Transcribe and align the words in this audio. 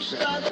Five, 0.00 0.50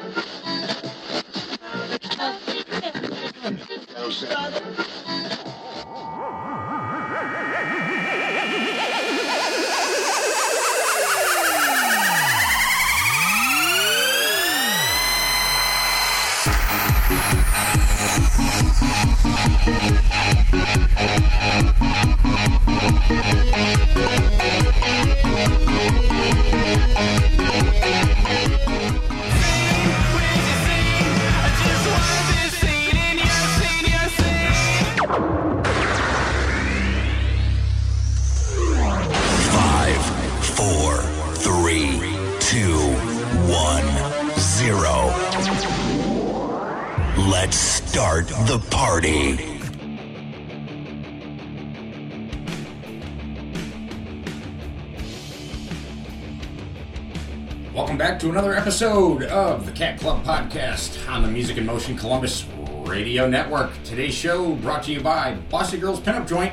another 58.38 58.54
episode 58.54 59.24
of 59.24 59.66
the 59.66 59.72
Cat 59.72 59.98
Club 59.98 60.24
Podcast 60.24 61.10
on 61.10 61.22
the 61.22 61.28
Music 61.28 61.56
in 61.56 61.66
Motion 61.66 61.96
Columbus 61.96 62.46
Radio 62.84 63.28
Network. 63.28 63.72
Today's 63.82 64.14
show 64.14 64.54
brought 64.54 64.84
to 64.84 64.92
you 64.92 65.00
by 65.00 65.34
Bossy 65.50 65.76
Girls 65.76 65.98
Pinup 65.98 66.28
Joint, 66.28 66.52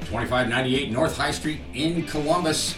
2598 0.00 0.92
North 0.92 1.16
High 1.16 1.30
Street 1.30 1.60
in 1.72 2.04
Columbus. 2.04 2.74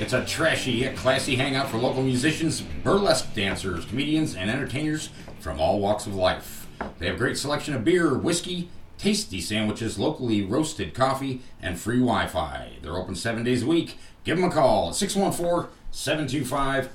It's 0.00 0.14
a 0.14 0.24
trashy 0.24 0.72
yet 0.72 0.96
classy 0.96 1.36
hangout 1.36 1.68
for 1.68 1.76
local 1.76 2.02
musicians, 2.02 2.62
burlesque 2.82 3.32
dancers, 3.36 3.84
comedians, 3.84 4.34
and 4.34 4.50
entertainers 4.50 5.10
from 5.38 5.60
all 5.60 5.78
walks 5.78 6.04
of 6.04 6.16
life. 6.16 6.66
They 6.98 7.06
have 7.06 7.14
a 7.14 7.18
great 7.18 7.38
selection 7.38 7.72
of 7.72 7.84
beer, 7.84 8.18
whiskey, 8.18 8.68
tasty 8.98 9.40
sandwiches, 9.40 9.96
locally 9.96 10.42
roasted 10.42 10.92
coffee, 10.92 11.40
and 11.62 11.78
free 11.78 12.00
Wi 12.00 12.26
Fi. 12.26 12.78
They're 12.82 12.96
open 12.96 13.14
seven 13.14 13.44
days 13.44 13.62
a 13.62 13.66
week. 13.68 13.96
Give 14.24 14.36
them 14.36 14.50
a 14.50 14.52
call 14.52 14.88
at 14.88 14.96
614 14.96 15.70
725 15.92 16.88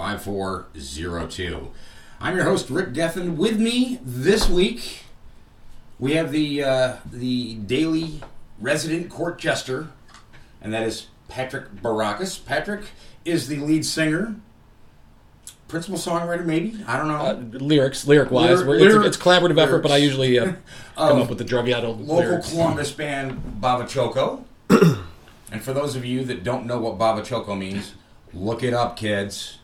5402. 0.00 1.70
I'm 2.22 2.34
your 2.34 2.44
host, 2.44 2.70
Rick 2.70 2.94
Gethin. 2.94 3.36
With 3.36 3.60
me 3.60 4.00
this 4.02 4.48
week, 4.48 5.04
we 5.98 6.14
have 6.14 6.32
the, 6.32 6.64
uh, 6.64 6.96
the 7.12 7.56
daily 7.56 8.22
resident 8.58 9.10
court 9.10 9.38
jester, 9.38 9.88
and 10.62 10.72
that 10.72 10.84
is 10.84 11.08
Patrick 11.28 11.70
Baracus. 11.82 12.42
Patrick 12.42 12.86
is 13.26 13.46
the 13.48 13.58
lead 13.58 13.84
singer, 13.84 14.36
principal 15.68 15.98
songwriter, 15.98 16.46
maybe? 16.46 16.82
I 16.86 16.96
don't 16.96 17.08
know. 17.08 17.16
Uh, 17.16 17.58
lyrics, 17.62 18.06
lyric 18.06 18.30
wise, 18.30 18.62
Lyric- 18.64 19.04
it's, 19.04 19.16
it's 19.16 19.22
collaborative 19.22 19.60
effort, 19.60 19.80
but 19.80 19.90
I 19.90 19.98
usually 19.98 20.38
uh, 20.38 20.54
come 20.96 21.20
up 21.20 21.28
with 21.28 21.36
the 21.36 21.44
drug 21.44 21.68
addled 21.68 22.00
local 22.00 22.16
lyrics. 22.30 22.50
Columbus 22.52 22.90
band 22.90 23.60
Baba 23.60 23.86
Choco. 23.86 24.46
and 24.70 25.60
for 25.60 25.74
those 25.74 25.94
of 25.94 26.06
you 26.06 26.24
that 26.24 26.42
don't 26.42 26.64
know 26.64 26.80
what 26.80 26.96
Baba 26.96 27.22
Choco 27.22 27.54
means, 27.54 27.92
look 28.32 28.62
it 28.62 28.72
up, 28.72 28.96
kids. 28.96 29.58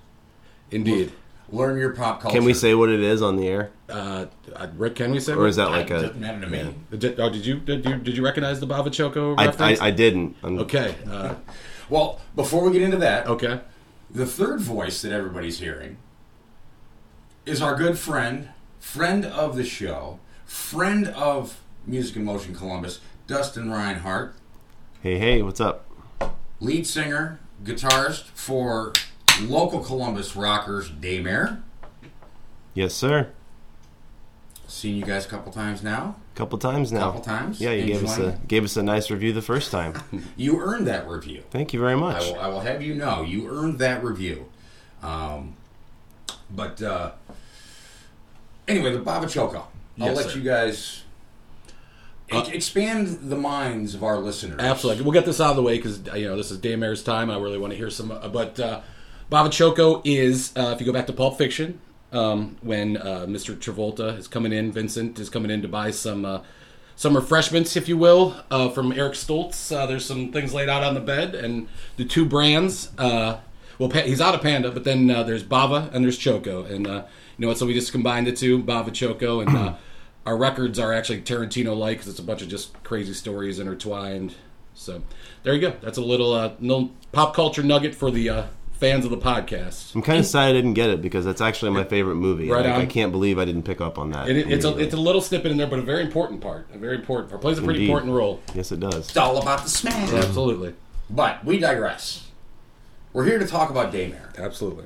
Indeed. 0.71 1.13
Learn 1.51 1.79
your 1.79 1.91
pop 1.91 2.21
culture. 2.21 2.37
Can 2.37 2.45
we 2.45 2.55
say 2.55 2.75
what 2.75 2.89
it 2.89 2.99
is 3.01 3.23
on 3.23 3.37
the 3.37 3.47
air, 3.47 3.71
Uh, 3.89 4.27
uh, 4.55 4.67
Rick, 4.77 4.97
can 4.97 5.13
we 5.13 5.21
say? 5.21 5.33
or 5.33 5.47
is 5.47 5.55
that 5.57 5.71
like 5.71 5.91
a? 5.91 6.03
doesn't 6.03 6.19
matter 6.21 6.41
to 6.41 6.47
me. 6.49 6.75
Did, 6.99 7.21
oh, 7.21 7.31
did 7.31 7.47
you 7.47 7.61
did 7.61 7.85
you 7.85 7.97
did 7.99 8.17
you 8.17 8.25
recognize 8.25 8.59
the 8.59 8.67
Bava 8.67 8.93
Choco 8.93 9.37
I, 9.37 9.47
I. 9.59 9.77
I 9.81 9.91
didn't. 9.93 10.37
I'm- 10.43 10.59
okay. 10.61 10.95
Uh, 11.09 11.35
Well, 11.89 12.21
before 12.35 12.65
we 12.65 12.73
get 12.73 12.83
into 12.83 12.97
that, 12.97 13.29
okay. 13.29 13.61
the 14.11 14.27
third 14.27 14.61
voice 14.61 15.03
that 15.03 15.13
everybody's 15.13 15.61
hearing 15.61 15.99
is 17.45 17.63
our 17.63 17.77
good 17.77 17.97
friend, 17.97 18.49
friend 18.81 19.25
of 19.25 19.55
the 19.55 19.63
show, 19.63 20.19
friend 20.45 21.07
of 21.07 21.61
Music 21.87 22.17
in 22.17 22.25
Motion 22.25 22.57
Columbus, 22.57 22.99
Dustin 23.29 23.67
Rinehart, 23.69 24.33
Hey, 25.01 25.17
hey, 25.19 25.43
what's 25.43 25.61
up? 25.61 25.87
lead 26.59 26.89
singer, 26.89 27.39
guitarist 27.63 28.25
for 28.35 28.93
local 29.43 29.81
Columbus 29.81 30.37
rockers 30.37 30.91
Daymare. 30.91 31.63
Yes, 32.75 32.95
sir. 32.95 33.31
Seen 34.69 34.97
you 34.97 35.05
guys 35.05 35.25
a 35.25 35.29
couple 35.29 35.53
times 35.53 35.83
now. 35.83 36.17
Couple 36.35 36.59
times 36.59 36.93
now. 36.93 37.07
Couple 37.13 37.21
times? 37.21 37.61
Yeah, 37.61 37.71
you 37.71 37.87
gave 37.87 38.05
us 38.05 38.19
a 38.19 38.39
gave 38.47 38.65
us 38.65 38.77
a 38.77 38.83
nice 38.83 39.11
review 39.11 39.33
the 39.33 39.41
first 39.43 39.71
time. 39.71 39.95
You 40.37 40.61
earned 40.61 40.87
that 40.87 41.09
review. 41.09 41.43
Thank 41.51 41.73
you 41.73 41.81
very 41.81 41.93
I 41.93 41.97
much. 41.97 42.25
will, 42.25 42.41
I 42.41 42.49
will 42.49 42.61
have 42.61 42.83
you 42.83 42.95
know, 42.95 43.23
you 43.23 43.49
earned 43.49 43.79
that 43.79 44.03
review. 44.05 44.47
Um, 45.03 45.55
but 46.51 46.83
uh, 46.83 47.13
anyway, 48.69 48.93
the 48.93 48.99
Baba 48.99 49.27
Choco. 49.29 49.69
I'll 50.01 50.09
Yes, 50.09 50.17
let 50.17 50.27
sir. 50.31 50.39
you 50.39 50.45
guys 50.45 51.05
e- 52.33 52.51
expand 52.53 53.31
the 53.31 53.37
minds 53.37 53.95
of 53.95 54.03
our 54.05 54.19
listeners. 54.19 54.61
Absolutely. 54.61 55.05
We'll 55.05 55.13
get 55.13 55.25
this 55.25 55.41
out 55.41 55.51
of 55.51 55.57
the 55.57 55.63
way 55.63 55.77
because 55.77 56.01
you 56.15 56.27
know 56.29 56.37
this 56.37 56.51
is 56.51 56.59
Daymare's 56.59 57.03
time. 57.03 57.31
I 57.31 57.39
really 57.39 57.57
want 57.59 57.73
to 57.73 57.77
hear 57.79 57.89
some. 57.89 58.11
Uh, 58.11 58.29
but 58.29 58.59
uh, 58.61 58.81
Bava 59.31 59.51
Choco 59.51 60.03
is, 60.05 60.53
uh, 60.57 60.73
if 60.73 60.81
you 60.81 60.87
go 60.87 60.93
back 60.93 61.09
to 61.09 61.13
Pulp 61.13 61.37
Fiction, 61.37 61.81
um, 62.13 62.57
when 62.61 62.97
uh, 62.97 63.27
Mr. 63.29 63.57
Travolta 63.57 64.17
is 64.17 64.29
coming 64.29 64.53
in, 64.53 64.71
Vincent 64.71 65.19
is 65.19 65.29
coming 65.29 65.51
in 65.51 65.63
to 65.63 65.69
buy 65.69 65.91
some 65.91 66.25
uh, 66.25 66.43
some 66.95 67.15
refreshments, 67.15 67.77
if 67.77 67.89
you 67.89 67.97
will, 67.97 68.37
uh, 68.51 68.71
from 68.71 68.91
Eric 68.91 69.13
Stoltz. 69.15 69.75
Uh, 69.75 69.85
there's 69.85 70.05
some 70.05 70.33
things 70.33 70.55
laid 70.55 70.69
out 70.69 70.83
on 70.83 70.95
the 70.95 71.01
bed, 71.01 71.35
and 71.35 71.69
the 71.97 72.05
two 72.05 72.25
brands. 72.25 72.91
Uh, 72.97 73.39
well, 73.79 73.91
he's 73.91 74.21
out 74.21 74.35
of 74.35 74.41
Panda, 74.41 74.71
but 74.71 74.85
then 74.85 75.09
there's 75.09 75.43
Bava 75.45 75.93
and 75.93 76.03
there's 76.03 76.17
Choco, 76.17 76.65
and 76.65 76.87
you 76.87 77.03
know 77.39 77.49
what? 77.49 77.59
So 77.59 77.67
we 77.67 77.75
just 77.75 77.93
combined 77.93 78.27
the 78.27 78.33
two, 78.33 78.63
Bava 78.63 78.95
Choco, 78.95 79.41
and 79.41 79.77
our 80.25 80.37
records 80.37 80.79
are 80.79 80.95
actually 80.95 81.21
Tarantino-like 81.21 81.99
because 81.99 82.09
it's 82.09 82.19
a 82.19 82.23
bunch 82.23 82.41
of 82.41 82.49
just 82.49 82.83
crazy 82.85 83.13
stories 83.13 83.59
intertwined. 83.59 84.35
So 84.73 85.03
there 85.43 85.53
you 85.53 85.61
go. 85.61 85.75
That's 85.83 85.99
a 85.99 86.03
little 86.03 86.31
little 86.61 86.93
pop 87.13 87.35
culture 87.35 87.63
nugget 87.63 87.95
for 87.95 88.11
the 88.11 88.47
fans 88.79 89.05
of 89.05 89.11
the 89.11 89.17
podcast. 89.17 89.95
I'm 89.95 90.03
kind 90.03 90.19
of 90.19 90.27
sad 90.27 90.51
I 90.51 90.53
didn't 90.53 90.75
get 90.75 90.91
it 90.91 91.01
because 91.03 91.25
that's 91.25 91.41
actually 91.41 91.71
my 91.73 91.85
favorite 91.85 92.17
movie. 92.17 92.49
Right 92.51 92.65
Like, 92.65 92.75
on. 92.75 92.81
I 92.83 92.87
can't 92.87 93.11
believe 93.13 93.39
I 93.39 93.45
didn't 93.45 93.63
pick 93.65 93.81
up 93.81 93.99
on 93.99 94.11
that. 94.11 94.29
And 94.29 94.37
it, 94.37 94.51
it's 94.51 94.65
a 94.65 94.77
it's 94.79 94.95
a 94.95 94.99
little 94.99 95.21
snippet 95.21 95.51
in 95.51 95.57
there, 95.57 95.67
but 95.67 95.79
a 95.79 95.83
very 95.83 96.03
important 96.03 96.41
part. 96.41 96.69
A 96.75 96.79
very 96.79 96.97
important 96.97 97.31
part. 97.31 97.41
Plays 97.41 97.59
a 97.59 97.63
pretty 97.63 97.81
Indeed. 97.81 97.91
important 97.91 98.13
role. 98.13 98.41
yes, 98.55 98.73
it 98.73 98.81
does. 98.81 99.09
It's 99.09 99.17
all 99.17 99.41
about 99.41 99.63
the 99.65 99.71
smash. 99.71 100.13
Absolutely, 100.13 100.75
But 101.11 101.45
we 101.45 101.59
digress. 101.59 102.29
We're 103.13 103.25
here 103.25 103.39
to 103.39 103.47
talk 103.47 103.71
about 103.71 103.93
Daymare. 103.93 104.37
absolutely. 104.39 104.85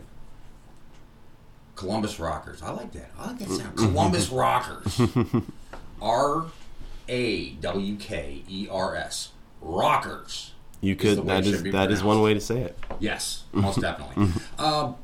Columbus 1.74 2.20
Rockers. 2.20 2.62
I 2.62 2.70
like 2.72 2.92
that. 2.92 3.10
I 3.18 3.28
like 3.28 3.38
that 3.38 3.48
sound. 3.48 3.76
Mm-hmm. 3.76 3.86
Columbus 3.92 4.28
Rockers. 4.30 5.00
R 6.02 6.46
A 7.08 7.50
W 7.52 7.96
K 7.96 8.42
E 8.48 8.68
R 8.70 8.94
S. 8.94 9.30
Rockers. 9.62 10.52
You 10.80 10.96
could. 10.96 11.26
That 11.26 11.46
is 11.46 11.62
that 11.64 11.90
is 11.90 12.02
one 12.02 12.22
way 12.22 12.34
to 12.34 12.40
say 12.40 12.60
it. 12.60 12.78
Yes, 12.98 13.44
most 13.52 13.80
definitely. 13.80 14.28
Um, 14.58 14.96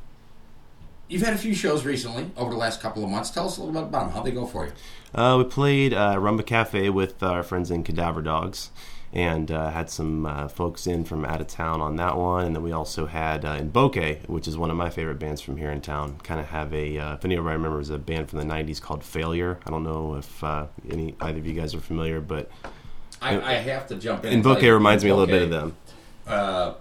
you've 1.09 1.23
had 1.23 1.35
a 1.35 1.39
few 1.39 1.55
shows 1.55 1.85
recently 1.85 2.31
over 2.37 2.51
the 2.51 2.57
last 2.57 2.81
couple 2.81 3.05
of 3.05 3.11
months. 3.11 3.31
Tell 3.31 3.47
us 3.47 3.59
a 3.59 3.63
little 3.63 3.75
bit 3.75 3.89
about 3.89 4.07
them. 4.07 4.15
How'd 4.15 4.25
they 4.27 4.33
go 4.33 4.47
for 4.47 4.67
you? 4.67 4.73
Uh, 5.15 5.37
we 5.39 5.45
played 5.45 5.95
uh, 5.95 6.17
Rumba 6.17 6.45
Cafe 6.45 6.91
with 6.91 7.23
our 7.23 7.43
friends 7.43 7.71
in 7.71 7.85
Cadaver 7.85 8.21
Dogs, 8.23 8.71
and 9.13 9.51
uh, 9.51 9.71
had 9.71 9.89
some 9.89 10.27
uh, 10.27 10.49
folks 10.49 10.87
in 10.87 11.05
from 11.05 11.25
out 11.25 11.41
of 11.41 11.47
town 11.47 11.81
on 11.81 11.97
that 11.97 12.17
one. 12.17 12.47
And 12.47 12.57
then 12.57 12.63
we 12.63 12.73
also 12.73 13.07
had 13.07 13.45
uh, 13.45 13.57
in 13.59 13.71
Bokeh, 13.71 14.29
which 14.29 14.47
is 14.49 14.59
one 14.59 14.71
of 14.71 14.77
my 14.77 14.91
favorite 14.91 15.19
bands 15.19 15.41
from 15.41 15.57
here 15.57 15.71
in 15.71 15.81
town. 15.81 16.19
Kind 16.23 16.41
of 16.41 16.47
have 16.47 16.73
a 16.75 16.99
uh, 16.99 17.15
if 17.15 17.25
anybody 17.25 17.47
remembers 17.55 17.91
a 17.91 17.99
band 17.99 18.29
from 18.29 18.39
the 18.41 18.45
'90s 18.45 18.81
called 18.81 19.05
Failure. 19.05 19.59
I 19.67 19.71
don't 19.71 19.85
know 19.85 20.17
if 20.17 20.43
uh, 20.45 20.67
any 20.91 21.15
either 21.21 21.39
of 21.39 21.47
you 21.47 21.55
guys 21.55 21.75
are 21.75 21.81
familiar, 21.81 22.21
but 22.21 22.51
I, 23.21 23.41
I 23.41 23.55
have 23.55 23.87
to 23.89 23.97
jump 23.97 24.25
in. 24.25 24.33
and 24.35 24.45
Bokeh 24.45 24.73
reminds 24.73 25.03
me 25.05 25.11
a 25.11 25.15
little 25.15 25.27
bit 25.27 25.43
of 25.43 25.51
them. 25.51 25.77
Uh, 26.27 26.75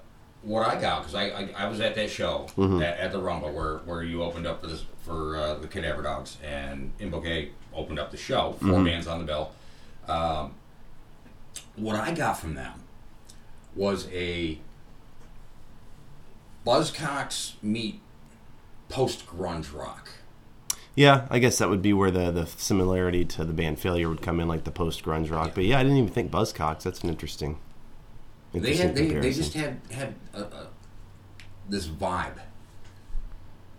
what 0.44 0.68
I 0.68 0.80
got 0.80 1.00
because 1.02 1.16
I, 1.16 1.24
I 1.30 1.50
I 1.58 1.68
was 1.68 1.80
at 1.80 1.96
that 1.96 2.10
show 2.10 2.48
Mm-hmm. 2.58 2.82
at, 2.82 2.98
at 3.00 3.12
the 3.12 3.20
Rumba 3.20 3.52
where 3.54 3.78
where 3.80 4.04
you 4.04 4.22
opened 4.24 4.46
up 4.46 4.62
for 4.62 4.68
this 4.68 4.86
for 5.04 5.38
uh, 5.38 5.54
the 5.56 5.68
Cadaver 5.68 6.02
Dogs 6.04 6.38
and 6.44 6.92
Invoke 7.00 7.50
opened 7.74 8.00
up 8.00 8.12
the 8.12 8.18
show. 8.18 8.56
4 8.60 8.70
Mm-hmm. 8.70 8.86
bands 8.86 9.08
on 9.08 9.20
the 9.20 9.26
bill. 9.26 9.52
Um, 10.08 10.54
what 11.76 11.96
I 11.96 12.12
got 12.14 12.40
from 12.40 12.54
them 12.56 12.84
was 13.76 14.08
a 14.12 14.60
Buzzcocks 16.66 17.54
meet 17.62 18.00
post 18.90 19.28
grunge 19.28 19.74
rock. 19.76 20.10
Yeah, 20.96 21.28
I 21.30 21.40
guess 21.40 21.58
that 21.58 21.70
would 21.70 21.82
be 21.82 21.92
where 21.92 22.10
the, 22.10 22.32
the 22.32 22.46
similarity 22.46 23.26
to 23.26 23.44
the 23.44 23.52
band 23.54 23.80
Failure 23.80 24.08
would 24.08 24.22
come 24.22 24.40
in, 24.40 24.48
like 24.48 24.64
the 24.64 24.72
post 24.72 25.04
grunge 25.04 25.30
rock. 25.30 25.52
But 25.54 25.66
yeah, 25.66 25.78
I 25.80 25.84
didn't 25.84 25.98
even 25.98 26.10
think 26.10 26.32
Buzzcocks. 26.32 26.84
That's 26.84 27.02
an 27.02 27.10
interesting. 27.10 27.58
They 28.54 28.60
interesting 28.72 28.88
had 28.88 28.96
they, 28.96 29.20
they 29.20 29.34
just 29.34 29.54
had 29.54 29.82
had 29.92 30.16
a, 30.34 30.44
a, 30.44 30.68
this 31.68 31.88
vibe 31.88 32.40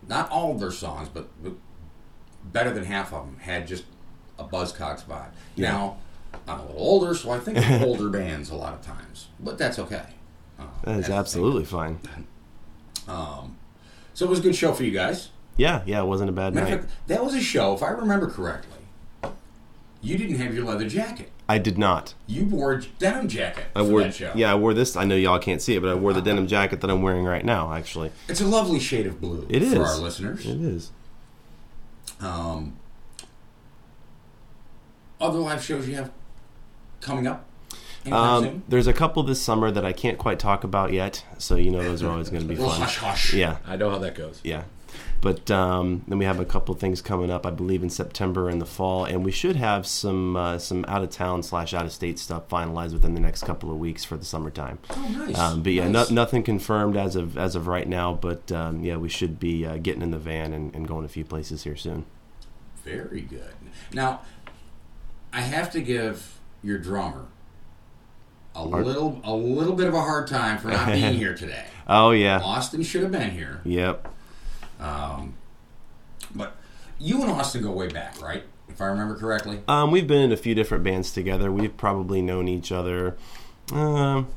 not 0.07 0.29
all 0.31 0.51
of 0.51 0.59
their 0.59 0.71
songs, 0.71 1.09
but, 1.09 1.27
but 1.43 1.53
better 2.45 2.71
than 2.71 2.85
half 2.85 3.13
of 3.13 3.25
them 3.25 3.37
had 3.39 3.67
just 3.67 3.83
a 4.39 4.43
Buzzcocks 4.43 5.03
vibe. 5.03 5.31
Now, 5.55 5.97
I'm 6.47 6.59
a 6.59 6.65
little 6.65 6.81
older, 6.81 7.13
so 7.15 7.31
I 7.31 7.39
think 7.39 7.57
of 7.57 7.81
older 7.83 8.09
bands 8.17 8.49
a 8.49 8.55
lot 8.55 8.73
of 8.73 8.81
times, 8.81 9.27
but 9.39 9.57
that's 9.57 9.79
okay. 9.79 10.03
Uh, 10.59 10.65
That 10.83 10.99
is 10.99 11.09
absolutely 11.09 11.65
fine. 11.65 11.99
Um, 13.07 13.57
So 14.13 14.25
it 14.25 14.29
was 14.29 14.39
a 14.39 14.41
good 14.41 14.55
show 14.55 14.73
for 14.73 14.83
you 14.83 14.91
guys. 14.91 15.29
Yeah, 15.57 15.81
yeah, 15.85 16.01
it 16.01 16.05
wasn't 16.05 16.29
a 16.29 16.33
bad 16.33 16.53
Matter 16.53 16.69
night. 16.69 16.79
fact, 16.81 16.93
that 17.07 17.23
was 17.25 17.33
a 17.33 17.41
show, 17.41 17.73
if 17.73 17.81
I 17.83 17.89
remember 17.89 18.27
correctly. 18.29 18.79
You 20.01 20.17
didn't 20.17 20.37
have 20.37 20.53
your 20.53 20.63
leather 20.63 20.87
jacket. 20.87 21.31
I 21.49 21.57
did 21.57 21.77
not. 21.77 22.13
You 22.27 22.45
wore 22.45 22.73
a 22.73 22.81
denim 22.99 23.27
jacket 23.27 23.65
I 23.75 23.79
for 23.79 23.85
wore 23.89 24.03
that 24.03 24.13
show. 24.13 24.31
yeah, 24.35 24.51
I 24.51 24.55
wore 24.55 24.73
this. 24.73 24.95
I 24.95 25.05
know 25.05 25.15
y'all 25.15 25.39
can't 25.39 25.61
see 25.61 25.75
it, 25.75 25.81
but 25.81 25.89
I 25.89 25.95
wore 25.95 26.13
the 26.13 26.21
denim 26.21 26.45
jacket 26.45 26.81
that 26.81 26.89
I'm 26.91 27.01
wearing 27.01 27.23
right 27.23 27.43
now. 27.43 27.73
Actually, 27.73 28.11
It's 28.27 28.41
a 28.41 28.45
lovely 28.45 28.79
shade 28.79 29.07
of 29.07 29.19
blue 29.19 29.45
it 29.49 29.63
is 29.63 29.73
for 29.73 29.83
our 29.85 29.97
listeners. 29.97 30.45
It 30.45 30.61
is. 30.61 30.91
Um, 32.19 32.77
other 35.19 35.39
live 35.39 35.63
shows 35.63 35.87
you 35.87 35.95
have 35.95 36.11
coming 37.01 37.27
up? 37.27 37.45
Um, 38.11 38.63
there's 38.69 38.87
a 38.87 38.93
couple 38.93 39.23
this 39.23 39.41
summer 39.41 39.69
that 39.71 39.83
I 39.83 39.91
can't 39.93 40.17
quite 40.17 40.39
talk 40.39 40.63
about 40.63 40.93
yet, 40.93 41.25
so 41.37 41.55
you 41.55 41.71
know 41.71 41.81
those 41.83 42.03
are 42.03 42.09
always 42.09 42.29
going 42.29 42.43
to 42.43 42.47
be 42.47 42.55
fun. 42.57 42.69
hush 42.79 42.97
hush. 42.97 43.33
Yeah, 43.33 43.57
I 43.65 43.75
know 43.75 43.89
how 43.89 43.97
that 43.99 44.15
goes. 44.15 44.39
yeah. 44.43 44.63
But 45.21 45.49
um, 45.49 46.03
then 46.07 46.19
we 46.19 46.25
have 46.25 46.39
a 46.39 46.45
couple 46.45 46.73
things 46.75 47.01
coming 47.01 47.31
up, 47.31 47.45
I 47.45 47.49
believe, 47.49 47.81
in 47.83 47.89
September 47.89 48.49
and 48.49 48.61
the 48.61 48.65
fall, 48.65 49.03
and 49.05 49.25
we 49.25 49.31
should 49.31 49.55
have 49.55 49.87
some 49.87 50.35
uh, 50.35 50.57
some 50.59 50.85
out 50.87 51.03
of 51.03 51.09
town 51.09 51.41
slash 51.43 51.73
out 51.73 51.85
of 51.85 51.91
state 51.91 52.19
stuff 52.19 52.47
finalized 52.49 52.93
within 52.93 53.13
the 53.13 53.19
next 53.19 53.43
couple 53.43 53.71
of 53.71 53.77
weeks 53.79 54.03
for 54.05 54.15
the 54.17 54.25
summertime. 54.25 54.79
Oh, 54.91 55.09
nice. 55.17 55.37
Um, 55.37 55.63
but 55.63 55.71
yeah, 55.73 55.87
Nice. 55.87 56.09
no, 56.09 56.15
nothing 56.15 56.43
confirmed 56.43 56.95
as 56.97 57.15
of 57.15 57.37
as 57.37 57.55
of 57.55 57.67
right 57.67 57.87
now. 57.87 58.13
But 58.13 58.51
um, 58.51 58.83
yeah, 58.83 58.97
we 58.97 59.09
should 59.09 59.39
be 59.39 59.65
uh, 59.65 59.77
getting 59.77 60.01
in 60.01 60.11
the 60.11 60.19
van 60.19 60.53
and, 60.53 60.73
and 60.75 60.87
going 60.87 61.05
a 61.05 61.09
few 61.09 61.25
places 61.25 61.63
here 61.63 61.75
soon. 61.75 62.05
Very 62.83 63.21
good. 63.21 63.53
Now, 63.93 64.21
I 65.33 65.41
have 65.41 65.71
to 65.71 65.81
give 65.81 66.39
your 66.63 66.77
drummer 66.77 67.25
a 68.55 68.65
little 68.65 69.19
a 69.23 69.33
little 69.35 69.75
bit 69.75 69.87
of 69.87 69.93
a 69.93 70.01
hard 70.01 70.27
time 70.27 70.57
for 70.57 70.69
not 70.69 70.87
being 70.87 71.13
here 71.17 71.35
today. 71.35 71.65
Oh 71.87 72.11
yeah, 72.11 72.39
Austin 72.39 72.83
should 72.83 73.03
have 73.03 73.11
been 73.11 73.31
here, 73.31 73.61
yep. 73.63 74.13
But 74.79 76.55
you 76.99 77.21
and 77.21 77.31
Austin 77.31 77.63
go 77.63 77.71
way 77.71 77.87
back, 77.87 78.21
right? 78.21 78.43
If 78.69 78.81
I 78.81 78.85
remember 78.87 79.15
correctly. 79.15 79.61
Um, 79.67 79.91
we've 79.91 80.07
been 80.07 80.21
in 80.21 80.31
a 80.31 80.37
few 80.37 80.53
different 80.53 80.83
bands 80.83 81.11
together. 81.11 81.51
We've 81.51 81.75
probably 81.75 82.21
known 82.21 82.47
each 82.47 82.71
other. 82.71 83.17
Um, 83.71 84.27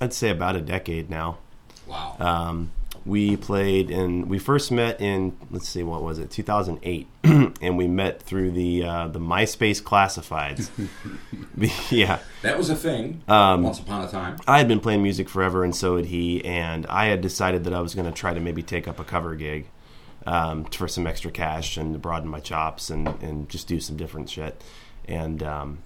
I'd 0.00 0.12
say 0.12 0.30
about 0.30 0.56
a 0.56 0.60
decade 0.60 1.10
now. 1.10 1.38
Wow. 1.86 2.16
Um, 2.20 2.72
we 3.06 3.36
played 3.36 3.90
in. 3.90 4.28
We 4.28 4.38
first 4.38 4.70
met 4.70 5.00
in. 5.00 5.36
Let's 5.50 5.68
see, 5.68 5.82
what 5.82 6.02
was 6.02 6.18
it? 6.18 6.30
2008, 6.30 7.08
and 7.24 7.76
we 7.78 7.88
met 7.88 8.22
through 8.22 8.50
the 8.52 8.84
uh, 8.84 9.08
the 9.08 9.18
MySpace 9.18 9.82
classifieds. 9.82 10.70
yeah. 11.90 12.18
that 12.42 12.58
was 12.58 12.70
a 12.70 12.76
thing 12.76 13.22
Um, 13.28 13.62
once 13.62 13.80
upon 13.80 14.04
a 14.04 14.08
time. 14.08 14.36
I 14.46 14.58
had 14.58 14.68
been 14.68 14.80
playing 14.80 15.02
music 15.02 15.28
forever, 15.28 15.64
and 15.64 15.74
so 15.74 15.96
had 15.96 16.06
he. 16.06 16.44
And 16.44 16.86
I 16.86 17.06
had 17.06 17.20
decided 17.20 17.64
that 17.64 17.74
I 17.74 17.80
was 17.80 17.94
going 17.94 18.06
to 18.06 18.12
try 18.12 18.34
to 18.34 18.40
maybe 18.40 18.62
take 18.62 18.86
up 18.86 19.00
a 19.00 19.04
cover 19.04 19.34
gig 19.34 19.66
um, 20.26 20.64
for 20.64 20.88
some 20.88 21.06
extra 21.06 21.30
cash 21.30 21.76
and 21.76 22.00
broaden 22.00 22.28
my 22.28 22.40
chops 22.40 22.90
and, 22.90 23.08
and 23.22 23.48
just 23.48 23.66
do 23.66 23.80
some 23.80 23.96
different 23.96 24.28
shit. 24.28 24.62
And 25.06 25.42
um, 25.42 25.78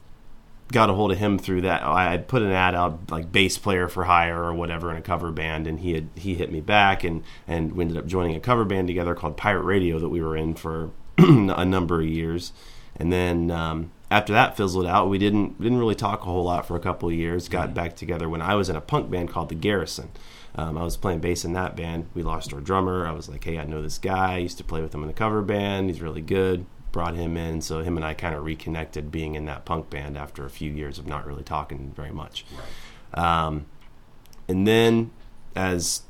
got 0.75 0.91
a 0.91 0.93
hold 0.93 1.13
of 1.13 1.19
him 1.19 1.39
through 1.39 1.63
that. 1.63 1.83
I 1.85 2.11
had 2.11 2.27
put 2.27 2.43
an 2.43 2.51
ad 2.51 2.75
out 2.75 3.11
like 3.11 3.31
bass 3.31 3.57
player 3.57 3.89
for 3.89 4.05
hire 4.05 4.43
or 4.43 4.53
whatever 4.53 4.91
in 4.91 4.97
a 4.97 5.03
cover 5.03 5.31
band, 5.31 5.67
and 5.69 5.79
he 5.81 5.95
had 5.95 6.09
he 6.17 6.35
hit 6.35 6.51
me 6.51 6.61
back, 6.61 7.05
and 7.05 7.23
and 7.47 7.73
we 7.73 7.85
ended 7.85 7.97
up 7.97 8.07
joining 8.07 8.35
a 8.35 8.41
cover 8.41 8.65
band 8.65 8.89
together 8.89 9.15
called 9.15 9.37
Pirate 9.37 9.63
Radio 9.63 9.99
that 10.01 10.09
we 10.09 10.21
were 10.21 10.37
in 10.37 10.55
for 10.55 10.91
a 11.19 11.65
number 11.65 12.01
of 12.01 12.07
years. 12.07 12.53
And 12.97 13.13
then 13.13 13.51
um, 13.51 13.93
after 14.11 14.33
that 14.33 14.57
fizzled 14.57 14.87
out, 14.87 15.09
we 15.09 15.17
didn't 15.17 15.63
didn't 15.63 15.79
really 15.79 15.95
talk 15.95 16.23
a 16.23 16.25
whole 16.25 16.45
lot 16.45 16.67
for 16.67 16.77
a 16.77 16.81
couple 16.81 17.09
of 17.09 17.15
years. 17.15 17.49
Got 17.49 17.73
back 17.73 17.95
together 17.95 18.29
when 18.29 18.43
I 18.43 18.57
was 18.57 18.69
in 18.69 18.77
a 18.77 18.81
punk 18.81 19.11
band 19.11 19.31
called 19.31 19.49
the 19.51 19.55
Garrison. 19.55 20.11
Um, 20.57 20.77
I 20.77 20.83
was 20.83 20.97
playing 20.97 21.21
bass 21.21 21.45
in 21.45 21.53
that 21.55 21.77
band. 21.77 22.07
We 22.15 22.23
lost 22.23 22.53
our 22.53 22.61
drummer. 22.61 23.07
I 23.07 23.13
was 23.13 23.29
like, 23.29 23.43
hey, 23.43 23.59
I 23.59 23.65
know 23.65 23.83
this 23.83 23.99
guy. 23.99 24.35
I 24.35 24.39
used 24.39 24.59
to 24.59 24.65
play 24.65 24.81
with 24.81 24.95
him 24.95 25.03
in 25.03 25.09
the 25.09 25.15
cover 25.15 25.43
band. 25.43 25.89
He's 25.89 26.01
really 26.01 26.21
good. 26.21 26.67
Brought 26.95 27.17
him 27.17 27.37
in, 27.37 27.61
so 27.61 27.81
him 27.81 27.97
and 27.97 28.07
I 28.07 28.15
kind 28.15 28.37
of 28.37 28.45
reconnected, 28.45 29.11
being 29.11 29.35
in 29.35 29.47
that 29.47 29.65
punk 29.65 29.91
band 29.91 30.17
after 30.17 30.45
a 30.45 30.49
few 30.49 30.71
years 30.71 30.97
of 30.97 31.09
not 31.09 31.27
really 31.27 31.43
talking 31.43 31.93
very 31.97 32.13
much. 32.13 32.47
Um, 33.15 33.67
and 34.47 34.65
then, 34.65 35.11
as 35.57 36.03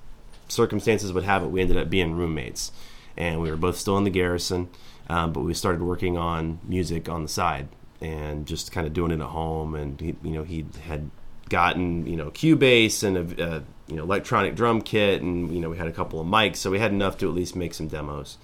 circumstances 0.47 1.11
would 1.11 1.25
have 1.25 1.43
it, 1.43 1.47
we 1.47 1.63
ended 1.63 1.79
up 1.79 1.89
being 1.89 2.13
roommates, 2.13 2.71
and 3.17 3.41
we 3.41 3.51
were 3.51 3.57
both 3.57 3.79
still 3.79 3.97
in 3.97 4.05
the 4.05 4.11
garrison, 4.11 4.69
um, 5.09 5.33
but 5.33 5.41
we 5.41 5.55
started 5.55 5.81
working 5.81 6.19
on 6.19 6.59
music 6.65 7.09
on 7.09 7.23
the 7.23 7.31
side 7.31 7.69
and 8.03 8.47
just 8.47 8.71
kind 8.71 8.87
of 8.87 8.93
doing 8.93 9.11
it 9.11 9.21
at 9.21 9.29
home. 9.29 9.75
And 9.75 9.99
he, 9.99 10.17
you 10.23 10.33
know, 10.33 10.43
he 10.43 10.67
had 10.83 11.11
gotten 11.49 12.07
you 12.07 12.17
know 12.17 12.31
Cubase 12.31 13.03
and 13.03 13.17
a, 13.17 13.43
a 13.43 13.63
you 13.87 13.97
know 13.97 14.03
electronic 14.03 14.55
drum 14.55 14.83
kit, 14.83 15.23
and 15.23 15.51
you 15.51 15.61
know 15.61 15.71
we 15.71 15.79
had 15.79 15.87
a 15.87 15.93
couple 15.93 16.21
of 16.21 16.27
mics, 16.27 16.57
so 16.57 16.71
we 16.71 16.79
had 16.79 16.93
enough 16.93 17.17
to 17.19 17.27
at 17.27 17.35
least 17.35 17.57
make 17.57 17.73
some 17.73 17.89
demos. 17.89 18.37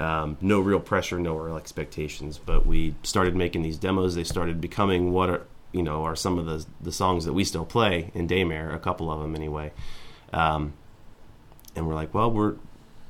Um, 0.00 0.36
no 0.40 0.60
real 0.60 0.80
pressure, 0.80 1.18
no 1.18 1.36
real 1.36 1.56
expectations, 1.56 2.38
but 2.38 2.66
we 2.66 2.94
started 3.02 3.36
making 3.36 3.62
these 3.62 3.78
demos. 3.78 4.14
They 4.14 4.24
started 4.24 4.60
becoming 4.60 5.12
what 5.12 5.30
are 5.30 5.46
you 5.72 5.82
know 5.82 6.04
are 6.04 6.16
some 6.16 6.38
of 6.38 6.46
the 6.46 6.66
the 6.80 6.92
songs 6.92 7.24
that 7.24 7.32
we 7.32 7.44
still 7.44 7.64
play 7.64 8.10
in 8.14 8.26
Daymare, 8.26 8.74
a 8.74 8.78
couple 8.78 9.10
of 9.10 9.20
them 9.20 9.36
anyway. 9.36 9.72
Um, 10.32 10.72
and 11.76 11.86
we're 11.86 11.94
like, 11.94 12.12
well, 12.12 12.30
we're 12.30 12.56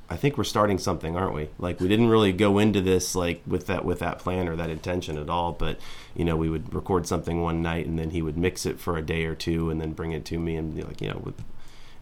I 0.09 0.17
think 0.17 0.37
we're 0.37 0.45
starting 0.45 0.79
something, 0.79 1.17
aren't 1.17 1.35
we? 1.35 1.49
Like 1.59 1.81
we 1.81 1.89
didn't 1.89 2.09
really 2.09 2.33
go 2.33 2.59
into 2.59 2.81
this 2.81 3.15
like 3.15 3.43
with 3.47 3.67
that 3.69 3.85
with 3.85 4.01
that 4.01 4.19
plan 4.19 4.49
or 4.49 4.57
that 4.57 4.71
intention 4.71 5.17
at 5.17 5.31
all, 5.31 5.53
but 5.53 5.79
you 6.15 6.25
know, 6.25 6.37
we 6.37 6.51
would 6.51 6.75
record 6.75 7.07
something 7.07 7.41
one 7.41 7.63
night 7.63 7.87
and 7.87 7.99
then 7.99 8.11
he 8.11 8.21
would 8.21 8.37
mix 8.37 8.67
it 8.67 8.79
for 8.79 8.97
a 8.99 9.03
day 9.03 9.25
or 9.25 9.35
two 9.35 9.71
and 9.71 9.81
then 9.81 9.93
bring 9.93 10.13
it 10.13 10.25
to 10.27 10.39
me 10.39 10.57
and 10.57 10.77
be 10.77 10.83
like, 10.83 11.01
you 11.01 11.09
know, 11.09 11.33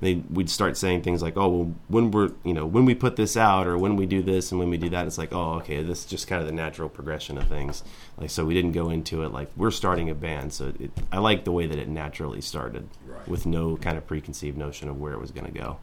they 0.02 0.16
we'd 0.30 0.50
start 0.50 0.76
saying 0.76 1.00
things 1.02 1.22
like, 1.22 1.36
"Oh, 1.36 1.48
well, 1.48 1.74
when 1.88 2.10
we're 2.10 2.32
you 2.44 2.52
know 2.52 2.66
when 2.66 2.84
we 2.84 2.94
put 2.94 3.14
this 3.16 3.36
out 3.36 3.66
or 3.68 3.78
when 3.78 3.94
we 3.96 4.04
do 4.04 4.20
this 4.20 4.50
and 4.50 4.58
when 4.58 4.68
we 4.68 4.76
do 4.76 4.90
that, 4.90 5.06
it's 5.06 5.16
like, 5.16 5.32
oh, 5.32 5.54
okay, 5.60 5.82
this 5.82 6.00
is 6.00 6.04
just 6.06 6.26
kind 6.26 6.40
of 6.42 6.46
the 6.46 6.52
natural 6.52 6.88
progression 6.88 7.38
of 7.38 7.46
things." 7.46 7.84
Like, 8.18 8.28
so 8.30 8.44
we 8.44 8.52
didn't 8.52 8.72
go 8.72 8.90
into 8.90 9.22
it 9.22 9.32
like 9.32 9.50
we're 9.56 9.70
starting 9.70 10.10
a 10.10 10.14
band. 10.14 10.52
So 10.52 10.72
it, 10.78 10.90
I 11.12 11.18
like 11.18 11.44
the 11.44 11.52
way 11.52 11.66
that 11.66 11.78
it 11.78 11.88
naturally 11.88 12.40
started, 12.40 12.88
Right. 13.06 13.26
with 13.28 13.46
no 13.46 13.76
kind 13.76 13.96
of 13.96 14.06
preconceived 14.06 14.58
notion 14.58 14.88
of 14.88 15.00
where 15.00 15.12
it 15.14 15.20
was 15.20 15.30
going 15.30 15.46
to 15.50 15.58
go. 15.58 15.78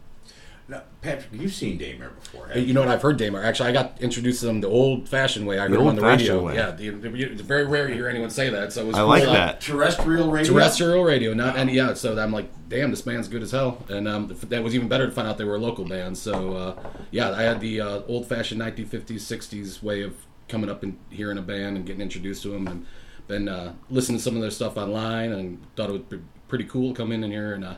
Now, 0.69 0.83
Patrick, 1.01 1.41
you've 1.41 1.51
seen 1.53 1.79
Daymare 1.79 2.13
before. 2.13 2.45
Hey, 2.45 2.49
haven't 2.59 2.67
You 2.67 2.73
know 2.75 2.81
what? 2.81 2.89
I've 2.89 3.01
heard 3.01 3.17
Daymare. 3.17 3.43
Actually, 3.43 3.69
I 3.69 3.71
got 3.71 3.99
introduced 4.01 4.41
to 4.41 4.45
them 4.45 4.61
the 4.61 4.67
old-fashioned 4.67 5.47
way. 5.47 5.57
I 5.57 5.63
heard 5.63 5.71
them 5.71 5.87
on 5.87 5.95
the 5.95 6.03
radio. 6.03 6.45
way. 6.45 6.53
Yeah, 6.53 6.69
the, 6.69 6.89
the- 6.89 7.23
it's 7.23 7.41
very 7.41 7.65
rare 7.65 7.89
you 7.89 7.95
hear 7.95 8.07
anyone 8.07 8.29
say 8.29 8.49
that. 8.51 8.71
So 8.71 8.81
it 8.81 8.87
was 8.87 8.95
I 8.95 8.99
cool. 8.99 9.07
like 9.07 9.23
that. 9.23 9.61
Terrestrial 9.61 10.29
radio. 10.29 10.53
terrestrial 10.53 11.03
radio, 11.03 11.33
not 11.33 11.57
and 11.57 11.71
yeah. 11.71 11.95
So 11.95 12.15
I'm 12.19 12.31
like, 12.31 12.51
damn, 12.69 12.91
this 12.91 13.01
band's 13.01 13.27
good 13.27 13.41
as 13.41 13.49
hell, 13.51 13.83
and 13.89 14.07
um, 14.07 14.27
that 14.49 14.63
was 14.63 14.75
even 14.75 14.87
better 14.87 15.07
to 15.07 15.11
find 15.11 15.27
out 15.27 15.39
they 15.39 15.43
were 15.43 15.55
a 15.55 15.59
local 15.59 15.85
band. 15.85 16.15
So 16.19 16.53
uh, 16.55 16.83
yeah, 17.09 17.31
I 17.31 17.41
had 17.41 17.61
the 17.61 17.81
uh, 17.81 18.01
old-fashioned 18.07 18.61
1950s, 18.61 19.15
60s 19.15 19.81
way 19.81 20.03
of 20.03 20.15
coming 20.47 20.69
up 20.69 20.83
and 20.83 20.99
hearing 21.09 21.39
a 21.39 21.41
band 21.41 21.77
and 21.77 21.85
getting 21.87 22.01
introduced 22.01 22.43
to 22.43 22.49
them, 22.49 22.67
and 22.67 22.85
then 23.27 23.49
uh, 23.49 23.73
listening 23.89 24.19
to 24.19 24.23
some 24.23 24.35
of 24.35 24.41
their 24.43 24.51
stuff 24.51 24.77
online, 24.77 25.31
and 25.31 25.65
thought 25.75 25.89
it 25.89 25.93
would 25.93 26.09
be 26.09 26.19
pretty 26.47 26.65
cool 26.65 26.93
to 26.93 26.95
come 26.95 27.11
in 27.11 27.23
here 27.23 27.53
and 27.55 27.65
uh, 27.65 27.73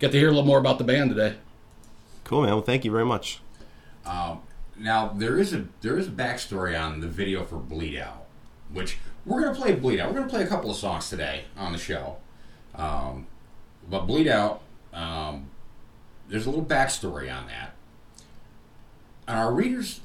get 0.00 0.10
to 0.10 0.18
hear 0.18 0.26
a 0.28 0.30
little 0.32 0.44
more 0.46 0.58
about 0.58 0.78
the 0.78 0.84
band 0.84 1.10
today. 1.10 1.36
Cool, 2.24 2.42
man. 2.42 2.50
Well, 2.52 2.62
thank 2.62 2.84
you 2.84 2.90
very 2.90 3.04
much. 3.04 3.40
Um, 4.06 4.40
now 4.76 5.08
there 5.08 5.38
is 5.38 5.52
a 5.54 5.66
there 5.82 5.98
is 5.98 6.08
a 6.08 6.10
backstory 6.10 6.78
on 6.80 7.00
the 7.00 7.08
video 7.08 7.44
for 7.44 7.56
Bleed 7.56 7.98
Out, 7.98 8.24
which 8.72 8.98
we're 9.24 9.42
gonna 9.42 9.54
play 9.54 9.74
Bleed 9.74 10.00
Out. 10.00 10.08
We're 10.12 10.18
gonna 10.20 10.30
play 10.30 10.42
a 10.42 10.46
couple 10.46 10.70
of 10.70 10.76
songs 10.76 11.08
today 11.08 11.44
on 11.56 11.72
the 11.72 11.78
show. 11.78 12.16
Um, 12.74 13.26
but 13.88 14.06
Bleed 14.06 14.28
Out, 14.28 14.62
um, 14.92 15.46
there's 16.28 16.46
a 16.46 16.50
little 16.50 16.64
backstory 16.64 17.34
on 17.34 17.46
that. 17.46 17.74
And 19.26 19.38
our 19.38 19.52
readers, 19.54 20.00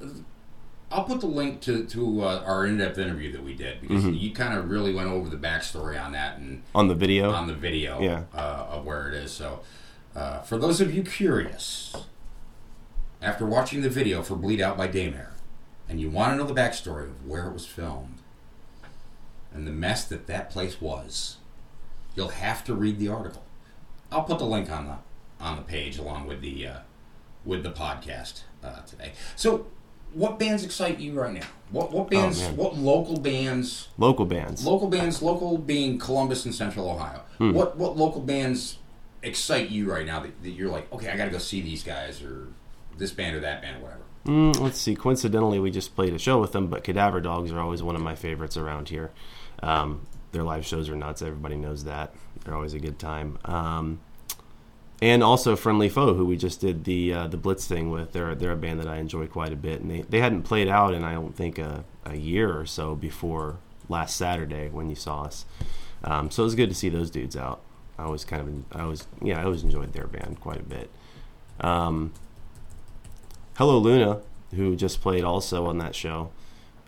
I'll 0.91 1.03
put 1.03 1.19
the 1.19 1.27
link 1.27 1.61
to 1.61 1.85
to 1.85 2.21
uh, 2.23 2.43
our 2.45 2.65
in-depth 2.65 2.97
interview 2.97 3.31
that 3.33 3.43
we 3.43 3.53
did 3.53 3.81
because 3.81 4.05
you 4.05 4.31
kind 4.33 4.57
of 4.57 4.69
really 4.69 4.93
went 4.93 5.09
over 5.09 5.29
the 5.29 5.37
backstory 5.37 6.01
on 6.01 6.11
that 6.13 6.37
and 6.37 6.63
On 6.75 6.87
the 6.87 6.95
video, 6.95 7.31
on 7.31 7.47
the 7.47 7.53
video 7.53 7.99
Yeah. 8.01 8.23
uh, 8.33 8.67
of 8.69 8.85
where 8.85 9.09
it 9.09 9.13
is. 9.15 9.31
So, 9.31 9.59
uh, 10.15 10.41
for 10.41 10.57
those 10.57 10.81
of 10.81 10.93
you 10.93 11.03
curious, 11.03 11.95
after 13.21 13.45
watching 13.45 13.81
the 13.81 13.89
video 13.89 14.21
for 14.21 14.35
Bleed 14.35 14.61
Out 14.61 14.77
by 14.77 14.87
Daymare, 14.87 15.31
and 15.87 15.99
you 15.99 16.09
want 16.09 16.33
to 16.33 16.37
know 16.37 16.45
the 16.45 16.59
backstory 16.59 17.03
of 17.03 17.25
where 17.25 17.47
it 17.47 17.53
was 17.53 17.65
filmed 17.65 18.19
and 19.53 19.67
the 19.67 19.71
mess 19.71 20.05
that 20.05 20.27
that 20.27 20.49
place 20.49 20.79
was, 20.79 21.37
you'll 22.15 22.29
have 22.29 22.63
to 22.65 22.73
read 22.73 22.99
the 22.99 23.07
article. 23.07 23.43
I'll 24.11 24.23
put 24.23 24.39
the 24.39 24.45
link 24.45 24.69
on 24.71 24.87
the 24.87 24.97
on 25.39 25.55
the 25.55 25.61
page 25.61 25.97
along 25.97 26.27
with 26.27 26.41
the 26.41 26.67
uh, 26.67 26.79
with 27.45 27.63
the 27.63 27.71
podcast 27.71 28.41
uh, 28.63 28.81
today. 28.81 29.13
So, 29.35 29.67
what 30.13 30.39
bands 30.39 30.63
excite 30.63 30.99
you 30.99 31.19
right 31.19 31.33
now? 31.33 31.47
What 31.71 31.91
what 31.91 32.09
bands? 32.09 32.39
man. 32.39 32.55
what 32.55 32.77
local 32.77 33.19
bands? 33.19 33.89
local 33.97 34.25
bands. 34.25 34.65
Local 34.65 34.87
bands, 34.87 35.21
local 35.21 35.57
being 35.57 35.97
Columbus 35.97 36.45
and 36.45 36.53
Central 36.53 36.89
Ohio. 36.89 37.21
What 37.37 37.77
what 37.77 37.97
local 37.97 38.21
bands 38.21 38.78
excite 39.23 39.69
you 39.69 39.91
right 39.91 40.05
now 40.05 40.19
that, 40.21 40.41
that 40.43 40.51
you're 40.51 40.69
like, 40.69 40.91
okay, 40.93 41.09
I 41.09 41.17
got 41.17 41.25
to 41.25 41.31
go 41.31 41.37
see 41.37 41.61
these 41.61 41.83
guys 41.83 42.21
or 42.21 42.47
this 42.97 43.11
band 43.11 43.35
or 43.35 43.39
that 43.41 43.61
band 43.61 43.77
or 43.77 43.81
whatever. 43.81 44.01
Mm, 44.25 44.59
let's 44.59 44.79
see. 44.79 44.95
Coincidentally, 44.95 45.59
we 45.59 45.71
just 45.71 45.95
played 45.95 46.13
a 46.13 46.19
show 46.19 46.39
with 46.39 46.51
them, 46.51 46.67
but 46.67 46.83
Cadaver 46.83 47.21
Dogs 47.21 47.51
are 47.51 47.59
always 47.59 47.81
one 47.81 47.95
of 47.95 48.01
my 48.01 48.15
favorites 48.15 48.57
around 48.57 48.89
here. 48.89 49.11
Um, 49.63 50.05
their 50.31 50.43
live 50.43 50.65
shows 50.65 50.89
are 50.89 50.95
nuts. 50.95 51.21
Everybody 51.21 51.55
knows 51.55 51.85
that. 51.85 52.13
They're 52.43 52.55
always 52.55 52.73
a 52.73 52.79
good 52.79 52.99
time. 52.99 53.39
Um, 53.45 53.99
and 55.01 55.23
also 55.23 55.55
Friendly 55.55 55.89
Foe, 55.89 56.13
who 56.13 56.25
we 56.25 56.35
just 56.35 56.59
did 56.59 56.83
the 56.83 57.13
uh, 57.13 57.27
the 57.27 57.37
Blitz 57.37 57.65
thing 57.65 57.89
with. 57.89 58.11
They're 58.11 58.35
they're 58.35 58.51
a 58.51 58.57
band 58.57 58.79
that 58.81 58.87
I 58.87 58.97
enjoy 58.97 59.27
quite 59.27 59.53
a 59.53 59.55
bit, 59.55 59.81
and 59.81 59.89
they, 59.89 60.01
they 60.01 60.19
hadn't 60.19 60.43
played 60.43 60.67
out 60.67 60.93
in 60.93 61.03
I 61.03 61.13
don't 61.13 61.35
think 61.35 61.57
a, 61.57 61.85
a 62.05 62.15
year 62.15 62.57
or 62.57 62.65
so 62.65 62.95
before 62.95 63.59
last 63.87 64.17
Saturday 64.17 64.69
when 64.69 64.89
you 64.89 64.95
saw 64.95 65.23
us. 65.23 65.45
Um, 66.03 66.29
so 66.29 66.43
it 66.43 66.45
was 66.45 66.55
good 66.55 66.69
to 66.69 66.75
see 66.75 66.89
those 66.89 67.09
dudes 67.09 67.35
out. 67.35 67.61
I 67.99 68.07
was 68.09 68.25
kind 68.25 68.65
of 68.71 68.79
I 68.79 68.85
was 68.85 69.07
yeah 69.21 69.39
I 69.39 69.43
always 69.43 69.63
enjoyed 69.63 69.93
their 69.93 70.07
band 70.07 70.39
quite 70.39 70.59
a 70.59 70.63
bit. 70.63 70.89
Um, 71.61 72.13
Hello 73.55 73.77
Luna, 73.77 74.21
who 74.55 74.75
just 74.75 75.01
played 75.01 75.23
also 75.23 75.65
on 75.65 75.77
that 75.79 75.93
show. 75.95 76.31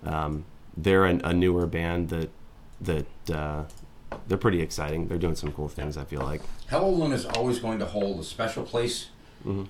Um, 0.04 0.46
they're 0.76 1.06
an, 1.06 1.22
a 1.24 1.34
newer 1.34 1.68
band 1.68 2.10
that 2.10 2.30
that 2.80 3.06
uh, 3.34 3.64
they're 4.28 4.38
pretty 4.38 4.62
exciting. 4.62 5.08
They're 5.08 5.18
doing 5.18 5.36
some 5.36 5.52
cool 5.52 5.68
things. 5.68 5.98
I 5.98 6.04
feel 6.06 6.22
like. 6.22 6.42
Hello 6.70 6.90
Luna 6.90 7.16
is 7.16 7.26
always 7.26 7.60
going 7.60 7.80
to 7.80 7.86
hold 7.86 8.20
a 8.20 8.24
special 8.24 8.64
place 8.64 9.10
Mm-hmm. 9.46 9.64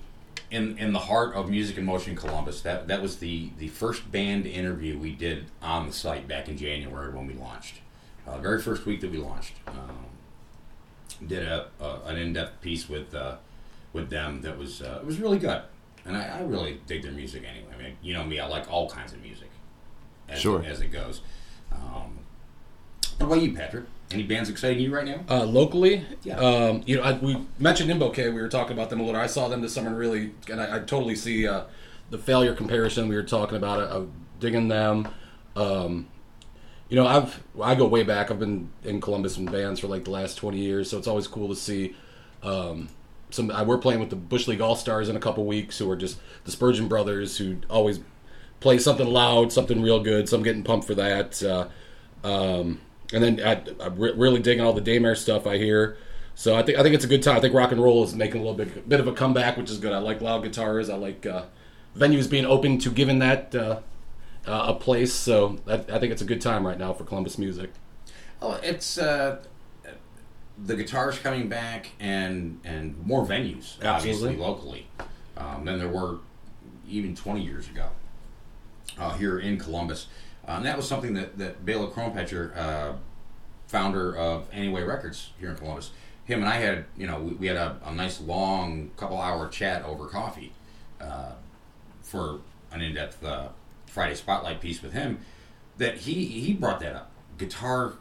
in 0.50 0.76
in 0.76 0.92
the 0.92 0.98
heart 0.98 1.34
of 1.34 1.48
Music 1.48 1.78
in 1.78 1.86
Motion 1.86 2.14
Columbus. 2.14 2.60
That 2.60 2.88
that 2.88 3.00
was 3.00 3.16
the 3.18 3.48
the 3.58 3.68
first 3.68 4.12
band 4.12 4.46
interview 4.46 4.98
we 4.98 5.12
did 5.12 5.46
on 5.62 5.86
the 5.86 5.92
site 5.94 6.28
back 6.28 6.46
in 6.46 6.58
January 6.58 7.10
when 7.10 7.26
we 7.26 7.32
launched. 7.32 7.76
Uh, 8.26 8.36
very 8.38 8.60
first 8.60 8.84
week 8.84 9.00
that 9.00 9.10
we 9.10 9.16
launched, 9.16 9.54
um, 9.66 10.04
did 11.26 11.46
a, 11.46 11.66
a 11.80 12.00
an 12.06 12.16
in 12.18 12.32
depth 12.32 12.60
piece 12.60 12.88
with 12.88 13.14
uh, 13.14 13.36
with 13.92 14.10
them 14.10 14.42
that 14.42 14.56
was 14.58 14.82
uh, 14.82 14.98
it 15.00 15.06
was 15.06 15.18
really 15.18 15.38
good, 15.38 15.62
and 16.04 16.16
I, 16.16 16.38
I 16.38 16.42
really 16.42 16.80
dig 16.86 17.02
their 17.02 17.12
music 17.12 17.44
anyway. 17.48 17.68
I 17.78 17.82
mean, 17.82 17.96
you 18.02 18.14
know 18.14 18.24
me, 18.24 18.38
I 18.40 18.46
like 18.46 18.70
all 18.70 18.88
kinds 18.88 19.12
of 19.12 19.20
music, 19.22 19.50
as 20.28 20.40
Sure. 20.40 20.62
as 20.64 20.80
it 20.80 20.88
goes. 20.88 21.20
Um, 21.72 22.18
what 23.18 23.26
about 23.26 23.42
you, 23.42 23.54
Patrick? 23.54 23.84
Any 24.10 24.24
bands 24.24 24.50
exciting 24.50 24.82
you 24.82 24.94
right 24.94 25.06
now? 25.06 25.20
Uh, 25.28 25.44
locally, 25.44 26.04
Yeah. 26.22 26.36
um, 26.38 26.82
you 26.84 26.96
know, 26.96 27.02
I, 27.02 27.12
we 27.14 27.38
mentioned 27.58 27.90
Imboke. 27.90 28.18
We 28.18 28.30
were 28.40 28.48
talking 28.48 28.72
about 28.74 28.90
them 28.90 29.00
a 29.00 29.04
little. 29.04 29.20
I 29.20 29.26
saw 29.26 29.48
them 29.48 29.62
this 29.62 29.72
summer, 29.72 29.88
and 29.88 29.98
really, 29.98 30.32
and 30.50 30.60
I, 30.60 30.76
I 30.76 30.78
totally 30.80 31.16
see 31.16 31.46
uh, 31.48 31.62
the 32.10 32.18
failure 32.18 32.54
comparison 32.54 33.08
we 33.08 33.14
were 33.14 33.22
talking 33.22 33.56
about. 33.56 33.80
I, 33.80 33.96
I'm 33.96 34.12
digging 34.38 34.68
them. 34.68 35.08
Um, 35.56 36.08
you 36.92 36.96
know, 36.96 37.06
I've 37.06 37.42
I 37.58 37.74
go 37.74 37.86
way 37.86 38.02
back. 38.02 38.30
I've 38.30 38.38
been 38.38 38.68
in 38.84 39.00
Columbus 39.00 39.38
in 39.38 39.46
bands 39.46 39.80
for 39.80 39.86
like 39.86 40.04
the 40.04 40.10
last 40.10 40.34
20 40.34 40.58
years, 40.58 40.90
so 40.90 40.98
it's 40.98 41.08
always 41.08 41.26
cool 41.26 41.48
to 41.48 41.56
see. 41.56 41.96
Um, 42.42 42.90
some 43.30 43.50
I, 43.50 43.62
we're 43.62 43.78
playing 43.78 43.98
with 43.98 44.10
the 44.10 44.16
Bush 44.16 44.46
League 44.46 44.60
All 44.60 44.76
Stars 44.76 45.08
in 45.08 45.16
a 45.16 45.18
couple 45.18 45.46
weeks, 45.46 45.78
who 45.78 45.90
are 45.90 45.96
just 45.96 46.18
the 46.44 46.50
Spurgeon 46.50 46.88
brothers, 46.88 47.38
who 47.38 47.56
always 47.70 48.00
play 48.60 48.76
something 48.76 49.06
loud, 49.06 49.54
something 49.54 49.80
real 49.80 50.02
good. 50.02 50.28
So 50.28 50.36
I'm 50.36 50.42
getting 50.42 50.64
pumped 50.64 50.86
for 50.86 50.94
that. 50.96 51.42
Uh, 51.42 51.68
um, 52.24 52.82
and 53.14 53.24
then 53.24 53.40
I, 53.40 53.62
I'm 53.82 53.96
re- 53.96 54.12
really 54.14 54.42
digging 54.42 54.62
all 54.62 54.74
the 54.74 54.82
Daymare 54.82 55.16
stuff 55.16 55.46
I 55.46 55.56
hear. 55.56 55.96
So 56.34 56.54
I 56.54 56.62
think 56.62 56.78
I 56.78 56.82
think 56.82 56.94
it's 56.94 57.06
a 57.06 57.08
good 57.08 57.22
time. 57.22 57.38
I 57.38 57.40
think 57.40 57.54
rock 57.54 57.72
and 57.72 57.82
roll 57.82 58.04
is 58.04 58.14
making 58.14 58.42
a 58.42 58.44
little 58.44 58.66
bit 58.66 58.86
bit 58.86 59.00
of 59.00 59.08
a 59.08 59.14
comeback, 59.14 59.56
which 59.56 59.70
is 59.70 59.78
good. 59.78 59.94
I 59.94 59.98
like 59.98 60.20
loud 60.20 60.42
guitars. 60.42 60.90
I 60.90 60.96
like 60.96 61.24
uh, 61.24 61.44
venues 61.96 62.28
being 62.28 62.44
open 62.44 62.76
to 62.80 62.90
giving 62.90 63.20
that 63.20 63.54
uh, 63.54 63.78
uh, 64.46 64.66
a 64.68 64.74
place. 64.74 65.12
So 65.12 65.58
I, 65.66 65.74
I 65.74 65.98
think 65.98 66.12
it's 66.12 66.22
a 66.22 66.26
good 66.26 66.40
time 66.40 66.66
right 66.66 66.78
now 66.78 66.92
for 66.92 67.04
Columbus 67.04 67.38
music. 67.38 67.70
Oh, 68.40 68.58
it's 68.62 68.98
uh, 68.98 69.42
the 70.64 70.76
guitars 70.76 71.18
coming 71.18 71.48
back 71.48 71.90
and 72.00 72.60
and 72.64 72.98
more 73.06 73.24
venues, 73.24 73.82
obviously 73.84 74.36
locally, 74.36 74.86
um, 75.36 75.64
than 75.64 75.78
there 75.78 75.88
were 75.88 76.18
even 76.88 77.14
20 77.14 77.42
years 77.42 77.68
ago 77.68 77.88
uh, 78.98 79.14
here 79.14 79.38
in 79.38 79.58
Columbus. 79.58 80.08
Uh, 80.46 80.52
and 80.52 80.66
that 80.66 80.76
was 80.76 80.86
something 80.86 81.14
that 81.14 81.38
that 81.38 81.64
Bela 81.64 81.88
Krompecher, 81.88 82.56
uh, 82.56 82.92
founder 83.66 84.16
of 84.16 84.48
Anyway 84.52 84.82
Records 84.82 85.30
here 85.38 85.50
in 85.50 85.56
Columbus, 85.56 85.92
him 86.24 86.40
and 86.40 86.48
I 86.48 86.56
had 86.56 86.84
you 86.96 87.06
know 87.06 87.20
we, 87.20 87.34
we 87.34 87.46
had 87.46 87.56
a, 87.56 87.78
a 87.84 87.94
nice 87.94 88.20
long 88.20 88.90
couple 88.96 89.20
hour 89.20 89.48
chat 89.48 89.84
over 89.84 90.06
coffee 90.06 90.52
uh, 91.00 91.32
for 92.02 92.40
an 92.72 92.80
in 92.80 92.94
depth 92.94 93.24
uh, 93.24 93.48
Friday 93.92 94.14
spotlight 94.14 94.60
piece 94.60 94.82
with 94.82 94.92
him. 94.92 95.18
That 95.78 95.98
he 95.98 96.24
he 96.24 96.52
brought 96.54 96.80
that 96.80 96.94
up. 96.94 97.10
Guitar 97.38 97.94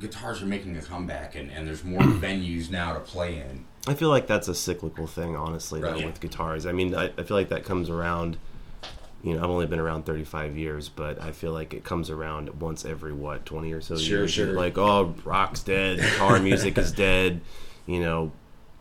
guitars 0.00 0.42
are 0.42 0.46
making 0.46 0.76
a 0.76 0.82
comeback, 0.82 1.34
and, 1.34 1.50
and 1.50 1.66
there's 1.66 1.84
more 1.84 2.00
venues 2.02 2.70
now 2.70 2.92
to 2.92 3.00
play 3.00 3.36
in. 3.38 3.64
I 3.88 3.94
feel 3.94 4.08
like 4.08 4.26
that's 4.26 4.48
a 4.48 4.54
cyclical 4.54 5.06
thing, 5.06 5.36
honestly, 5.36 5.80
though, 5.80 5.92
Right. 5.92 6.04
with 6.06 6.20
guitars. 6.20 6.66
I 6.66 6.72
mean, 6.72 6.94
I, 6.94 7.04
I 7.16 7.22
feel 7.22 7.36
like 7.36 7.50
that 7.50 7.64
comes 7.64 7.88
around. 7.88 8.36
You 9.22 9.34
know, 9.34 9.42
I've 9.42 9.50
only 9.50 9.66
been 9.66 9.80
around 9.80 10.04
35 10.06 10.56
years, 10.56 10.88
but 10.88 11.20
I 11.20 11.32
feel 11.32 11.52
like 11.52 11.72
it 11.74 11.82
comes 11.84 12.10
around 12.10 12.60
once 12.60 12.84
every 12.84 13.12
what 13.12 13.44
20 13.46 13.72
or 13.72 13.80
so 13.80 13.96
Sure, 13.96 14.18
years. 14.20 14.32
sure. 14.32 14.52
Like, 14.52 14.76
oh, 14.78 15.14
rock's 15.24 15.62
dead, 15.62 15.98
guitar 15.98 16.38
music 16.40 16.76
is 16.78 16.92
dead. 16.92 17.40
You 17.86 18.00
know, 18.00 18.32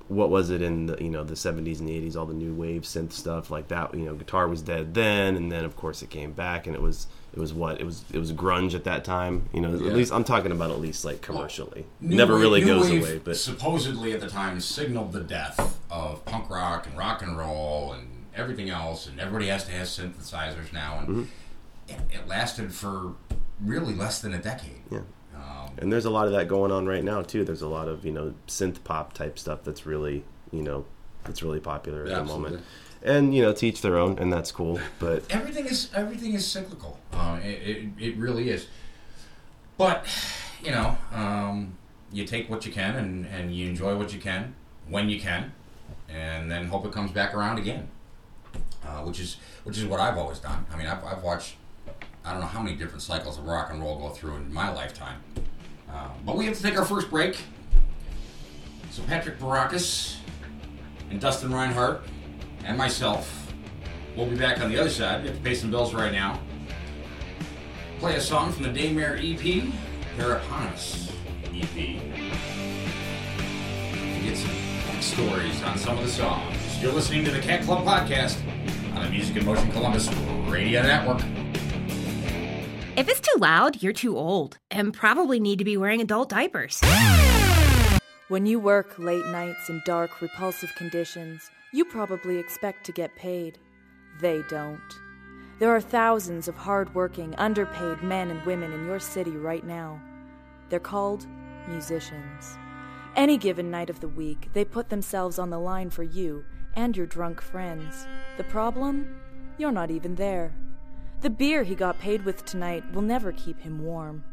what 0.08 0.30
was 0.30 0.50
it 0.52 0.62
in 0.62 0.86
the 0.86 1.02
you 1.04 1.10
know 1.10 1.24
the 1.24 1.34
70s 1.34 1.80
and 1.80 1.90
the 1.90 1.94
80s? 2.00 2.16
All 2.16 2.26
the 2.26 2.34
new 2.34 2.54
wave 2.54 2.84
synth 2.84 3.12
stuff 3.12 3.50
like 3.50 3.68
that. 3.70 3.94
You 3.94 4.06
know, 4.06 4.16
guitar 4.16 4.48
was 4.48 4.62
dead 4.62 4.94
then, 4.94 5.36
and 5.36 5.52
then 5.52 5.66
of 5.66 5.76
course 5.76 6.02
it 6.02 6.10
came 6.10 6.32
back, 6.32 6.68
and 6.68 6.76
it 6.76 6.82
was 6.82 7.08
it 7.34 7.40
was 7.40 7.54
what 7.54 7.82
it 7.82 7.86
was 7.86 8.04
it 8.14 8.20
was 8.20 8.32
grunge 8.32 8.74
at 8.76 8.84
that 8.86 9.04
time. 9.04 9.50
You 9.54 9.62
know, 9.62 9.74
Yeah. 9.76 9.90
at 9.90 9.96
least 9.96 10.12
I'm 10.14 10.24
talking 10.24 10.52
about 10.52 10.72
at 10.72 10.80
least 10.80 11.06
like 11.06 11.22
commercially. 11.22 11.86
New 12.02 12.16
Never 12.16 12.34
wave- 12.34 12.42
really 12.42 12.62
goes 12.66 12.90
away, 12.90 13.18
but 13.24 13.36
supposedly 13.38 14.14
at 14.14 14.20
the 14.22 14.30
time 14.30 14.60
signaled 14.62 15.12
the 15.12 15.22
death 15.22 15.80
of 15.90 16.24
punk 16.26 16.50
rock 16.50 16.86
and 16.88 16.98
rock 16.98 17.22
and 17.22 17.38
roll 17.38 17.94
and 17.94 18.08
everything 18.36 18.70
else, 18.70 19.08
and 19.08 19.20
everybody 19.20 19.48
has 19.48 19.64
to 19.66 19.72
have 19.72 19.88
synthesizers 19.88 20.72
now, 20.74 21.00
and 21.00 21.08
Mm-hmm. 21.08 21.24
it, 21.88 22.20
it 22.20 22.28
lasted 22.28 22.74
for 22.74 23.14
really 23.62 23.96
less 23.96 24.20
than 24.20 24.34
a 24.34 24.38
decade. 24.42 24.82
Yeah. 24.92 25.00
And 25.78 25.92
there's 25.92 26.06
a 26.06 26.10
lot 26.10 26.28
of 26.28 26.34
that 26.34 26.48
going 26.48 26.72
on 26.72 26.86
right 26.86 27.04
now 27.04 27.22
too. 27.22 27.44
There's 27.44 27.62
a 27.62 27.68
lot 27.68 27.88
of 27.88 28.06
you 28.06 28.12
know 28.12 28.34
synth 28.48 28.84
pop 28.84 29.14
type 29.14 29.38
stuff 29.38 29.64
that's 29.64 29.86
really 29.86 30.24
you 30.52 30.62
know 30.62 30.86
that's 31.24 31.44
really 31.44 31.60
popular 31.60 32.04
at 32.04 32.10
the 32.10 32.16
Absolutely. 32.16 32.50
moment. 32.50 32.66
And 33.04 33.36
you 33.36 33.44
know, 33.44 33.54
teach 33.54 33.82
their 33.82 33.98
own, 33.98 34.18
and 34.18 34.34
that's 34.34 34.52
cool. 34.52 34.80
But 35.00 35.24
everything 35.30 35.66
is 35.66 35.90
everything 35.94 36.34
is 36.34 36.48
cyclical. 36.48 37.00
Uh, 37.14 37.40
it, 37.44 37.48
it, 37.48 37.90
it 38.00 38.18
really 38.18 38.50
is. 38.50 38.68
But 39.78 40.08
you 40.64 40.72
know, 40.72 40.98
um, 41.14 41.78
you 42.12 42.26
take 42.26 42.50
what 42.50 42.66
you 42.66 42.72
can 42.72 42.96
and, 42.96 43.26
and 43.28 43.56
you 43.56 43.68
enjoy 43.68 43.98
what 43.98 44.14
you 44.14 44.20
can 44.20 44.56
when 44.88 45.10
you 45.10 45.20
can, 45.20 45.52
and 46.10 46.50
then 46.50 46.68
hope 46.68 46.86
it 46.86 46.92
comes 46.92 47.12
back 47.12 47.36
around 47.36 47.60
again. 47.60 47.90
Uh, 48.84 49.02
which 49.02 49.20
is 49.20 49.38
which 49.64 49.78
is 49.78 49.86
what 49.86 50.00
I've 50.00 50.18
always 50.18 50.40
done. 50.40 50.66
I 50.72 50.78
mean, 50.78 50.88
I've, 50.88 51.04
I've 51.04 51.24
watched 51.24 51.56
I 52.24 52.32
don't 52.32 52.42
know 52.42 52.48
how 52.48 52.62
many 52.62 52.76
different 52.76 53.04
cycles 53.04 53.38
of 53.38 53.46
rock 53.46 53.70
and 53.72 53.82
roll 53.82 54.00
go 54.00 54.10
through 54.10 54.36
in 54.38 54.52
my 54.52 54.72
lifetime. 54.72 55.22
Uh, 55.90 56.10
but 56.26 56.36
we 56.36 56.46
have 56.46 56.56
to 56.58 56.64
take 56.64 56.78
our 56.78 56.86
first 56.86 57.10
break. 57.10 57.38
So 58.92 59.04
Patrick 59.04 59.40
Baracus 59.40 60.18
and 61.10 61.20
Dustin 61.20 61.52
Rinehart 61.52 62.02
and 62.64 62.78
myself 62.78 63.46
We'll 64.16 64.28
be 64.28 64.38
back 64.38 64.62
on 64.62 64.70
the 64.70 64.80
other 64.80 64.90
side. 64.90 65.24
We 65.24 65.28
have 65.28 65.38
to 65.38 65.44
pay 65.44 65.56
some 65.56 65.70
bills 65.72 65.94
right 65.94 66.12
now. 66.12 66.40
Play 68.00 68.16
a 68.16 68.22
song 68.22 68.54
from 68.54 68.64
the 68.64 68.70
Daymare 68.70 69.18
EP, 69.18 69.74
Paraponus 70.18 71.12
EP. 71.54 72.02
Get 74.24 74.38
some 74.38 75.02
stories 75.02 75.62
on 75.64 75.78
some 75.78 75.98
of 75.98 76.06
the 76.06 76.10
songs. 76.10 76.82
You're 76.82 76.94
listening 76.94 77.26
to 77.26 77.32
the 77.32 77.40
Cat 77.40 77.64
Club 77.64 77.84
Podcast 77.84 78.38
on 78.96 79.04
the 79.04 79.10
Music 79.10 79.36
in 79.36 79.46
Motion 79.46 79.70
Columbus 79.74 80.08
Radio 80.48 80.82
Network. 80.82 81.22
If 82.98 83.10
it's 83.10 83.20
too 83.20 83.38
loud, 83.40 83.84
you're 83.84 83.92
too 83.92 84.18
old 84.18 84.58
and 84.72 84.94
probably 84.94 85.38
need 85.38 85.60
to 85.60 85.66
be 85.66 85.76
wearing 85.76 86.00
adult 86.00 86.30
diapers. 86.30 86.80
When 88.30 88.46
you 88.46 88.58
work 88.58 88.98
late 88.98 89.26
nights 89.26 89.68
in 89.68 89.82
dark, 89.86 90.22
repulsive 90.22 90.74
conditions, 90.78 91.52
you 91.74 91.84
probably 91.84 92.38
expect 92.38 92.86
to 92.86 92.94
get 92.94 93.14
paid. 93.18 93.60
They 94.22 94.44
don't. 94.50 94.80
There 95.60 95.76
are 95.76 95.82
thousands 95.82 96.48
of 96.48 96.56
hardworking, 96.56 97.36
underpaid 97.36 98.02
men 98.02 98.32
and 98.32 98.46
women 98.46 98.72
in 98.72 98.86
your 98.86 99.02
city 99.02 99.32
right 99.32 99.66
now. 99.66 100.02
They're 100.70 100.80
called 100.80 101.28
musicians. 101.68 102.58
Any 103.18 103.36
given 103.36 103.70
night 103.70 103.90
of 103.90 104.00
the 104.00 104.08
week, 104.08 104.48
they 104.54 104.64
put 104.64 104.88
themselves 104.88 105.38
on 105.38 105.50
the 105.50 105.60
line 105.60 105.90
for 105.90 106.04
you 106.04 106.46
and 106.76 106.96
your 106.96 107.08
drunk 107.08 107.42
friends. 107.42 108.08
The 108.38 108.46
problem? 108.46 109.20
You're 109.58 109.74
not 109.74 109.92
even 109.92 110.16
there. 110.16 110.54
The 111.22 111.30
beer 111.30 111.64
he 111.64 111.76
got 111.76 112.00
paid 112.00 112.24
with 112.26 112.46
tonight 112.46 112.84
will 112.94 113.02
never 113.02 113.32
keep 113.32 113.60
him 113.60 113.84
warm. 113.84 114.24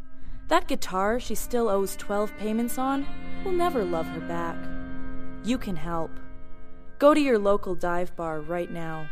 That 0.49 0.69
guitar 0.69 1.19
she 1.19 1.35
still 1.35 1.69
owes 1.69 1.97
12 1.97 2.37
payments 2.37 2.79
on 2.79 3.07
will 3.45 3.53
never 3.53 3.85
love 3.85 4.07
her 4.07 4.21
back. 4.21 4.57
You 5.45 5.59
can 5.59 5.77
help. 5.77 6.11
Go 6.99 7.15
to 7.15 7.21
your 7.21 7.39
local 7.39 7.75
dive 7.75 8.15
bar 8.15 8.41
right 8.41 8.71
now. 8.71 9.09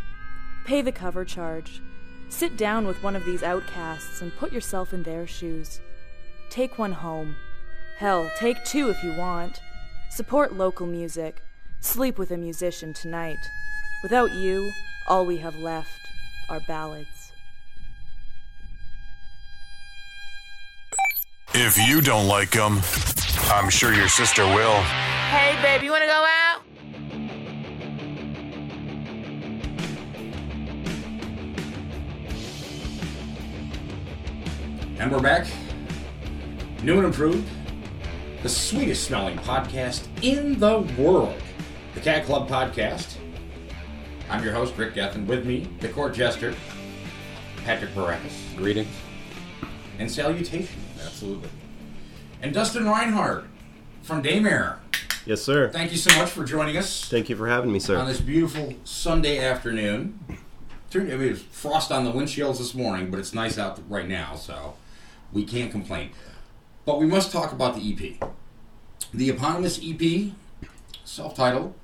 Pay 0.65 0.83
the 0.83 0.93
cover 0.93 1.25
charge. 1.25 1.81
Sit 2.29 2.57
down 2.57 2.87
with 2.87 3.03
one 3.03 3.17
of 3.17 3.25
these 3.25 3.43
outcasts 3.43 4.21
and 4.21 4.37
put 4.37 4.53
yourself 4.53 4.93
in 4.93 5.03
their 5.03 5.27
shoes. 5.27 5.81
Take 6.51 6.79
one 6.79 6.93
home. 6.93 7.37
Hell, 7.99 8.31
take 8.39 8.65
two 8.65 8.89
if 8.89 9.03
you 9.03 9.17
want. 9.17 9.61
Support 10.11 10.55
local 10.57 10.87
music. 10.87 11.43
Sleep 11.81 12.19
with 12.19 12.31
a 12.31 12.37
musician 12.37 12.93
tonight. 12.93 13.39
Without 14.03 14.33
you, 14.33 14.71
all 15.09 15.27
we 15.27 15.39
have 15.39 15.57
left 15.57 16.01
are 16.49 16.61
ballads. 16.69 17.20
If 21.63 21.77
you 21.77 22.01
don't 22.01 22.27
like 22.27 22.53
them, 22.53 22.81
I'm 23.53 23.69
sure 23.69 23.93
your 23.93 24.09
sister 24.09 24.47
will. 24.47 24.81
Hey, 25.29 25.61
babe, 25.61 25.83
you 25.83 25.91
wanna 25.91 26.07
go 26.07 26.27
out? 26.27 26.63
And 34.99 35.13
we're 35.13 35.21
back. 35.21 35.47
New 36.83 36.97
and 36.97 37.05
improved. 37.05 37.47
The 38.43 38.49
sweetest 38.49 39.05
smelling 39.05 39.37
podcast 39.37 40.09
in 40.23 40.59
the 40.59 40.79
world. 40.99 41.37
The 41.95 42.01
Cat 42.01 42.25
Club 42.25 42.49
Podcast. 42.49 43.17
I'm 44.31 44.43
your 44.43 44.55
host, 44.55 44.79
Rick 44.79 44.95
Gethin. 44.95 45.27
With 45.27 45.45
me, 45.45 45.69
the 45.81 45.91
court 45.91 46.15
jester, 46.15 46.55
Patrick 47.67 47.91
Baracus. 47.91 48.57
Greetings. 48.57 48.97
And 49.99 50.11
salutations. 50.11 50.80
Absolutely. 51.21 51.51
And 52.41 52.55
Dustin 52.55 52.85
Rinehart 52.85 53.45
from 54.01 54.23
Daymare. 54.23 54.77
Yes, 55.27 55.43
sir. 55.43 55.69
Thank 55.69 55.93
you 55.93 55.99
so 55.99 56.17
much 56.19 56.31
for 56.31 56.45
joining 56.45 56.79
us 56.79 57.07
Thank 57.11 57.29
you 57.29 57.37
for 57.37 57.47
having 57.47 57.71
me, 57.71 57.79
sir. 57.79 57.99
on 57.99 58.07
this 58.07 58.23
beautiful 58.23 58.73
Sunday 58.85 59.39
afternoon. 59.39 60.19
Turned- 60.89 61.11
It 61.11 61.19
was 61.19 61.43
frost 61.43 61.93
on 61.93 62.07
the 62.07 62.11
windshields 62.11 62.57
this 62.57 62.75
morning, 62.75 63.11
but 63.11 63.21
it's 63.21 63.35
nice 63.35 63.59
out 63.59 63.79
right 63.87 64.09
now, 64.09 64.35
so 64.35 64.77
we 65.31 65.45
can't 65.45 65.71
complain. 65.71 66.09
But 66.87 66.99
we 66.99 67.05
must 67.05 67.31
talk 67.31 67.53
about 67.53 67.77
the 67.77 67.83
EP. 67.93 68.19
The 69.13 69.29
eponymous 69.29 69.79
EP, 69.83 70.33
self-titled, 71.05 71.75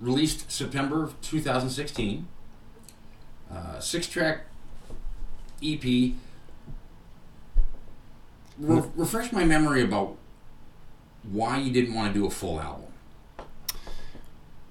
released 0.00 0.52
September 0.52 1.02
of 1.02 1.20
2016. 1.20 2.28
Uh, 3.52 3.80
six-track 3.80 4.42
EP. 5.60 6.14
Re- 8.58 8.82
refresh 8.94 9.32
my 9.32 9.44
memory 9.44 9.82
about 9.82 10.16
why 11.22 11.58
you 11.58 11.72
didn't 11.72 11.94
want 11.94 12.12
to 12.12 12.18
do 12.18 12.26
a 12.26 12.30
full 12.30 12.60
album. 12.60 12.84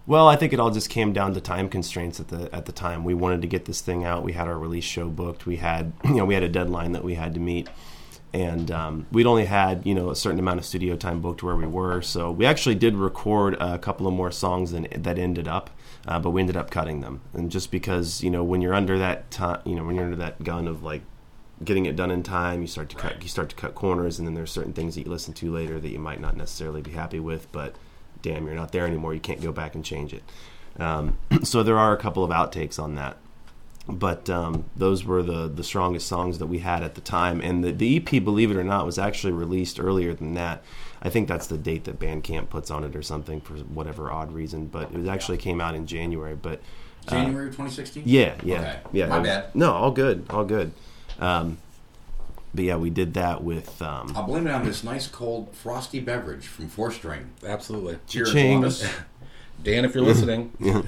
Well, 0.06 0.28
I 0.28 0.36
think 0.36 0.52
it 0.52 0.60
all 0.60 0.72
just 0.72 0.90
came 0.90 1.14
down 1.14 1.34
to 1.34 1.42
time 1.42 1.70
constraints 1.70 2.20
at 2.20 2.28
the 2.28 2.54
at 2.54 2.66
the 2.66 2.74
time. 2.74 3.06
We 3.06 3.14
wanted 3.14 3.42
to 3.42 3.48
get 3.48 3.66
this 3.66 3.80
thing 3.80 4.04
out. 4.04 4.24
We 4.24 4.34
had 4.34 4.48
our 4.48 4.60
release 4.60 4.84
show 4.84 5.10
booked. 5.10 5.46
We 5.46 5.58
had 5.58 5.94
you 6.04 6.16
know 6.16 6.26
we 6.26 6.34
had 6.34 6.44
a 6.44 6.50
deadline 6.50 6.92
that 6.92 7.04
we 7.06 7.16
had 7.16 7.34
to 7.36 7.40
meet, 7.40 7.70
and 8.34 8.70
um, 8.70 9.06
we'd 9.14 9.26
only 9.26 9.46
had 9.46 9.86
you 9.86 9.96
know 9.96 10.10
a 10.10 10.16
certain 10.16 10.40
amount 10.40 10.60
of 10.60 10.66
studio 10.66 10.98
time 10.98 11.22
booked 11.22 11.42
where 11.42 11.56
we 11.56 11.66
were. 11.66 12.02
So 12.02 12.32
we 12.32 12.46
actually 12.46 12.76
did 12.76 12.96
record 12.96 13.56
a 13.62 13.80
couple 13.80 14.06
of 14.06 14.14
more 14.14 14.32
songs 14.32 14.72
than 14.72 14.88
that 14.94 15.18
ended 15.18 15.48
up, 15.48 15.70
uh, 16.06 16.20
but 16.20 16.32
we 16.32 16.42
ended 16.42 16.58
up 16.58 16.70
cutting 16.70 17.00
them. 17.00 17.22
And 17.34 17.50
just 17.50 17.72
because 17.72 18.22
you 18.22 18.30
know 18.30 18.44
when 18.44 18.62
you're 18.62 18.74
under 18.74 18.98
that 19.00 19.32
time, 19.32 19.62
you 19.66 19.76
know 19.76 19.86
when 19.86 19.96
you're 19.96 20.06
under 20.06 20.18
that 20.18 20.44
gun 20.44 20.68
of 20.68 20.84
like 20.84 21.02
getting 21.64 21.86
it 21.86 21.96
done 21.96 22.12
in 22.12 22.24
time, 22.24 22.62
you 22.62 22.68
start 22.68 22.90
to 22.90 22.96
cut 22.96 23.22
you 23.22 23.30
start 23.30 23.50
to 23.50 23.56
cut 23.56 23.76
corners, 23.76 24.20
and 24.20 24.28
then 24.28 24.34
there's 24.36 24.52
certain 24.52 24.74
things 24.74 24.96
that 24.96 25.06
you 25.06 25.12
listen 25.12 25.34
to 25.36 25.52
later 25.52 25.80
that 25.80 25.90
you 25.90 26.00
might 26.00 26.20
not 26.20 26.36
necessarily 26.38 26.82
be 26.82 26.92
happy 26.92 27.20
with, 27.20 27.52
but 27.52 27.76
damn, 28.22 28.46
you're 28.46 28.56
not 28.56 28.72
there 28.72 28.86
anymore. 28.86 29.14
You 29.14 29.20
can't 29.20 29.42
go 29.42 29.52
back 29.52 29.76
and 29.76 29.84
change 29.84 30.14
it. 30.14 30.24
Um, 30.80 31.18
so 31.44 31.64
there 31.64 31.78
are 31.78 31.94
a 31.94 31.98
couple 31.98 32.24
of 32.24 32.32
outtakes 32.32 32.80
on 32.82 32.96
that, 32.96 33.18
but 33.88 34.30
um, 34.30 34.66
those 34.76 35.04
were 35.04 35.22
the 35.24 35.48
the 35.48 35.64
strongest 35.64 36.08
songs 36.08 36.40
that 36.40 36.48
we 36.48 36.60
had 36.60 36.84
at 36.84 36.96
the 36.96 37.02
time. 37.02 37.42
And 37.42 37.64
the, 37.64 37.72
the 37.72 37.98
EP, 37.98 38.24
believe 38.24 38.50
it 38.52 38.58
or 38.58 38.64
not, 38.64 38.86
was 38.86 38.98
actually 38.98 39.34
released 39.34 39.80
earlier 39.80 40.14
than 40.14 40.34
that. 40.36 40.64
I 41.02 41.10
think 41.10 41.28
that's 41.28 41.48
the 41.48 41.58
date 41.58 41.84
that 41.84 42.00
Bandcamp 42.00 42.50
puts 42.50 42.72
on 42.72 42.86
it 42.86 42.96
or 42.96 43.02
something 43.02 43.42
for 43.42 43.56
whatever 43.56 44.10
odd 44.12 44.32
reason. 44.32 44.68
But 44.68 44.84
it 44.92 44.98
was 44.98 45.08
actually 45.10 45.38
came 45.38 45.60
out 45.60 45.76
in 45.76 45.86
January. 45.86 46.36
But 46.36 46.62
uh, 47.10 47.12
January 47.12 47.48
2016? 47.48 48.04
yeah, 48.06 48.36
yeah, 48.44 48.56
Okay. 48.60 48.80
yeah. 48.94 49.08
My 49.08 49.20
was- 49.20 49.28
bad. 49.28 49.54
No, 49.56 49.74
all 49.74 49.92
good, 49.92 50.26
all 50.30 50.46
good. 50.46 50.72
Um, 51.20 51.58
but 52.56 52.64
yeah, 52.66 52.76
we 52.76 52.90
did 52.90 53.14
that 53.16 53.44
with 53.44 53.82
um, 53.82 54.14
I'll 54.16 54.24
blame 54.28 54.46
it 54.48 54.52
on 54.52 54.64
this 54.64 54.84
nice, 54.84 55.08
cold, 55.08 55.54
frosty 55.56 56.00
beverage 56.00 56.46
from 56.48 56.68
Four 56.68 56.92
String. 56.92 57.32
Absolutely. 57.46 57.98
Cheers, 58.08 58.36
in 58.36 58.62
Dan, 59.64 59.86
if 59.86 59.96
you're 59.96 60.04
listening, 60.04 60.52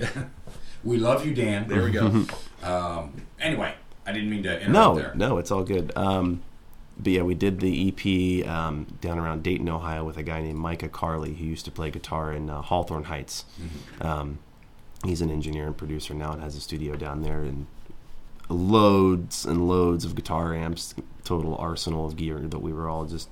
We 0.84 0.98
love 0.98 1.26
you, 1.26 1.34
Dan. 1.34 1.68
there 1.68 1.84
we 1.84 1.90
go. 1.92 2.26
Um, 2.62 3.14
anyway, 3.40 3.74
I 4.06 4.12
didn't 4.12 4.30
mean 4.30 4.44
to 4.44 4.52
interrupt 4.62 4.72
No, 4.72 4.96
there. 4.96 5.14
no, 5.16 5.38
it's 5.40 5.50
all 5.50 5.64
good. 5.64 5.92
Um, 5.96 6.42
but 7.00 7.12
yeah, 7.12 7.24
we 7.24 7.34
did 7.34 7.60
the 7.60 7.88
EP 7.90 8.48
um, 8.48 8.86
down 9.02 9.18
around 9.18 9.42
Dayton, 9.42 9.68
Ohio, 9.68 10.04
with 10.04 10.18
a 10.18 10.24
guy 10.24 10.42
named 10.42 10.60
Micah 10.60 10.88
Carli 10.88 11.36
who 11.36 11.44
used 11.46 11.66
to 11.66 11.72
play 11.72 11.90
guitar 11.90 12.32
in 12.32 12.50
uh, 12.52 12.62
Hawthorne 12.62 13.06
Heights. 13.06 13.46
Um, 14.00 14.38
he's 15.04 15.22
an 15.22 15.32
engineer 15.32 15.66
and 15.66 15.76
producer 15.76 16.14
now 16.14 16.32
and 16.34 16.42
has 16.44 16.56
a 16.56 16.62
studio 16.62 16.96
down 16.96 17.24
there, 17.24 17.42
and 17.42 17.66
loads 18.50 19.46
and 19.46 19.68
loads 19.68 20.06
of 20.06 20.16
guitar 20.16 20.54
amps, 20.54 20.96
total 21.24 21.56
arsenal 21.58 22.06
of 22.06 22.16
gear 22.16 22.40
that 22.40 22.60
we 22.60 22.74
were 22.74 22.90
all 22.90 23.06
just. 23.06 23.30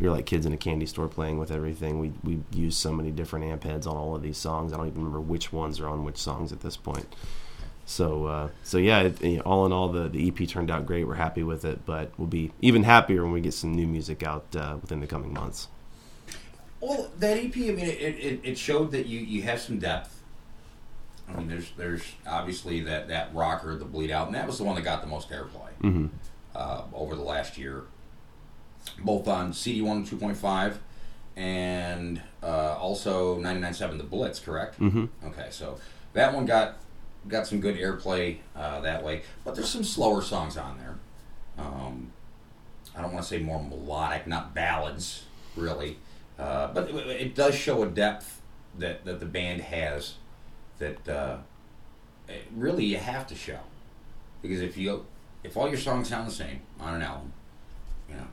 We 0.00 0.08
were 0.08 0.14
like 0.16 0.26
kids 0.26 0.46
in 0.46 0.52
a 0.52 0.56
candy 0.56 0.86
store 0.86 1.06
playing 1.06 1.38
with 1.38 1.50
everything. 1.50 2.00
We 2.00 2.12
we 2.24 2.42
used 2.52 2.78
so 2.78 2.92
many 2.92 3.10
different 3.10 3.44
amp 3.44 3.64
heads 3.64 3.86
on 3.86 3.96
all 3.96 4.16
of 4.16 4.22
these 4.22 4.38
songs. 4.38 4.72
I 4.72 4.76
don't 4.76 4.88
even 4.88 4.98
remember 4.98 5.20
which 5.20 5.52
ones 5.52 5.78
are 5.80 5.86
on 5.86 6.04
which 6.04 6.18
songs 6.18 6.52
at 6.52 6.60
this 6.60 6.76
point. 6.76 7.06
So 7.84 8.26
uh, 8.26 8.48
so 8.62 8.78
yeah, 8.78 9.00
it, 9.00 9.22
you 9.22 9.36
know, 9.36 9.42
all 9.42 9.66
in 9.66 9.72
all, 9.72 9.88
the, 9.88 10.08
the 10.08 10.28
EP 10.28 10.48
turned 10.48 10.70
out 10.70 10.86
great. 10.86 11.06
We're 11.06 11.14
happy 11.14 11.42
with 11.42 11.64
it, 11.64 11.84
but 11.84 12.10
we'll 12.16 12.28
be 12.28 12.52
even 12.60 12.84
happier 12.84 13.22
when 13.22 13.32
we 13.32 13.40
get 13.40 13.54
some 13.54 13.74
new 13.74 13.86
music 13.86 14.22
out 14.22 14.46
uh, 14.56 14.78
within 14.80 15.00
the 15.00 15.06
coming 15.06 15.32
months. 15.32 15.68
Well, 16.80 17.10
that 17.18 17.38
EP, 17.38 17.54
I 17.56 17.60
mean, 17.60 17.78
it, 17.78 18.00
it, 18.00 18.40
it 18.42 18.58
showed 18.58 18.90
that 18.90 19.06
you, 19.06 19.20
you 19.20 19.42
have 19.42 19.60
some 19.60 19.78
depth. 19.78 20.21
I 21.28 21.36
mean, 21.36 21.48
there's 21.48 21.70
there's 21.76 22.04
obviously 22.26 22.80
that, 22.80 23.08
that 23.08 23.34
rocker, 23.34 23.76
the 23.76 23.84
bleed 23.84 24.10
out, 24.10 24.26
and 24.26 24.34
that 24.34 24.46
was 24.46 24.58
the 24.58 24.64
one 24.64 24.74
that 24.74 24.82
got 24.82 25.00
the 25.00 25.06
most 25.06 25.30
airplay 25.30 25.70
uh, 26.54 26.82
over 26.92 27.14
the 27.14 27.22
last 27.22 27.56
year, 27.56 27.84
both 28.98 29.28
on 29.28 29.52
CD1 29.52 29.90
and 29.90 30.06
2.5 30.06 30.76
and 31.36 32.20
uh, 32.42 32.76
also 32.78 33.38
99.7 33.38 33.96
The 33.96 34.04
Blitz, 34.04 34.38
correct? 34.38 34.78
Mm-hmm. 34.78 35.06
Okay, 35.28 35.48
so 35.50 35.78
that 36.12 36.34
one 36.34 36.44
got 36.44 36.76
got 37.28 37.46
some 37.46 37.60
good 37.60 37.76
airplay 37.76 38.38
uh, 38.56 38.80
that 38.80 39.02
way, 39.02 39.22
but 39.44 39.54
there's 39.54 39.68
some 39.68 39.84
slower 39.84 40.22
songs 40.22 40.56
on 40.56 40.76
there. 40.78 40.96
Um, 41.56 42.12
I 42.96 43.00
don't 43.00 43.12
want 43.12 43.24
to 43.24 43.28
say 43.28 43.38
more 43.38 43.62
melodic, 43.62 44.26
not 44.26 44.54
ballads, 44.54 45.24
really. 45.56 45.98
Uh, 46.38 46.68
but 46.72 46.90
it, 46.90 46.96
it 47.08 47.34
does 47.34 47.54
show 47.54 47.82
a 47.82 47.86
depth 47.86 48.40
that, 48.78 49.04
that 49.04 49.20
the 49.20 49.26
band 49.26 49.60
has 49.60 50.14
that 50.82 51.08
uh, 51.08 51.36
really 52.54 52.84
you 52.84 52.96
have 52.96 53.26
to 53.28 53.34
show. 53.34 53.58
Because 54.42 54.60
if 54.60 54.76
you 54.76 55.06
if 55.44 55.56
all 55.56 55.68
your 55.68 55.78
songs 55.78 56.08
sound 56.08 56.28
the 56.28 56.32
same 56.34 56.60
on 56.80 56.94
an 56.94 57.02
album, 57.02 57.32
you 58.08 58.16
know, 58.16 58.26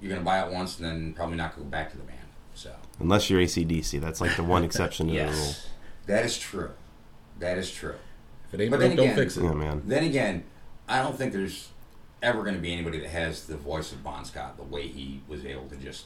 you're 0.00 0.10
gonna 0.12 0.24
buy 0.24 0.40
it 0.46 0.52
once 0.52 0.78
and 0.78 0.86
then 0.86 1.12
probably 1.12 1.36
not 1.36 1.56
go 1.56 1.62
back 1.64 1.90
to 1.90 1.96
the 1.96 2.04
band. 2.04 2.18
So 2.54 2.72
Unless 3.00 3.28
you're 3.30 3.40
ACDC, 3.40 4.00
that's 4.00 4.20
like 4.20 4.36
the 4.36 4.44
one 4.44 4.62
exception 4.64 5.08
to 5.08 5.12
the 5.14 5.24
rule. 5.24 5.54
that 6.06 6.24
is 6.24 6.38
true. 6.38 6.70
That 7.38 7.58
is 7.58 7.70
true. 7.70 7.94
If 8.48 8.54
it 8.54 8.60
ain't 8.62 8.70
But 8.70 8.78
broke, 8.78 8.88
then 8.90 8.96
don't 8.96 9.06
again- 9.06 9.16
fix 9.16 9.36
it. 9.36 9.42
Yeah, 9.44 9.52
man. 9.54 9.82
Then 9.86 10.04
again, 10.04 10.44
I 10.88 11.02
don't 11.02 11.16
think 11.16 11.32
there's 11.32 11.70
ever 12.22 12.42
going 12.42 12.54
to 12.54 12.60
be 12.60 12.72
anybody 12.72 13.00
that 13.00 13.08
has 13.08 13.46
the 13.46 13.56
voice 13.56 13.90
of 13.90 14.04
Bon 14.04 14.24
Scott, 14.24 14.56
the 14.56 14.62
way 14.62 14.86
he 14.86 15.22
was 15.26 15.44
able 15.44 15.66
to 15.70 15.76
just 15.76 16.04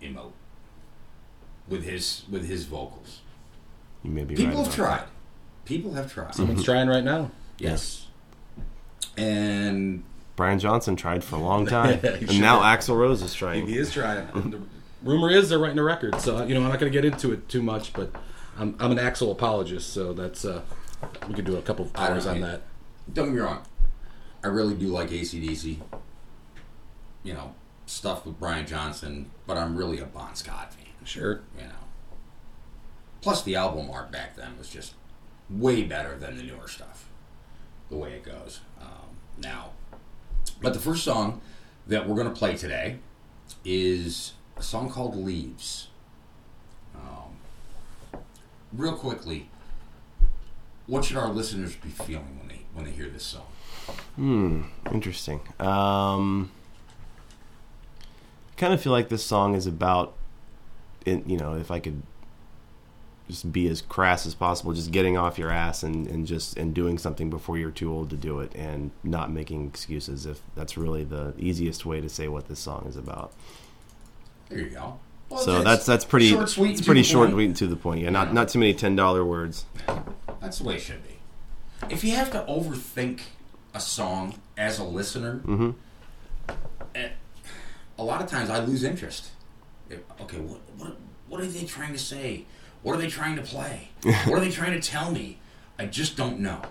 emote 0.00 0.32
with 1.66 1.82
his 1.84 2.24
with 2.30 2.46
his 2.46 2.66
vocals. 2.66 3.20
You 4.02 4.10
may 4.10 4.24
be 4.24 4.34
People 4.34 4.56
right. 4.56 4.56
have 4.56 4.66
about 4.66 4.74
tried. 4.74 5.04
People 5.64 5.92
have 5.94 6.12
tried. 6.12 6.34
Someone's 6.34 6.64
trying 6.64 6.88
right 6.88 7.04
now. 7.04 7.30
Yes. 7.58 8.06
And. 9.16 10.04
Brian 10.36 10.58
Johnson 10.58 10.96
tried 10.96 11.22
for 11.22 11.36
a 11.36 11.40
long 11.40 11.66
time, 11.78 12.00
and 12.02 12.30
sure 12.30 12.40
now 12.40 12.60
did. 12.60 12.80
Axl 12.80 12.96
Rose 12.96 13.20
is 13.22 13.34
trying. 13.34 13.66
He 13.66 13.76
is 13.76 13.92
trying. 13.92 14.26
The 15.02 15.08
rumor 15.08 15.30
is 15.30 15.48
they're 15.48 15.58
writing 15.58 15.78
a 15.78 15.82
record, 15.82 16.20
so 16.20 16.44
you 16.44 16.54
know 16.54 16.60
I'm 16.62 16.68
not 16.68 16.78
going 16.78 16.92
to 16.92 16.98
get 16.98 17.06
into 17.06 17.32
it 17.32 17.48
too 17.48 17.62
much. 17.62 17.94
But 17.94 18.12
I'm, 18.58 18.76
I'm 18.78 18.92
an 18.92 18.98
Axl 18.98 19.30
apologist, 19.32 19.94
so 19.94 20.12
that's 20.12 20.44
uh, 20.44 20.60
we 21.26 21.32
could 21.32 21.46
do 21.46 21.56
a 21.56 21.62
couple 21.62 21.86
of 21.86 21.96
hours 21.96 22.26
on 22.26 22.40
know. 22.40 22.46
that. 22.48 22.62
don't 23.12 23.26
get 23.26 23.34
me 23.34 23.40
wrong, 23.40 23.62
I 24.44 24.48
really 24.48 24.74
do 24.74 24.88
like 24.88 25.08
ACDC. 25.08 25.78
You 27.22 27.32
know, 27.32 27.54
stuff 27.86 28.26
with 28.26 28.38
Brian 28.38 28.66
Johnson, 28.66 29.30
but 29.46 29.56
I'm 29.56 29.74
really 29.76 30.00
a 30.00 30.06
Bon 30.06 30.34
Scott 30.34 30.74
fan. 30.74 30.84
Sure. 31.04 31.40
you 31.58 31.64
know. 31.64 31.74
Plus, 33.20 33.42
the 33.42 33.54
album 33.56 33.90
art 33.90 34.10
back 34.10 34.36
then 34.36 34.56
was 34.58 34.68
just 34.68 34.94
way 35.48 35.82
better 35.82 36.16
than 36.16 36.36
the 36.36 36.42
newer 36.42 36.68
stuff, 36.68 37.08
the 37.90 37.96
way 37.96 38.12
it 38.12 38.24
goes 38.24 38.60
um, 38.80 39.16
now. 39.38 39.70
But 40.62 40.72
the 40.74 40.80
first 40.80 41.04
song 41.04 41.40
that 41.86 42.08
we're 42.08 42.16
going 42.16 42.28
to 42.28 42.34
play 42.34 42.56
today 42.56 42.98
is 43.64 44.32
a 44.56 44.62
song 44.62 44.90
called 44.90 45.16
Leaves. 45.16 45.88
Um, 46.94 48.18
real 48.72 48.94
quickly, 48.94 49.48
what 50.86 51.04
should 51.04 51.16
our 51.16 51.28
listeners 51.28 51.76
be 51.76 51.88
feeling 51.90 52.38
when 52.38 52.48
they 52.48 52.60
when 52.74 52.84
they 52.84 52.92
hear 52.92 53.08
this 53.08 53.24
song? 53.24 53.46
Hmm, 54.16 54.62
interesting. 54.92 55.40
Um, 55.58 56.50
kind 58.56 58.72
of 58.72 58.80
feel 58.80 58.92
like 58.92 59.08
this 59.08 59.24
song 59.24 59.54
is 59.54 59.66
about, 59.66 60.14
it, 61.06 61.26
you 61.26 61.36
know, 61.38 61.54
if 61.54 61.70
I 61.70 61.80
could 61.80 62.02
just 63.30 63.52
be 63.52 63.68
as 63.68 63.80
crass 63.80 64.26
as 64.26 64.34
possible, 64.34 64.72
just 64.72 64.90
getting 64.90 65.16
off 65.16 65.38
your 65.38 65.50
ass 65.50 65.82
and, 65.82 66.06
and 66.06 66.26
just 66.26 66.56
and 66.56 66.74
doing 66.74 66.98
something 66.98 67.30
before 67.30 67.56
you're 67.56 67.70
too 67.70 67.92
old 67.92 68.10
to 68.10 68.16
do 68.16 68.40
it, 68.40 68.54
and 68.54 68.90
not 69.02 69.30
making 69.30 69.66
excuses. 69.66 70.26
If 70.26 70.40
that's 70.54 70.76
really 70.76 71.04
the 71.04 71.34
easiest 71.38 71.86
way 71.86 72.00
to 72.00 72.08
say 72.08 72.28
what 72.28 72.48
this 72.48 72.58
song 72.58 72.86
is 72.88 72.96
about. 72.96 73.32
There 74.48 74.58
you 74.58 74.70
go. 74.70 74.98
Well, 75.28 75.40
so 75.40 75.62
that's 75.62 75.86
that's 75.86 76.04
pretty 76.04 76.30
short, 76.30 76.48
sweet, 76.48 76.72
it's 76.72 76.82
pretty 76.82 77.04
short, 77.04 77.28
point. 77.28 77.34
sweet, 77.34 77.44
and 77.46 77.56
to 77.56 77.66
the 77.68 77.76
point. 77.76 78.00
Yeah, 78.02 78.10
not 78.10 78.34
not 78.34 78.48
too 78.48 78.58
many 78.58 78.74
ten 78.74 78.96
dollar 78.96 79.24
words. 79.24 79.64
That's 80.40 80.58
the 80.58 80.64
way 80.64 80.74
it 80.74 80.80
should 80.80 81.02
be. 81.04 81.18
If 81.88 82.02
you 82.02 82.16
have 82.16 82.30
to 82.32 82.40
overthink 82.48 83.20
a 83.72 83.80
song 83.80 84.34
as 84.58 84.78
a 84.80 84.84
listener, 84.84 85.40
eh, 86.94 87.08
a 87.96 88.02
lot 88.02 88.20
of 88.20 88.28
times 88.28 88.50
I 88.50 88.58
lose 88.58 88.82
interest. 88.82 89.30
Okay, 90.20 90.38
what, 90.38 90.60
what 90.76 90.96
what 91.28 91.40
are 91.40 91.46
they 91.46 91.64
trying 91.64 91.92
to 91.92 91.98
say? 91.98 92.44
What 92.82 92.94
are 92.94 92.98
they 92.98 93.08
trying 93.08 93.36
to 93.36 93.42
play? 93.42 93.88
what 94.02 94.28
are 94.28 94.40
they 94.40 94.50
trying 94.50 94.80
to 94.80 94.88
tell 94.88 95.10
me? 95.10 95.38
I 95.78 95.86
just 95.86 96.16
don't 96.16 96.40
know. 96.40 96.62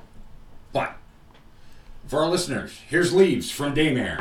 But 0.72 0.96
for 2.08 2.22
our 2.24 2.30
listeners, 2.30 2.80
here's 2.88 3.14
Leaves 3.14 3.52
from 3.52 3.76
Daymare. 3.76 4.18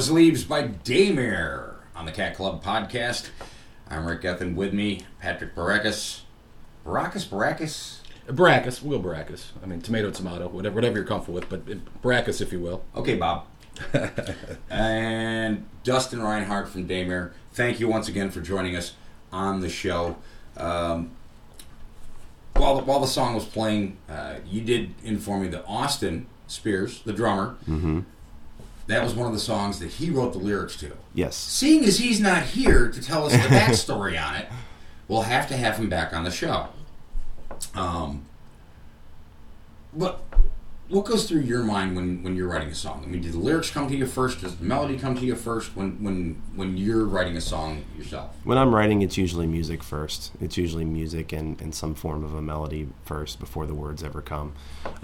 Was 0.00 0.10
Leaves 0.10 0.44
by 0.44 0.62
Daymare 0.62 1.74
on 1.94 2.06
the 2.06 2.10
Cat 2.10 2.34
Club 2.34 2.64
podcast. 2.64 3.28
I'm 3.86 4.06
Rick 4.06 4.22
Gethin. 4.22 4.56
With 4.56 4.72
me, 4.72 5.02
Patrick 5.20 5.54
Baracus. 5.54 6.22
Baracus, 6.86 7.28
Baracus. 7.28 7.98
Baracus, 8.26 8.82
we'll 8.82 8.98
go 8.98 9.10
Baracus. 9.10 9.50
I 9.62 9.66
mean, 9.66 9.82
tomato, 9.82 10.10
tomato, 10.10 10.48
whatever, 10.48 10.74
whatever 10.74 10.96
you're 10.96 11.04
comfortable 11.04 11.34
with, 11.34 11.50
but 11.50 11.66
Baracus, 12.00 12.40
if 12.40 12.50
you 12.50 12.60
will. 12.60 12.82
Okay, 12.96 13.16
Bob. 13.16 13.44
and 14.70 15.66
Dustin 15.84 16.20
Rinehart 16.20 16.68
from 16.68 16.88
Daymare. 16.88 17.32
Thank 17.52 17.78
you 17.78 17.86
once 17.86 18.08
again 18.08 18.30
for 18.30 18.40
joining 18.40 18.76
us 18.76 18.94
on 19.30 19.60
the 19.60 19.68
show. 19.68 20.16
Um, 20.56 21.10
while 22.56 22.76
the, 22.76 22.84
while 22.84 23.00
the 23.00 23.06
song 23.06 23.34
was 23.34 23.44
playing, 23.44 23.98
uh, 24.08 24.36
you 24.46 24.62
did 24.62 24.94
inform 25.04 25.42
me 25.42 25.48
that 25.48 25.62
Austin 25.66 26.26
Spears, 26.46 27.02
the 27.02 27.12
drummer, 27.12 27.58
that 28.86 29.02
was 29.02 29.14
one 29.14 29.26
of 29.26 29.32
the 29.32 29.40
songs 29.40 29.78
that 29.78 29.88
he 29.88 30.10
wrote 30.10 30.32
the 30.32 30.38
lyrics 30.38 30.76
to. 30.76 30.92
Yes. 31.14 31.36
Seeing 31.36 31.84
as 31.84 31.98
he's 31.98 32.20
not 32.20 32.42
here 32.42 32.90
to 32.90 33.02
tell 33.02 33.26
us 33.26 33.32
the 33.32 33.38
backstory 33.54 34.20
on 34.20 34.36
it, 34.36 34.48
we'll 35.08 35.22
have 35.22 35.48
to 35.48 35.56
have 35.56 35.76
him 35.76 35.88
back 35.88 36.12
on 36.12 36.24
the 36.24 36.30
show. 36.30 36.68
Um, 37.74 38.24
but 39.92 40.22
what 40.90 41.04
goes 41.04 41.28
through 41.28 41.42
your 41.42 41.62
mind 41.62 41.94
when, 41.94 42.22
when 42.22 42.34
you're 42.34 42.48
writing 42.48 42.68
a 42.68 42.74
song? 42.74 43.02
I 43.04 43.08
mean, 43.08 43.22
do 43.22 43.30
the 43.30 43.38
lyrics 43.38 43.70
come 43.70 43.88
to 43.88 43.96
you 43.96 44.06
first? 44.06 44.40
Does 44.40 44.56
the 44.56 44.64
melody 44.64 44.98
come 44.98 45.16
to 45.16 45.24
you 45.24 45.36
first 45.36 45.76
when, 45.76 46.02
when, 46.02 46.42
when 46.56 46.76
you're 46.76 47.04
writing 47.04 47.36
a 47.36 47.40
song 47.40 47.84
yourself? 47.96 48.34
When 48.42 48.58
I'm 48.58 48.74
writing, 48.74 49.02
it's 49.02 49.16
usually 49.16 49.46
music 49.46 49.84
first. 49.84 50.32
It's 50.40 50.56
usually 50.56 50.84
music 50.84 51.32
and, 51.32 51.60
and 51.60 51.74
some 51.74 51.94
form 51.94 52.24
of 52.24 52.34
a 52.34 52.42
melody 52.42 52.88
first 53.04 53.38
before 53.38 53.66
the 53.66 53.74
words 53.74 54.02
ever 54.02 54.20
come. 54.20 54.54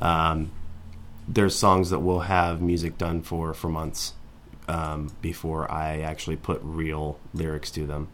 Um, 0.00 0.50
there's 1.28 1.54
songs 1.58 1.90
that 1.90 2.00
will 2.00 2.20
have 2.20 2.60
music 2.62 2.98
done 2.98 3.22
for 3.22 3.52
for 3.54 3.68
months 3.68 4.14
um, 4.68 5.10
before 5.22 5.70
I 5.70 6.00
actually 6.00 6.36
put 6.36 6.60
real 6.62 7.18
lyrics 7.34 7.70
to 7.72 7.86
them. 7.86 8.08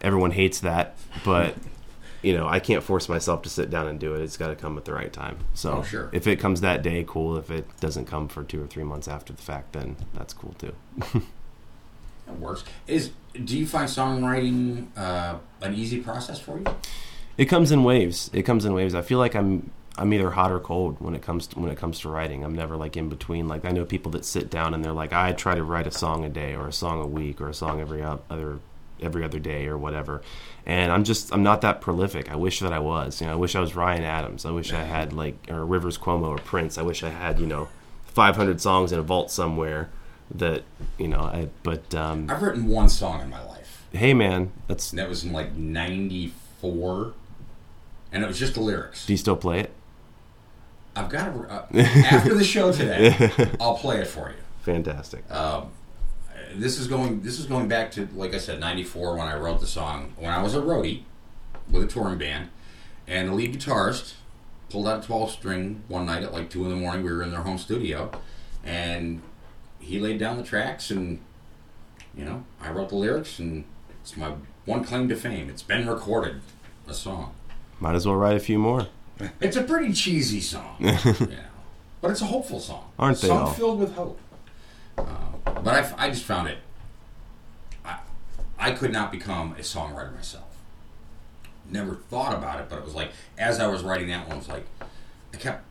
Everyone 0.00 0.30
hates 0.30 0.60
that, 0.60 0.96
but 1.24 1.56
you 2.22 2.36
know 2.36 2.46
I 2.48 2.60
can't 2.60 2.82
force 2.82 3.08
myself 3.08 3.42
to 3.42 3.48
sit 3.48 3.70
down 3.70 3.88
and 3.88 3.98
do 3.98 4.14
it. 4.14 4.22
It's 4.22 4.36
got 4.36 4.48
to 4.48 4.56
come 4.56 4.76
at 4.78 4.84
the 4.84 4.92
right 4.92 5.12
time. 5.12 5.38
So 5.54 5.78
Oh, 5.78 5.82
sure. 5.82 6.10
if 6.12 6.26
it 6.26 6.36
comes 6.40 6.60
that 6.60 6.82
day, 6.82 7.04
cool. 7.06 7.36
If 7.36 7.50
it 7.50 7.66
doesn't 7.80 8.06
come 8.06 8.28
for 8.28 8.44
two 8.44 8.62
or 8.62 8.66
three 8.66 8.84
months 8.84 9.08
after 9.08 9.32
the 9.32 9.42
fact, 9.42 9.72
then 9.72 9.96
that's 10.14 10.32
cool 10.32 10.54
too. 10.58 10.74
That 12.26 12.38
works. 12.40 12.62
Is 12.86 13.10
do 13.44 13.58
you 13.58 13.66
find 13.66 13.88
songwriting 13.88 14.88
uh, 14.96 15.38
an 15.62 15.74
easy 15.74 16.00
process 16.00 16.38
for 16.38 16.58
you? 16.58 16.66
It 17.38 17.46
comes 17.46 17.72
in 17.72 17.84
waves. 17.84 18.30
It 18.34 18.42
comes 18.42 18.64
in 18.66 18.74
waves. 18.74 18.94
I 18.94 19.00
feel 19.00 19.18
like 19.18 19.34
I'm 19.34 19.70
I'm 19.98 20.12
either 20.12 20.30
hot 20.30 20.52
or 20.52 20.60
cold 20.60 20.96
when 21.00 21.14
it 21.14 21.22
comes 21.22 21.48
to, 21.48 21.58
when 21.58 21.70
it 21.70 21.78
comes 21.78 22.00
to 22.00 22.08
writing. 22.08 22.44
I'm 22.44 22.54
never 22.54 22.76
like 22.76 22.96
in 22.96 23.08
between. 23.08 23.48
Like 23.48 23.64
I 23.64 23.70
know 23.70 23.84
people 23.84 24.12
that 24.12 24.24
sit 24.24 24.50
down 24.50 24.74
and 24.74 24.84
they're 24.84 24.92
like, 24.92 25.12
I 25.12 25.32
try 25.32 25.54
to 25.54 25.64
write 25.64 25.86
a 25.86 25.90
song 25.90 26.24
a 26.24 26.28
day 26.28 26.54
or 26.54 26.68
a 26.68 26.72
song 26.72 27.02
a 27.02 27.06
week 27.06 27.40
or 27.40 27.48
a 27.48 27.54
song 27.54 27.80
every 27.80 28.02
other 28.02 28.60
every 29.00 29.24
other 29.24 29.38
day 29.38 29.66
or 29.66 29.78
whatever. 29.78 30.22
And 30.66 30.92
I'm 30.92 31.04
just 31.04 31.32
I'm 31.32 31.42
not 31.42 31.60
that 31.62 31.80
prolific. 31.80 32.30
I 32.30 32.36
wish 32.36 32.60
that 32.60 32.72
I 32.72 32.78
was. 32.78 33.20
You 33.20 33.26
know, 33.26 33.32
I 33.32 33.36
wish 33.36 33.54
I 33.54 33.60
was 33.60 33.74
Ryan 33.74 34.04
Adams. 34.04 34.44
I 34.44 34.50
wish 34.50 34.72
I 34.72 34.82
had 34.82 35.12
like 35.12 35.36
or 35.50 35.64
Rivers 35.64 35.98
Cuomo 35.98 36.28
or 36.28 36.38
Prince. 36.38 36.78
I 36.78 36.82
wish 36.82 37.02
I 37.02 37.10
had 37.10 37.38
you 37.40 37.46
know 37.46 37.68
500 38.06 38.60
songs 38.60 38.92
in 38.92 38.98
a 38.98 39.02
vault 39.02 39.30
somewhere 39.30 39.88
that 40.34 40.62
you 40.98 41.08
know. 41.08 41.20
I 41.20 41.48
but 41.62 41.94
um, 41.94 42.28
I've 42.30 42.42
written 42.42 42.66
one 42.68 42.88
song 42.88 43.20
in 43.22 43.30
my 43.30 43.44
life. 43.46 43.86
hey 43.92 44.14
man, 44.14 44.52
that's 44.66 44.90
And 44.90 44.98
that 44.98 45.08
was 45.08 45.24
in 45.24 45.32
like 45.32 45.54
'94, 45.54 47.14
and 48.12 48.24
it 48.24 48.26
was 48.26 48.38
just 48.38 48.54
the 48.54 48.60
lyrics. 48.60 49.06
do 49.06 49.12
you 49.12 49.16
still 49.16 49.36
play 49.36 49.60
it? 49.60 49.72
I've 50.98 51.08
got 51.08 51.32
to, 51.32 51.40
uh, 51.48 51.66
after 52.10 52.34
the 52.34 52.44
show 52.44 52.72
today, 52.72 53.30
I'll 53.60 53.76
play 53.76 54.00
it 54.00 54.06
for 54.06 54.30
you. 54.30 54.36
Fantastic. 54.62 55.24
This 56.54 56.78
is 56.78 56.86
going. 56.86 57.20
This 57.20 57.38
is 57.38 57.46
going 57.46 57.68
back 57.68 57.90
to 57.92 58.08
like 58.14 58.34
I 58.34 58.38
said, 58.38 58.58
'94 58.58 59.16
when 59.16 59.28
I 59.28 59.36
wrote 59.36 59.60
the 59.60 59.66
song. 59.66 60.14
When 60.16 60.30
I 60.30 60.42
was 60.42 60.54
a 60.54 60.60
roadie 60.60 61.02
with 61.70 61.82
a 61.82 61.86
touring 61.86 62.18
band, 62.18 62.48
and 63.06 63.28
the 63.28 63.34
lead 63.34 63.54
guitarist 63.54 64.14
pulled 64.70 64.88
out 64.88 65.04
a 65.04 65.06
12 65.06 65.30
string 65.30 65.82
one 65.88 66.06
night 66.06 66.22
at 66.22 66.32
like 66.32 66.50
two 66.50 66.64
in 66.64 66.70
the 66.70 66.76
morning. 66.76 67.04
We 67.04 67.12
were 67.12 67.22
in 67.22 67.30
their 67.30 67.42
home 67.42 67.58
studio, 67.58 68.10
and 68.64 69.22
he 69.78 70.00
laid 70.00 70.18
down 70.18 70.36
the 70.36 70.42
tracks, 70.42 70.90
and 70.90 71.20
you 72.16 72.24
know, 72.24 72.44
I 72.60 72.70
wrote 72.70 72.88
the 72.88 72.96
lyrics, 72.96 73.38
and 73.38 73.64
it's 74.00 74.16
my 74.16 74.32
one 74.64 74.84
claim 74.84 75.08
to 75.10 75.16
fame. 75.16 75.48
It's 75.48 75.62
been 75.62 75.86
recorded, 75.86 76.40
a 76.86 76.94
song. 76.94 77.34
Might 77.78 77.94
as 77.94 78.06
well 78.06 78.16
write 78.16 78.36
a 78.36 78.40
few 78.40 78.58
more. 78.58 78.88
It's 79.40 79.56
a 79.56 79.62
pretty 79.62 79.92
cheesy 79.92 80.40
song, 80.40 80.76
you 80.78 80.92
know, 80.92 81.26
but 82.00 82.10
it's 82.10 82.20
a 82.22 82.26
hopeful 82.26 82.60
song. 82.60 82.90
Aren't 82.98 83.20
they 83.20 83.28
Song 83.28 83.40
all? 83.46 83.52
filled 83.52 83.78
with 83.80 83.94
hope. 83.94 84.18
Uh, 84.96 85.04
but 85.44 85.68
I, 85.98 86.06
I 86.06 86.10
just 86.10 86.24
found 86.24 86.48
it. 86.48 86.58
I, 87.84 87.98
I 88.58 88.72
could 88.72 88.92
not 88.92 89.10
become 89.12 89.52
a 89.52 89.60
songwriter 89.62 90.14
myself. 90.14 90.44
Never 91.70 91.96
thought 91.96 92.34
about 92.34 92.60
it, 92.60 92.68
but 92.68 92.78
it 92.78 92.84
was 92.84 92.94
like 92.94 93.10
as 93.36 93.60
I 93.60 93.66
was 93.66 93.82
writing 93.82 94.08
that 94.08 94.26
one, 94.28 94.36
it 94.36 94.40
was 94.40 94.48
like 94.48 94.66
I 95.34 95.36
kept 95.36 95.64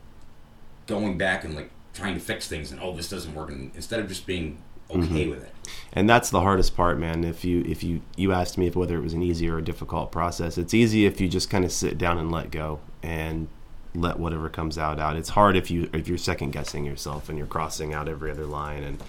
going 0.86 1.18
back 1.18 1.44
and 1.44 1.56
like 1.56 1.72
trying 1.94 2.14
to 2.14 2.20
fix 2.20 2.48
things, 2.48 2.72
and 2.72 2.80
oh, 2.82 2.96
this 2.96 3.10
doesn't 3.10 3.34
work, 3.34 3.50
and 3.50 3.72
instead 3.76 4.00
of 4.00 4.08
just 4.08 4.26
being 4.26 4.62
okay 4.90 5.00
Mm-hmm. 5.26 5.30
with 5.32 5.44
it. 5.44 5.54
and 5.92 6.10
that's 6.10 6.30
the 6.30 6.40
hardest 6.40 6.74
part 6.78 6.98
man 6.98 7.26
if 7.26 7.44
you 7.44 7.62
if 7.68 7.84
you 7.84 8.00
you 8.16 8.32
asked 8.32 8.58
me 8.58 8.68
if 8.68 8.76
whether 8.78 8.96
it 8.96 9.02
was 9.02 9.12
an 9.12 9.22
easy 9.22 9.50
or 9.50 9.58
a 9.58 9.62
difficult 9.62 10.14
process 10.14 10.58
it's 10.58 10.74
easy 10.74 11.06
if 11.06 11.20
you 11.20 11.28
just 11.28 11.50
kind 11.50 11.66
of 11.66 11.74
sit 11.74 11.98
down 11.98 12.18
and 12.18 12.32
let 12.32 12.52
go 12.52 12.80
and 13.08 13.48
let 13.96 14.20
whatever 14.20 14.50
comes 14.50 14.78
out 14.78 15.00
out 15.00 15.16
it's 15.16 15.30
hard 15.30 15.56
if 15.56 15.72
you 15.72 15.90
if 15.94 16.08
you're 16.08 16.18
second 16.18 16.52
guessing 16.52 16.86
yourself 16.86 17.30
and 17.30 17.38
you're 17.38 17.48
crossing 17.48 17.94
out 17.94 18.08
every 18.08 18.30
other 18.30 18.46
line 18.46 18.84
and 18.84 19.02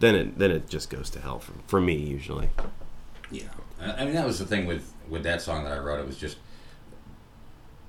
then 0.00 0.14
it 0.16 0.38
then 0.38 0.50
it 0.50 0.68
just 0.68 0.90
goes 0.90 1.10
to 1.10 1.20
hell 1.20 1.38
for, 1.38 1.52
for 1.66 1.80
me 1.80 1.94
usually 1.94 2.48
Yeah, 3.30 3.44
I 3.80 4.04
mean 4.04 4.14
that 4.14 4.26
was 4.26 4.38
the 4.38 4.46
thing 4.46 4.66
with 4.66 4.92
with 5.08 5.22
that 5.24 5.42
song 5.42 5.64
that 5.64 5.72
I 5.72 5.78
wrote. 5.78 6.00
It 6.00 6.06
was 6.06 6.16
just 6.16 6.38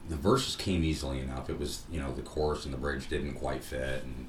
the 0.09 0.15
verses 0.15 0.55
came 0.55 0.83
easily 0.83 1.19
enough. 1.19 1.49
It 1.49 1.59
was 1.59 1.83
you 1.91 1.99
know 1.99 2.11
the 2.13 2.21
chorus 2.21 2.65
and 2.65 2.73
the 2.73 2.77
bridge 2.77 3.07
didn't 3.09 3.33
quite 3.35 3.63
fit, 3.63 4.03
and 4.03 4.27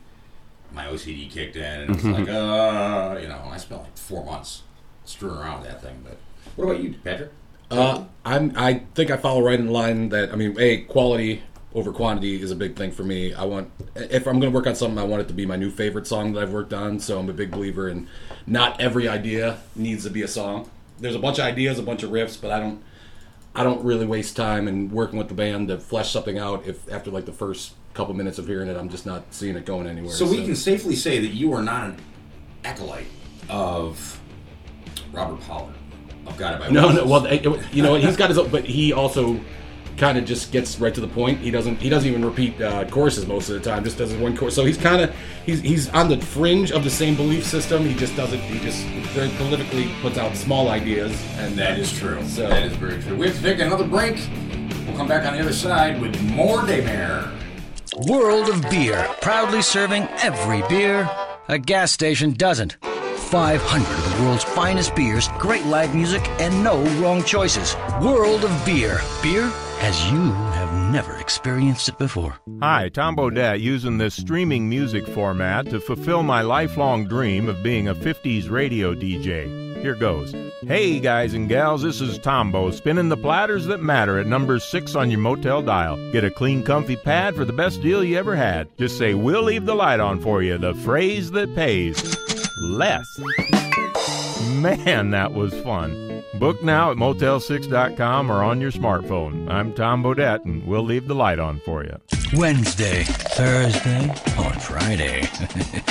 my 0.73 0.87
OCD 0.87 1.31
kicked 1.31 1.57
in, 1.57 1.63
and 1.63 1.91
it 1.91 1.97
was 1.97 2.05
like 2.05 2.29
uh, 2.29 3.19
you 3.23 3.29
know. 3.29 3.43
I 3.51 3.57
spent 3.59 3.83
like 3.83 3.97
four 3.97 4.25
months 4.25 4.63
screwing 5.05 5.37
around 5.37 5.63
with 5.63 5.71
that 5.71 5.83
thing. 5.83 6.01
But 6.05 6.19
what 6.57 6.65
about 6.65 6.83
you, 6.83 6.95
Patrick? 7.03 7.33
Uh, 7.79 8.05
I'm. 8.25 8.53
I 8.57 8.83
think 8.95 9.11
I 9.11 9.17
follow 9.17 9.43
right 9.43 9.59
in 9.59 9.69
line 9.69 10.09
that 10.11 10.33
I 10.33 10.37
mean, 10.37 10.57
a 10.59 10.79
quality 10.83 11.43
over 11.75 11.93
quantity 11.93 12.41
is 12.41 12.51
a 12.51 12.57
big 12.57 12.77
thing 12.77 12.93
for 12.93 13.03
me. 13.03 13.35
I 13.35 13.45
want 13.45 13.71
if 13.97 14.27
I'm 14.27 14.39
going 14.39 14.53
to 14.53 14.57
work 14.57 14.67
on 14.67 14.75
something, 14.75 14.99
I 14.99 15.05
want 15.05 15.23
it 15.23 15.29
to 15.29 15.35
be 15.35 15.45
my 15.45 15.57
new 15.57 15.71
favorite 15.71 16.07
song 16.07 16.33
that 16.33 16.43
I've 16.43 16.53
worked 16.53 16.73
on. 16.73 17.01
So 17.01 17.19
I'm 17.19 17.29
a 17.29 17.33
big 17.33 17.51
believer 17.51 17.89
in 17.89 18.09
not 18.47 18.81
every 18.81 19.09
idea 19.09 19.59
needs 19.75 20.05
to 20.05 20.11
be 20.11 20.23
a 20.23 20.29
song. 20.29 20.71
There's 20.99 21.17
a 21.17 21.19
bunch 21.19 21.39
of 21.39 21.45
ideas, 21.45 21.79
a 21.79 21.83
bunch 21.83 22.03
of 22.03 22.11
riffs, 22.11 22.41
but 22.41 22.51
I 22.51 22.61
don't. 22.61 22.83
I 23.57 23.63
don't 23.63 23.85
really 23.85 24.05
waste 24.05 24.35
time 24.35 24.67
in 24.67 24.91
working 24.91 25.17
with 25.17 25.29
the 25.29 25.35
band 25.35 25.69
to 25.69 25.79
flesh 25.79 26.11
something 26.11 26.39
out. 26.39 26.67
If 26.67 26.91
after 26.93 27.13
like 27.13 27.25
the 27.25 27.33
first 27.33 27.75
couple 27.93 28.13
minutes 28.15 28.39
of 28.39 28.49
hearing 28.49 28.69
it, 28.69 28.77
I'm 28.77 28.89
just 28.89 29.07
not 29.07 29.33
seeing 29.33 29.55
it 29.57 29.65
going 29.65 29.87
anywhere. 29.87 30.11
So 30.11 30.29
we 30.29 30.45
can 30.45 30.57
safely 30.57 30.97
say 30.97 31.21
that 31.21 31.29
you 31.29 31.53
are 31.53 31.63
not 31.63 31.91
an 31.91 31.97
acolyte 32.65 33.07
of 33.49 34.21
Robert 35.13 35.41
Pollard 35.43 35.75
of 36.27 36.37
God 36.37 36.59
by 36.59 36.69
No, 36.71 36.91
no. 36.91 37.07
Well, 37.07 37.33
you 37.33 37.83
know, 37.83 37.93
what, 37.93 38.03
he's 38.03 38.17
got 38.17 38.29
his, 38.29 38.39
own, 38.39 38.51
but 38.51 38.65
he 38.65 38.93
also 38.93 39.41
kind 39.97 40.19
of 40.19 40.25
just 40.25 40.51
gets 40.51 40.79
right 40.81 40.95
to 40.95 41.01
the 41.01 41.09
point. 41.09 41.39
He 41.39 41.51
doesn't. 41.51 41.81
He 41.81 41.89
doesn't 41.89 42.09
even 42.09 42.25
repeat 42.25 42.61
uh, 42.61 42.85
choruses 42.91 43.27
most 43.27 43.49
of 43.49 43.55
the 43.55 43.61
time. 43.61 43.85
Just 43.85 43.99
does 43.99 44.11
his 44.11 44.21
one 44.21 44.37
chorus. 44.37 44.55
So 44.55 44.65
he's 44.65 44.79
kind 44.79 45.03
of 45.03 45.15
he's 45.47 45.61
he's 45.61 45.89
on 45.91 46.09
the 46.09 46.19
fringe 46.19 46.73
of 46.73 46.85
the 46.85 46.91
same 46.91 47.15
belief 47.15 47.45
system. 47.45 47.85
He 47.85 47.95
just 47.95 48.17
doesn't. 48.17 48.41
He 48.41 48.59
just 48.59 48.85
very 49.15 49.29
politically 49.37 49.91
puts 50.01 50.19
out 50.19 50.37
small 50.37 50.69
ideas, 50.69 51.13
and 51.37 51.57
That 51.57 51.79
is 51.79 51.93
true. 51.97 52.23
So 52.27 52.49
that 52.49 52.65
is 52.65 52.73
very 52.77 53.01
true. 53.03 53.17
We 53.17 53.29
have 53.29 53.37
to 53.37 53.43
take 53.43 53.61
another 53.61 53.87
break. 53.87 54.17
We'll 54.87 54.97
come 54.97 55.09
back 55.09 55.27
on 55.27 55.35
the 55.35 55.41
other 55.41 55.53
side 55.53 56.01
with 56.01 56.21
more 56.23 56.61
Daymare. 56.61 57.33
World 58.09 58.49
of 58.49 58.69
Beer, 58.71 59.09
proudly 59.21 59.63
serving 59.63 60.03
every 60.21 60.63
beer 60.69 61.09
a 61.49 61.59
gas 61.59 61.93
station 61.93 62.33
doesn't. 62.33 62.77
500 63.25 63.89
of 63.89 64.17
the 64.17 64.23
world's 64.25 64.45
finest 64.45 64.95
beers, 64.95 65.29
great 65.39 65.65
live 65.65 65.95
music, 65.95 66.29
and 66.41 66.63
no 66.63 66.83
wrong 67.01 67.25
choices. 67.25 67.75
World 68.03 68.45
of 68.45 68.67
Beer. 68.67 69.01
Beer 69.23 69.51
as 69.81 70.11
you 70.11 70.33
have 70.33 70.73
never 70.93 71.17
experienced 71.19 71.89
it 71.89 71.99
before. 71.99 72.39
Hi, 72.61 72.89
Tom 72.89 73.17
Bodett 73.17 73.61
using 73.61 73.99
this 73.99 74.15
streaming 74.15 74.69
music 74.69 75.07
format 75.07 75.67
to 75.67 75.81
fulfill 75.81 76.23
my 76.23 76.43
lifelong 76.43 77.07
dream 77.07 77.49
of 77.49 77.63
being 77.63 77.89
a 77.89 77.95
50s 77.95 78.51
radio 78.51 78.95
DJ. 78.95 79.65
Here 79.83 79.95
goes. 79.95 80.35
Hey, 80.63 80.99
guys 81.01 81.35
and 81.35 81.47
gals, 81.47 81.83
this 81.83 82.01
is 82.01 82.19
Tombo 82.19 82.71
spinning 82.71 83.11
the 83.11 83.19
platters 83.19 83.67
that 83.67 83.83
matter 83.83 84.19
at 84.19 84.27
number 84.27 84.59
six 84.59 84.95
on 84.95 85.11
your 85.11 85.21
motel 85.21 85.61
dial. 85.61 85.97
Get 86.13 86.25
a 86.25 86.31
clean, 86.31 86.63
comfy 86.63 86.97
pad 86.97 87.35
for 87.35 87.45
the 87.45 87.53
best 87.53 87.83
deal 87.83 88.03
you 88.03 88.17
ever 88.17 88.35
had. 88.35 88.69
Just 88.79 88.97
say, 88.97 89.13
We'll 89.13 89.43
leave 89.43 89.67
the 89.67 89.75
light 89.75 90.01
on 90.01 90.21
for 90.21 90.43
you, 90.43 90.57
the 90.57 90.75
phrase 90.77 91.31
that 91.33 91.55
pays. 91.55 92.24
Less. 92.65 93.21
Man, 94.55 95.11
that 95.11 95.35
was 95.35 95.53
fun. 95.61 96.25
Book 96.39 96.63
now 96.63 96.91
at 96.91 96.97
motel6.com 96.97 98.33
or 98.33 98.43
on 98.43 98.59
your 98.59 98.73
smartphone. 98.73 99.51
I'm 99.51 99.75
Tom 99.75 100.03
Bodett, 100.03 100.47
and 100.47 100.67
we'll 100.67 100.83
leave 100.83 101.07
the 101.07 101.15
light 101.15 101.39
on 101.39 101.61
for 101.61 101.85
you. 101.85 102.01
Wednesday, 102.33 103.05
Thursday, 103.05 104.09
on 104.39 104.59
Friday. 104.59 105.29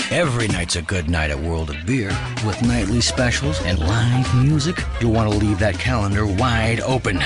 Every 0.09 0.47
night's 0.47 0.75
a 0.75 0.81
good 0.81 1.09
night 1.09 1.29
at 1.29 1.39
World 1.39 1.69
of 1.69 1.86
Beer 1.86 2.09
with 2.43 2.59
nightly 2.63 3.01
specials 3.01 3.62
and 3.62 3.77
live 3.77 4.43
music. 4.43 4.83
You'll 4.99 5.13
want 5.13 5.31
to 5.31 5.38
leave 5.38 5.59
that 5.59 5.77
calendar 5.77 6.25
wide 6.25 6.81
open. 6.81 7.21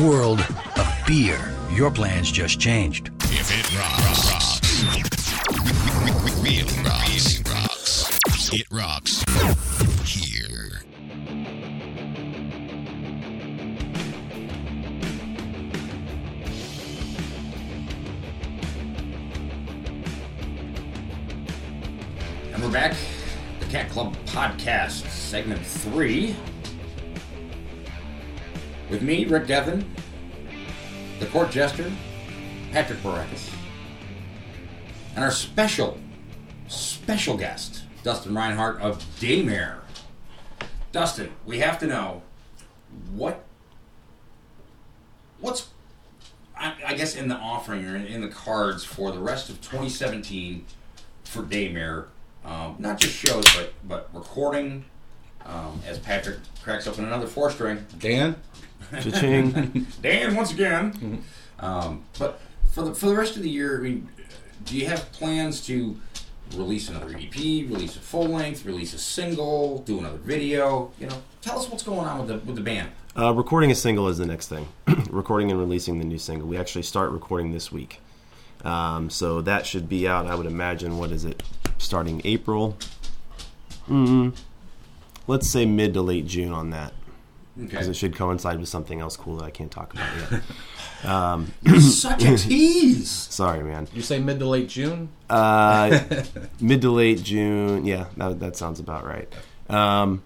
World 0.00 0.40
of 0.40 1.02
Beer. 1.06 1.38
Your 1.72 1.92
plans 1.92 2.32
just 2.32 2.58
changed. 2.58 3.12
If 3.26 3.48
it 3.52 3.78
rocks, 3.78 4.32
rocks. 4.32 4.58
Real 6.42 6.66
rocks. 6.84 6.87
Rocks. 8.48 8.60
It 8.60 8.66
rocks. 8.70 9.24
Here. 10.04 10.80
And 22.52 22.62
we're 22.62 22.70
back. 22.70 22.96
The 23.60 23.66
Cat 23.66 23.90
Club 23.90 24.16
Podcast, 24.26 25.08
segment 25.10 25.60
three. 25.64 26.34
With 28.88 29.02
me, 29.02 29.26
Rick 29.26 29.48
Gethin, 29.48 29.84
the 31.20 31.26
court 31.26 31.50
jester, 31.50 31.92
Patrick 32.72 33.00
Baracus, 33.00 33.50
and 35.16 35.24
our 35.24 35.30
special, 35.30 35.98
special 36.68 37.36
guest, 37.36 37.82
Dustin 38.08 38.32
Rinehart 38.32 38.80
of 38.80 39.04
Daymare. 39.20 39.80
Dustin, 40.92 41.30
we 41.44 41.58
have 41.58 41.78
to 41.80 41.86
know 41.86 42.22
what 43.12 43.44
what's 45.40 45.68
I, 46.56 46.72
I 46.86 46.94
guess 46.94 47.14
in 47.14 47.28
the 47.28 47.34
offering 47.34 47.84
or 47.84 47.94
in, 47.96 48.06
in 48.06 48.22
the 48.22 48.28
cards 48.28 48.82
for 48.82 49.12
the 49.12 49.18
rest 49.18 49.50
of 49.50 49.60
2017 49.60 50.64
for 51.24 51.42
Daymare. 51.42 52.06
Um, 52.46 52.76
not 52.78 52.98
just 52.98 53.12
shows, 53.14 53.44
but 53.54 53.74
but 53.84 54.08
recording. 54.14 54.86
Um, 55.44 55.82
as 55.86 55.98
Patrick 55.98 56.38
cracks 56.62 56.86
open 56.86 57.04
another 57.04 57.26
four 57.26 57.50
string, 57.50 57.84
Dan, 57.98 58.36
Cha-ching. 58.90 59.86
Dan 60.02 60.34
once 60.34 60.50
again. 60.50 61.22
Um, 61.60 62.04
but 62.18 62.40
for 62.70 62.84
the 62.84 62.94
for 62.94 63.04
the 63.04 63.14
rest 63.14 63.36
of 63.36 63.42
the 63.42 63.50
year, 63.50 63.78
I 63.78 63.82
mean, 63.82 64.08
do 64.64 64.78
you 64.78 64.86
have 64.86 65.12
plans 65.12 65.60
to 65.66 66.00
release 66.56 66.88
another 66.88 67.10
EP, 67.10 67.34
release 67.34 67.96
a 67.96 68.00
full 68.00 68.28
length, 68.28 68.64
release 68.64 68.94
a 68.94 68.98
single, 68.98 69.78
do 69.80 69.98
another 69.98 70.18
video? 70.18 70.92
You 70.98 71.08
know, 71.08 71.22
tell 71.42 71.58
us 71.58 71.68
what's 71.68 71.82
going 71.82 72.06
on 72.06 72.18
with 72.18 72.28
the 72.28 72.38
with 72.46 72.56
the 72.56 72.62
band. 72.62 72.90
Uh, 73.16 73.32
recording 73.32 73.70
a 73.70 73.74
single 73.74 74.08
is 74.08 74.18
the 74.18 74.26
next 74.26 74.48
thing. 74.48 74.68
recording 75.10 75.50
and 75.50 75.58
releasing 75.58 75.98
the 75.98 76.04
new 76.04 76.18
single. 76.18 76.46
We 76.46 76.56
actually 76.56 76.82
start 76.82 77.10
recording 77.10 77.52
this 77.52 77.72
week. 77.72 78.00
Um, 78.64 79.10
so 79.10 79.40
that 79.42 79.66
should 79.66 79.88
be 79.88 80.06
out, 80.08 80.26
I 80.26 80.34
would 80.34 80.46
imagine, 80.46 80.98
what 80.98 81.10
is 81.10 81.24
it? 81.24 81.42
Starting 81.78 82.20
April? 82.24 82.76
Mm, 83.88 84.36
let's 85.26 85.48
say 85.48 85.64
mid 85.64 85.94
to 85.94 86.02
late 86.02 86.26
June 86.26 86.52
on 86.52 86.70
that. 86.70 86.92
Because 87.58 87.78
Okay. 87.82 87.90
it 87.90 87.94
should 87.94 88.14
coincide 88.14 88.60
with 88.60 88.68
something 88.68 89.00
else 89.00 89.16
cool 89.16 89.36
that 89.36 89.44
I 89.44 89.50
can't 89.50 89.70
talk 89.70 89.92
about 89.92 90.08
yet. 90.30 90.42
um, 91.10 91.52
Such 91.80 92.24
a 92.24 92.36
tease. 92.38 93.10
Sorry, 93.10 93.62
man. 93.64 93.88
you 93.92 94.02
say 94.02 94.20
mid 94.20 94.38
to 94.38 94.46
late 94.48 94.68
June? 94.68 95.08
Uh, 95.28 95.98
mid 96.60 96.80
to 96.82 96.90
late 96.90 97.22
June. 97.22 97.84
Yeah, 97.84 98.06
that, 98.16 98.38
that 98.40 98.56
sounds 98.56 98.78
about 98.78 99.04
right. 99.04 99.32
Um, 99.68 100.22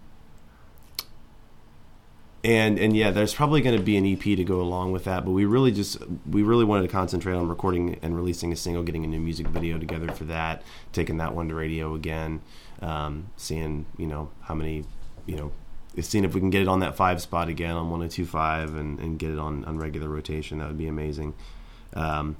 and 2.44 2.78
and 2.78 2.96
yeah, 2.96 3.10
there's 3.12 3.32
probably 3.34 3.60
going 3.60 3.76
to 3.76 3.82
be 3.82 3.96
an 3.96 4.04
EP 4.06 4.20
to 4.20 4.44
go 4.44 4.60
along 4.60 4.90
with 4.92 5.04
that, 5.04 5.24
but 5.24 5.30
we 5.30 5.44
really 5.44 5.70
just 5.70 5.98
we 6.28 6.42
really 6.42 6.64
wanted 6.64 6.82
to 6.82 6.88
concentrate 6.88 7.34
on 7.34 7.48
recording 7.48 7.98
and 8.02 8.16
releasing 8.16 8.52
a 8.52 8.56
single, 8.56 8.82
getting 8.82 9.04
a 9.04 9.06
new 9.06 9.20
music 9.20 9.46
video 9.48 9.78
together 9.78 10.10
for 10.12 10.24
that, 10.24 10.62
taking 10.92 11.18
that 11.18 11.34
one 11.34 11.48
to 11.48 11.54
radio 11.54 11.94
again, 11.94 12.40
um, 12.80 13.28
seeing 13.36 13.86
you 13.96 14.06
know 14.06 14.30
how 14.42 14.54
many 14.54 14.84
you 15.24 15.36
know. 15.36 15.52
Seeing 16.00 16.24
if 16.24 16.34
we 16.34 16.40
can 16.40 16.50
get 16.50 16.62
it 16.62 16.68
on 16.68 16.80
that 16.80 16.96
five 16.96 17.20
spot 17.20 17.48
again 17.48 17.72
on 17.72 17.90
1025 17.90 18.74
and, 18.74 18.98
and 18.98 19.18
get 19.18 19.30
it 19.30 19.38
on, 19.38 19.64
on 19.64 19.78
regular 19.78 20.08
rotation, 20.08 20.58
that 20.58 20.68
would 20.68 20.78
be 20.78 20.86
amazing. 20.86 21.34
Um, 21.94 22.36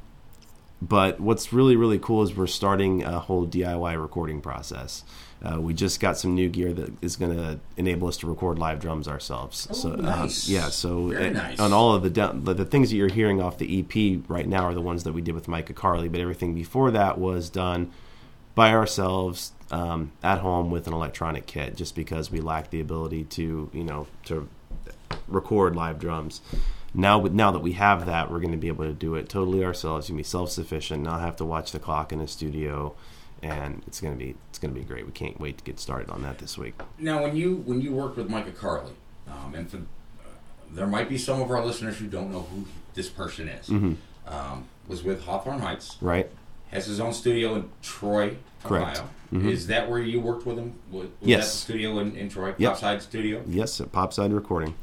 but 0.80 1.20
what's 1.20 1.52
really 1.52 1.76
really 1.76 1.98
cool 1.98 2.22
is 2.22 2.34
we're 2.34 2.48
starting 2.48 3.04
a 3.04 3.20
whole 3.20 3.46
DIY 3.46 4.00
recording 4.00 4.40
process. 4.40 5.04
Uh, 5.40 5.60
we 5.60 5.74
just 5.74 6.00
got 6.00 6.16
some 6.16 6.34
new 6.34 6.48
gear 6.48 6.72
that 6.72 6.92
is 7.02 7.16
going 7.16 7.36
to 7.36 7.58
enable 7.76 8.08
us 8.08 8.16
to 8.16 8.26
record 8.26 8.58
live 8.58 8.80
drums 8.80 9.08
ourselves. 9.08 9.66
Oh, 9.70 9.74
so 9.74 9.92
uh, 9.92 10.28
yeah, 10.44 10.68
so 10.68 11.14
uh, 11.14 11.30
nice. 11.30 11.60
on 11.60 11.72
all 11.72 11.94
of 11.94 12.02
the, 12.02 12.10
the 12.10 12.54
the 12.54 12.64
things 12.64 12.90
that 12.90 12.96
you're 12.96 13.08
hearing 13.08 13.40
off 13.40 13.58
the 13.58 13.80
EP 13.80 14.24
right 14.28 14.46
now 14.46 14.64
are 14.64 14.74
the 14.74 14.80
ones 14.80 15.04
that 15.04 15.12
we 15.12 15.20
did 15.20 15.34
with 15.34 15.46
Micah 15.46 15.74
Carli, 15.74 16.10
but 16.10 16.20
everything 16.20 16.54
before 16.54 16.90
that 16.90 17.18
was 17.18 17.48
done 17.48 17.92
by 18.54 18.72
ourselves 18.72 19.52
um, 19.70 20.12
at 20.22 20.38
home 20.38 20.70
with 20.70 20.86
an 20.86 20.92
electronic 20.92 21.46
kit, 21.46 21.76
just 21.76 21.94
because 21.94 22.30
we 22.30 22.40
lacked 22.40 22.70
the 22.70 22.80
ability 22.80 23.24
to 23.24 23.70
you 23.72 23.84
know 23.84 24.06
to 24.26 24.48
record 25.28 25.76
live 25.76 25.98
drums. 25.98 26.40
Now, 26.94 27.18
with- 27.18 27.32
now 27.32 27.50
that 27.52 27.60
we 27.60 27.72
have 27.72 28.04
that, 28.06 28.30
we're 28.30 28.40
going 28.40 28.52
to 28.52 28.58
be 28.58 28.68
able 28.68 28.84
to 28.84 28.92
do 28.92 29.14
it 29.14 29.28
totally 29.28 29.64
ourselves. 29.64 30.08
Going 30.08 30.16
to 30.18 30.20
be 30.20 30.24
self 30.28 30.50
sufficient. 30.50 31.02
Not 31.02 31.20
have 31.20 31.36
to 31.36 31.44
watch 31.44 31.72
the 31.72 31.78
clock 31.78 32.12
in 32.12 32.20
a 32.20 32.28
studio, 32.28 32.94
and 33.42 33.82
it's 33.86 34.00
going 34.00 34.12
to 34.12 34.18
be 34.22 34.34
it's 34.50 34.58
going 34.58 34.74
to 34.74 34.78
be 34.78 34.84
great. 34.84 35.06
We 35.06 35.12
can't 35.12 35.40
wait 35.40 35.58
to 35.58 35.64
get 35.64 35.80
started 35.80 36.10
on 36.10 36.22
that 36.22 36.38
this 36.38 36.58
week. 36.58 36.74
Now, 36.98 37.22
when 37.22 37.34
you 37.36 37.56
when 37.64 37.80
you 37.80 37.92
worked 37.92 38.16
with 38.18 38.28
Micah 38.28 38.50
Carli, 38.52 38.92
um, 39.28 39.54
and 39.54 39.70
for, 39.70 39.78
uh, 39.78 39.80
there 40.70 40.86
might 40.86 41.08
be 41.08 41.16
some 41.16 41.40
of 41.40 41.50
our 41.50 41.64
listeners 41.64 41.96
who 41.96 42.06
don't 42.08 42.30
know 42.30 42.42
who 42.42 42.66
this 42.92 43.08
person 43.08 43.48
is, 43.48 43.68
Mhm. 43.68 43.96
um, 44.26 44.64
was 44.86 45.02
with 45.02 45.24
Hawthorne 45.24 45.60
Heights, 45.60 45.96
Right? 46.02 46.30
Has 46.72 46.86
his 46.86 47.00
own 47.00 47.12
studio 47.12 47.54
in 47.54 47.68
Troy, 47.82 48.36
Correct. 48.64 48.98
Ohio. 48.98 49.08
Mhm. 49.32 49.50
Is 49.50 49.66
that 49.68 49.88
where 49.90 49.98
you 50.00 50.20
worked 50.20 50.46
with 50.46 50.58
him? 50.58 50.74
Was, 50.90 51.08
Yes. 51.20 51.52
studio 51.54 51.98
in, 52.00 52.14
in 52.16 52.28
Troy, 52.28 52.54
Yep. 52.58 52.72
Topside 52.72 53.02
Studio? 53.02 53.42
Yes, 53.46 53.80
at 53.80 53.90
Popside 53.92 54.34
Recording. 54.34 54.74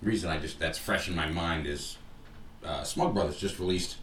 The 0.00 0.06
reason 0.08 0.30
I 0.30 0.38
just 0.38 0.58
that's 0.58 0.78
fresh 0.78 1.08
in 1.08 1.16
my 1.16 1.28
mind 1.28 1.66
is 1.66 1.96
uh, 2.64 2.82
Smug 2.84 3.14
Brothers 3.14 3.36
just 3.38 3.58
released 3.58 3.96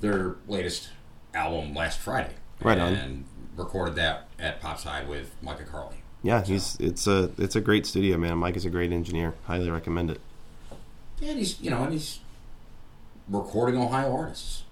their 0.00 0.36
latest 0.48 0.90
album 1.34 1.74
last 1.74 1.98
Friday, 1.98 2.34
Right 2.62 2.78
on. 2.78 2.94
and 2.94 3.24
recorded 3.56 3.94
that 3.96 4.28
at 4.38 4.60
Popside 4.60 5.06
with 5.08 5.34
Micah 5.42 5.64
Carli. 5.64 5.96
Yeah, 6.22 6.42
he's 6.44 6.76
it's 6.80 7.06
a 7.06 7.30
it's 7.38 7.56
a 7.56 7.60
great 7.60 7.84
studio, 7.86 8.16
man. 8.16 8.38
Mike 8.38 8.56
is 8.56 8.64
a 8.64 8.70
great 8.70 8.92
engineer. 8.92 9.34
Highly 9.44 9.70
recommend 9.70 10.10
it. 10.10 10.20
Yeah, 11.20 11.30
and 11.30 11.38
he's 11.38 11.60
you 11.60 11.70
know, 11.70 11.82
and 11.84 11.92
he's 11.92 12.20
recording 13.28 13.78
Ohio 13.80 14.14
artists, 14.14 14.63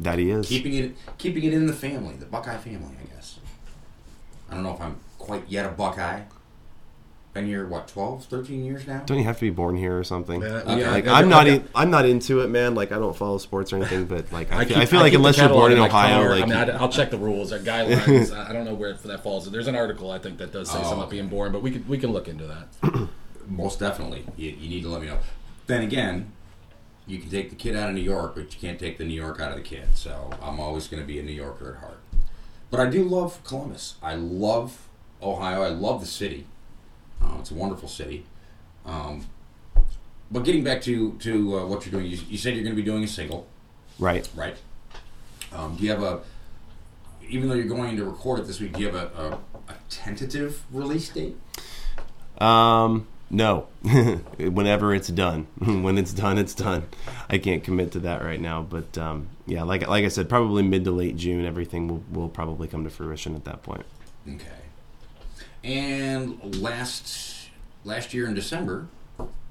That 0.00 0.18
he 0.18 0.30
is. 0.30 0.48
keeping 0.48 0.74
it 0.74 0.96
keeping 1.18 1.44
it 1.44 1.52
in 1.52 1.66
the 1.66 1.72
family, 1.72 2.14
the 2.16 2.26
Buckeye 2.26 2.56
family, 2.56 2.94
I 3.02 3.14
guess. 3.14 3.38
I 4.50 4.54
don't 4.54 4.62
know 4.62 4.74
if 4.74 4.80
I'm 4.80 4.98
quite 5.18 5.44
yet 5.48 5.66
a 5.66 5.68
Buckeye. 5.70 6.22
Been 7.32 7.46
here 7.46 7.64
what 7.64 7.86
12, 7.86 8.24
13 8.24 8.64
years 8.64 8.88
now. 8.88 9.02
Don't 9.06 9.18
you 9.18 9.22
have 9.24 9.36
to 9.36 9.42
be 9.42 9.50
born 9.50 9.76
here 9.76 9.96
or 9.96 10.02
something? 10.02 10.40
Yeah, 10.42 10.48
Okay. 10.48 10.80
yeah, 10.80 10.90
Like 10.90 11.06
I- 11.06 11.20
I'm 11.20 11.28
not, 11.28 11.46
I- 11.46 11.50
in, 11.50 11.68
I'm 11.76 11.88
not 11.90 12.04
into 12.04 12.40
it, 12.40 12.48
man. 12.48 12.74
Like 12.74 12.90
I 12.90 12.96
don't 12.96 13.14
follow 13.16 13.38
sports 13.38 13.72
or 13.72 13.76
anything, 13.76 14.06
but 14.06 14.32
like 14.32 14.50
I, 14.52 14.62
I, 14.62 14.64
feel- 14.64 14.68
keep, 14.74 14.76
I 14.78 14.86
feel 14.86 14.98
I 14.98 15.02
like 15.02 15.12
unless 15.12 15.36
you're 15.38 15.48
born 15.48 15.70
in 15.70 15.78
Ohio, 15.78 16.22
car. 16.22 16.30
like 16.30 16.42
I 16.42 16.46
mean, 16.46 16.56
I, 16.74 16.80
will 16.80 16.88
check 16.88 17.10
the 17.12 17.18
rules. 17.18 17.50
There 17.50 17.60
are 17.60 17.62
guidelines. 17.62 18.34
I 18.36 18.50
I 18.50 18.52
don't 18.52 18.64
know 18.64 18.74
where 18.74 18.94
that 18.94 19.22
falls. 19.22 19.48
There's 19.48 19.68
an 19.68 19.76
article 19.76 20.10
I 20.10 20.18
think 20.18 20.38
that 20.38 20.50
does 20.52 20.70
say 20.70 20.78
Oh, 20.78 20.82
something 20.82 20.98
about 20.98 21.10
being 21.10 21.28
born, 21.28 21.52
but 21.52 21.62
we 21.62 21.70
can 21.70 21.86
we 21.86 21.98
can 21.98 22.10
look 22.12 22.26
into 22.26 22.46
that. 22.48 23.08
Most 23.46 23.78
definitely, 23.78 24.24
you, 24.36 24.50
you 24.50 24.68
need 24.68 24.82
to 24.82 24.88
let 24.88 25.00
me 25.00 25.06
know. 25.06 25.18
Then 25.68 25.82
again, 25.82 26.32
you 27.10 27.18
can 27.18 27.30
take 27.30 27.50
the 27.50 27.56
kid 27.56 27.74
out 27.76 27.88
of 27.88 27.94
New 27.94 28.02
York, 28.02 28.34
but 28.36 28.54
you 28.54 28.60
can't 28.60 28.78
take 28.78 28.96
the 28.96 29.04
New 29.04 29.14
York 29.14 29.40
out 29.40 29.50
of 29.50 29.56
the 29.56 29.62
kid. 29.62 29.96
So 29.96 30.30
I'm 30.40 30.60
always 30.60 30.86
going 30.86 31.02
to 31.02 31.06
be 31.06 31.18
a 31.18 31.22
New 31.22 31.32
Yorker 31.32 31.74
at 31.74 31.80
heart. 31.80 31.98
But 32.70 32.80
I 32.80 32.86
do 32.86 33.02
love 33.02 33.42
Columbus. 33.42 33.96
I 34.02 34.14
love 34.14 34.88
Ohio. 35.20 35.62
I 35.62 35.68
love 35.68 36.00
the 36.00 36.06
city. 36.06 36.46
Uh, 37.20 37.36
it's 37.40 37.50
a 37.50 37.54
wonderful 37.54 37.88
city. 37.88 38.24
Um, 38.86 39.26
but 40.30 40.44
getting 40.44 40.62
back 40.62 40.80
to 40.82 41.12
to 41.14 41.58
uh, 41.58 41.66
what 41.66 41.84
you're 41.84 41.92
doing, 41.92 42.06
you, 42.06 42.18
you 42.28 42.38
said 42.38 42.54
you're 42.54 42.62
going 42.62 42.76
to 42.76 42.80
be 42.80 42.88
doing 42.88 43.02
a 43.02 43.08
single, 43.08 43.46
right. 43.98 44.28
right? 44.36 44.56
Um, 45.52 45.76
do 45.76 45.82
you 45.82 45.90
have 45.90 46.02
a, 46.02 46.20
even 47.28 47.48
though 47.48 47.56
you're 47.56 47.64
going 47.64 47.96
to 47.96 48.04
record 48.04 48.38
it 48.38 48.46
this 48.46 48.60
week, 48.60 48.74
do 48.74 48.80
you 48.80 48.86
have 48.86 48.94
a, 48.94 49.20
a, 49.20 49.72
a 49.72 49.76
tentative 49.88 50.62
release 50.70 51.08
date? 51.08 51.36
Um, 52.38 53.08
no. 53.30 53.68
Whenever 54.38 54.94
it's 54.94 55.08
done, 55.08 55.46
when 55.58 55.96
it's 55.96 56.12
done, 56.12 56.36
it's 56.38 56.54
done. 56.54 56.84
I 57.28 57.38
can't 57.38 57.62
commit 57.64 57.92
to 57.92 58.00
that 58.00 58.22
right 58.22 58.40
now, 58.40 58.62
but 58.62 58.98
um, 58.98 59.28
yeah, 59.46 59.62
like 59.62 59.86
like 59.88 60.04
I 60.04 60.08
said, 60.08 60.28
probably 60.28 60.62
mid 60.62 60.84
to 60.84 60.90
late 60.90 61.16
June, 61.16 61.46
everything 61.46 61.88
will 61.88 62.02
will 62.10 62.28
probably 62.28 62.68
come 62.68 62.84
to 62.84 62.90
fruition 62.90 63.34
at 63.34 63.44
that 63.44 63.62
point. 63.62 63.86
Okay. 64.28 64.46
And 65.62 66.60
last 66.60 67.48
last 67.84 68.12
year 68.14 68.26
in 68.26 68.34
December, 68.34 68.88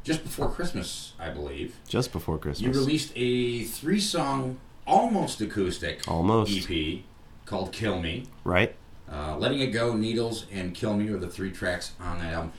just 0.03 0.23
before 0.23 0.49
Christmas, 0.49 1.13
I 1.19 1.29
believe, 1.29 1.75
Just 1.87 2.11
before 2.11 2.37
Christmas, 2.37 2.61
you 2.61 2.71
released 2.79 3.11
a 3.15 3.63
three 3.63 3.99
song, 3.99 4.57
almost 4.87 5.41
acoustic 5.41 6.07
Almost. 6.07 6.69
EP 6.69 7.01
called 7.45 7.71
"Kill 7.71 7.99
Me." 8.01 8.25
right? 8.43 8.75
Uh, 9.11 9.35
Letting 9.37 9.59
It 9.59 9.67
Go, 9.71 9.95
Needles, 9.95 10.45
and 10.51 10.75
Kill 10.75 10.93
Me 10.95 11.09
are 11.09 11.17
the 11.17 11.27
three 11.29 11.51
tracks 11.51 11.93
on 11.99 12.19
that 12.19 12.31
album. 12.31 12.53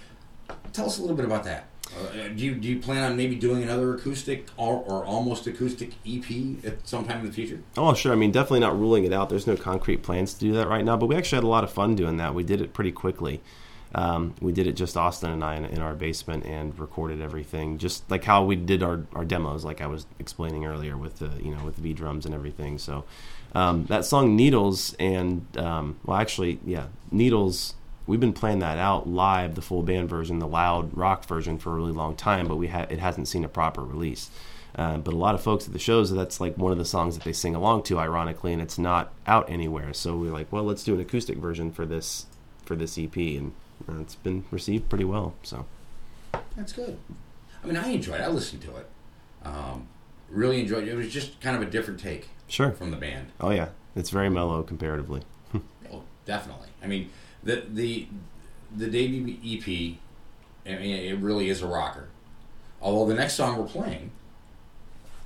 Tell 0.72 0.86
us 0.86 0.98
a 0.98 1.00
little 1.00 1.16
bit 1.16 1.24
about 1.24 1.44
that. 1.44 1.66
Uh, 1.98 2.28
do 2.28 2.44
you 2.44 2.54
do 2.54 2.68
you 2.68 2.78
plan 2.78 3.02
on 3.02 3.16
maybe 3.16 3.34
doing 3.34 3.62
another 3.62 3.94
acoustic 3.94 4.46
or, 4.56 4.76
or 4.76 5.04
almost 5.04 5.46
acoustic 5.46 5.94
EP 6.06 6.64
at 6.64 6.86
some 6.86 7.04
time 7.04 7.20
in 7.20 7.26
the 7.26 7.32
future? 7.32 7.60
Oh, 7.76 7.94
sure. 7.94 8.12
I 8.12 8.14
mean, 8.14 8.30
definitely 8.30 8.60
not 8.60 8.78
ruling 8.78 9.04
it 9.04 9.12
out. 9.12 9.28
There's 9.28 9.46
no 9.46 9.56
concrete 9.56 10.02
plans 10.02 10.34
to 10.34 10.40
do 10.40 10.52
that 10.52 10.68
right 10.68 10.84
now, 10.84 10.96
but 10.96 11.06
we 11.06 11.16
actually 11.16 11.36
had 11.36 11.44
a 11.44 11.48
lot 11.48 11.64
of 11.64 11.72
fun 11.72 11.96
doing 11.96 12.16
that. 12.18 12.32
We 12.32 12.44
did 12.44 12.60
it 12.60 12.72
pretty 12.72 12.92
quickly. 12.92 13.40
Um, 13.92 14.36
we 14.40 14.52
did 14.52 14.68
it 14.68 14.74
just 14.74 14.96
Austin 14.96 15.30
and 15.30 15.42
I 15.42 15.56
in, 15.56 15.64
in 15.64 15.80
our 15.80 15.94
basement 15.94 16.46
and 16.46 16.78
recorded 16.78 17.20
everything, 17.20 17.78
just 17.78 18.08
like 18.08 18.22
how 18.22 18.44
we 18.44 18.54
did 18.54 18.82
our, 18.82 19.04
our 19.14 19.24
demos, 19.24 19.64
like 19.64 19.80
I 19.80 19.88
was 19.88 20.06
explaining 20.20 20.64
earlier 20.64 20.96
with 20.96 21.18
the 21.18 21.32
you 21.42 21.54
know 21.54 21.64
with 21.64 21.76
the 21.76 21.82
V 21.82 21.92
drums 21.92 22.24
and 22.24 22.34
everything. 22.34 22.78
So 22.78 23.04
um, 23.54 23.86
that 23.86 24.04
song 24.04 24.36
Needles 24.36 24.94
and 25.00 25.44
um, 25.56 25.98
well, 26.04 26.18
actually, 26.18 26.60
yeah, 26.64 26.86
Needles. 27.10 27.74
We've 28.10 28.18
been 28.18 28.32
playing 28.32 28.58
that 28.58 28.76
out 28.76 29.08
live, 29.08 29.54
the 29.54 29.62
full 29.62 29.84
band 29.84 30.08
version, 30.08 30.40
the 30.40 30.48
loud 30.48 30.96
rock 30.96 31.24
version, 31.24 31.58
for 31.58 31.70
a 31.70 31.74
really 31.76 31.92
long 31.92 32.16
time, 32.16 32.48
but 32.48 32.56
we 32.56 32.66
ha- 32.66 32.88
it 32.90 32.98
hasn't 32.98 33.28
seen 33.28 33.44
a 33.44 33.48
proper 33.48 33.82
release. 33.84 34.30
Uh, 34.74 34.98
but 34.98 35.14
a 35.14 35.16
lot 35.16 35.36
of 35.36 35.40
folks 35.40 35.68
at 35.68 35.72
the 35.72 35.78
shows, 35.78 36.10
that's 36.10 36.40
like 36.40 36.58
one 36.58 36.72
of 36.72 36.78
the 36.78 36.84
songs 36.84 37.16
that 37.16 37.22
they 37.22 37.32
sing 37.32 37.54
along 37.54 37.84
to, 37.84 38.00
ironically, 38.00 38.52
and 38.52 38.60
it's 38.60 38.80
not 38.80 39.12
out 39.28 39.48
anywhere. 39.48 39.94
So 39.94 40.16
we're 40.16 40.32
like, 40.32 40.50
well, 40.50 40.64
let's 40.64 40.82
do 40.82 40.92
an 40.92 41.00
acoustic 41.00 41.38
version 41.38 41.70
for 41.70 41.86
this 41.86 42.26
for 42.64 42.74
this 42.74 42.98
EP, 42.98 43.14
and 43.14 43.52
uh, 43.88 44.00
it's 44.00 44.16
been 44.16 44.44
received 44.50 44.88
pretty 44.88 45.04
well. 45.04 45.34
So 45.44 45.66
That's 46.56 46.72
good. 46.72 46.98
I 47.62 47.66
mean, 47.68 47.76
I 47.76 47.90
enjoyed. 47.90 48.20
it. 48.20 48.24
I 48.24 48.28
listened 48.28 48.62
to 48.62 48.76
it. 48.76 48.88
Um, 49.44 49.86
really 50.28 50.60
enjoyed 50.60 50.82
it. 50.82 50.88
It 50.88 50.96
was 50.96 51.12
just 51.12 51.40
kind 51.40 51.54
of 51.54 51.62
a 51.62 51.70
different 51.70 52.00
take. 52.00 52.28
Sure. 52.48 52.72
From 52.72 52.90
the 52.90 52.96
band. 52.96 53.28
oh 53.40 53.50
yeah, 53.50 53.68
it's 53.94 54.10
very 54.10 54.30
mellow 54.30 54.64
comparatively. 54.64 55.22
Oh, 55.92 56.02
definitely. 56.24 56.68
I 56.82 56.86
mean, 56.86 57.10
the 57.42 57.64
the 57.68 58.08
the 58.76 58.86
debut 58.86 59.36
EP. 59.44 59.96
I 60.66 60.78
mean, 60.80 60.96
it 60.96 61.18
really 61.18 61.48
is 61.48 61.62
a 61.62 61.66
rocker. 61.66 62.08
Although 62.82 63.06
the 63.12 63.18
next 63.18 63.34
song 63.34 63.58
we're 63.58 63.66
playing 63.66 64.10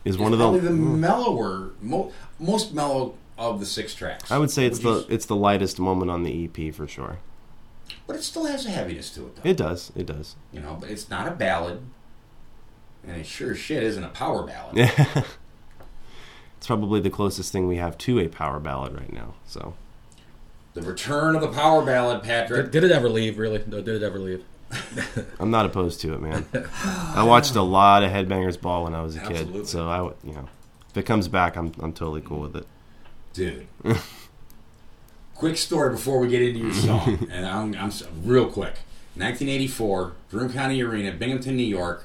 Is 0.05 0.15
is 0.15 0.21
one 0.21 0.33
of 0.33 0.39
probably 0.39 0.61
the, 0.61 0.69
the 0.69 0.75
mellower, 0.75 1.71
mo- 1.81 2.13
most 2.39 2.73
mellow 2.75 3.15
of 3.39 3.61
the 3.61 3.67
six 3.67 3.95
tracks. 3.95 4.31
I 4.31 4.39
would 4.39 4.51
say 4.51 4.65
it's 4.67 4.79
the 4.79 5.07
it's 5.09 5.27
the 5.27 5.37
lightest 5.37 5.79
moment 5.79 6.11
on 6.11 6.23
the 6.23 6.45
EP 6.45 6.73
for 6.75 6.87
sure. 6.89 7.19
but 8.07 8.17
it 8.17 8.23
still 8.23 8.45
has 8.47 8.65
a 8.67 8.71
heaviness 8.71 9.11
to 9.11 9.27
it, 9.27 9.37
though. 9.37 9.49
It 9.51 9.57
does, 9.57 9.93
it 9.97 10.07
does. 10.07 10.37
You 10.53 10.61
know, 10.61 10.77
but 10.81 10.91
it's 10.91 11.09
not 11.11 11.27
a 11.29 11.33
ballad, 11.33 11.83
and 13.07 13.17
it 13.17 13.27
sure 13.27 13.53
as 13.53 13.59
shit 13.59 13.83
isn't 13.83 14.05
a 14.05 14.09
power 14.09 14.43
ballad. 14.45 14.91
It's 16.57 16.67
probably 16.69 17.01
the 17.01 17.11
closest 17.11 17.53
thing 17.53 17.67
we 17.69 17.77
have 17.77 17.99
to 17.99 18.19
a 18.19 18.29
power 18.29 18.59
ballad 18.59 18.95
right 18.95 19.13
now. 19.13 19.35
So 19.47 19.75
The 20.75 20.83
return 20.83 21.37
of 21.37 21.41
the 21.41 21.49
power 21.49 21.85
ballad, 21.85 22.23
Patrick. 22.23 22.73
Did, 22.73 22.83
did 22.83 22.91
it 22.91 22.93
ever 22.93 23.09
leave? 23.09 23.39
Really? 23.39 23.63
No, 23.67 23.81
did 23.81 24.03
it 24.03 24.03
ever 24.03 24.19
leave? 24.19 24.45
I'm 25.41 25.51
not 25.51 25.67
opposed 25.67 26.01
to 26.01 26.15
it, 26.15 26.21
man. 26.21 26.47
I 26.85 27.23
watched 27.23 27.55
a 27.55 27.63
lot 27.63 28.03
of 28.03 28.11
Headbangers 28.11 28.61
Ball 28.61 28.85
when 28.85 28.95
I 28.95 29.03
was 29.03 29.17
a 29.17 29.21
kid, 29.21 29.69
so 29.69 29.89
I 29.89 30.01
would, 30.01 30.17
you 30.25 30.33
know, 30.33 30.49
if 30.91 30.97
it 30.97 31.05
comes 31.05 31.29
back, 31.29 31.57
I'm 31.57 31.73
I'm 31.81 31.93
totally 31.93 32.21
cool 32.21 32.41
with 32.41 32.57
it. 32.57 32.67
Dude. 33.33 33.67
quick 35.35 35.57
story 35.57 35.91
before 35.91 36.19
we 36.19 36.29
get 36.29 36.43
into 36.43 36.61
your 36.61 36.73
song, 36.73 37.29
and 37.31 37.47
I'm, 37.47 37.75
I'm 37.75 37.93
real 38.25 38.47
quick. 38.47 38.79
1984, 39.17 40.13
Broome 40.31 40.53
County 40.53 40.83
Arena, 40.83 41.13
Binghamton, 41.13 41.57
New 41.57 41.63
York. 41.63 42.05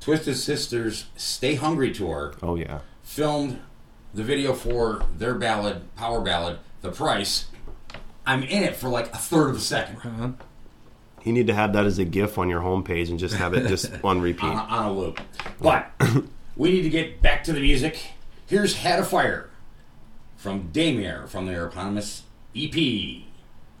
Twisted 0.00 0.36
Sisters 0.36 1.06
"Stay 1.16 1.54
Hungry" 1.54 1.92
tour 1.92 2.34
Oh 2.42 2.56
yeah, 2.56 2.80
filmed 3.02 3.60
the 4.14 4.22
video 4.22 4.52
for 4.52 5.04
their 5.16 5.34
ballad, 5.34 5.94
power 5.96 6.20
ballad, 6.20 6.58
"The 6.82 6.90
Price." 6.90 7.46
I'm 8.24 8.42
in 8.44 8.62
it 8.62 8.76
for 8.76 8.88
like 8.88 9.12
a 9.12 9.18
third 9.18 9.50
of 9.50 9.56
a 9.56 9.60
second 9.60 9.96
uh-huh. 9.96 10.28
you 11.24 11.32
need 11.32 11.48
to 11.48 11.54
have 11.54 11.72
that 11.72 11.86
as 11.86 11.98
a 11.98 12.04
GIF 12.04 12.38
on 12.38 12.48
your 12.48 12.60
homepage 12.60 13.10
and 13.10 13.18
just 13.18 13.34
have 13.34 13.52
it 13.52 13.66
just 13.66 13.90
on 14.04 14.20
repeat. 14.20 14.44
on, 14.44 14.58
on 14.58 14.84
a 14.86 14.92
loop. 14.92 15.20
But 15.60 15.90
we 16.56 16.70
need 16.70 16.82
to 16.82 16.90
get 16.90 17.20
back 17.20 17.42
to 17.44 17.52
the 17.52 17.60
music. 17.60 17.98
Here's 18.46 18.76
"Had 18.76 19.00
a 19.00 19.04
Fire" 19.04 19.50
from 20.36 20.68
Daymare 20.72 21.28
from 21.28 21.46
their 21.46 21.66
eponymous 21.66 22.22
EP 22.54 23.24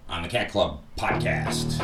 on 0.08 0.22
the 0.22 0.28
Cat 0.28 0.50
Club 0.50 0.80
podcast. 0.96 1.78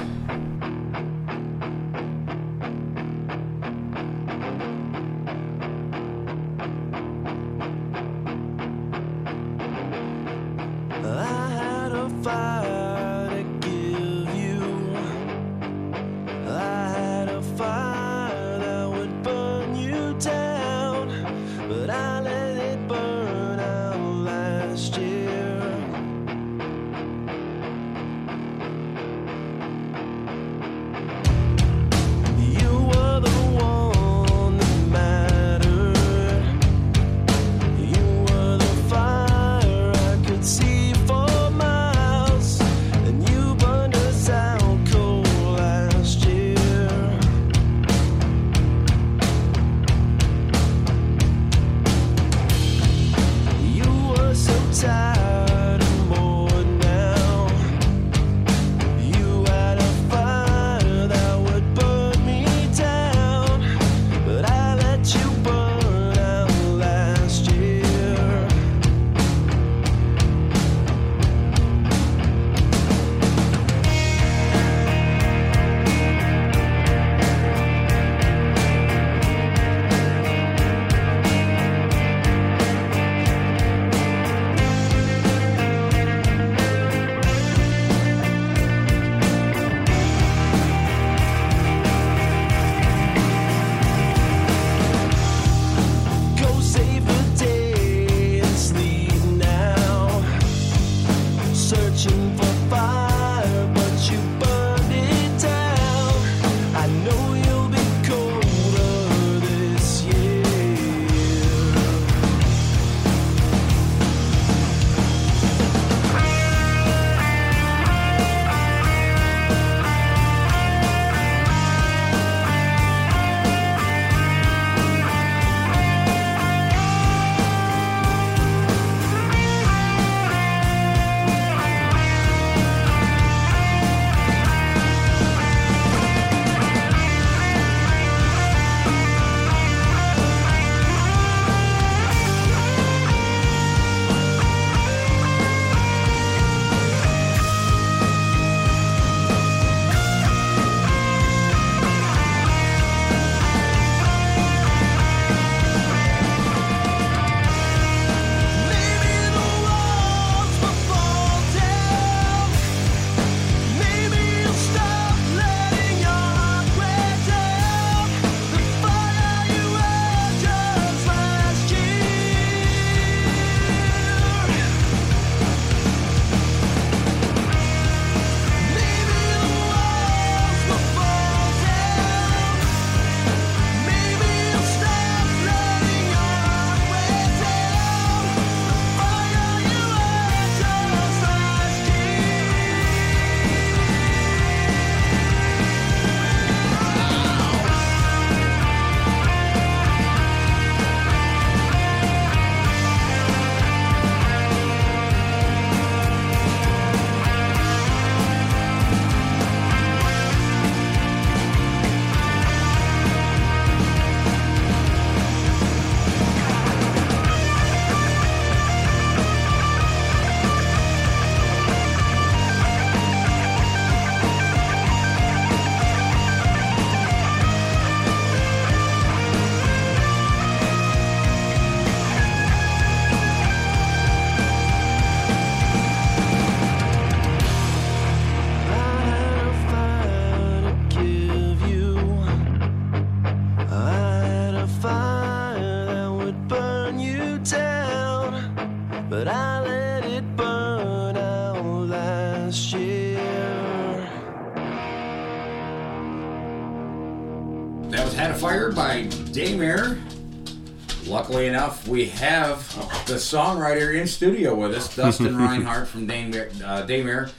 Enough, 261.47 261.87
we 261.87 262.07
have 262.07 262.67
the 263.07 263.15
songwriter 263.15 263.99
in 263.99 264.07
studio 264.07 264.55
with 264.55 264.75
us, 264.75 264.95
Dustin 264.95 265.35
Rinehart 265.37 265.87
from 265.87 266.07
Daymare. 266.07 266.51
Uh, 266.61 266.85
Daymare. 266.87 267.31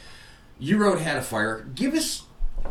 You 0.58 0.78
wrote 0.78 1.00
Had 1.00 1.18
a 1.18 1.22
Fire. 1.22 1.66
Give 1.76 1.94
us 1.94 2.24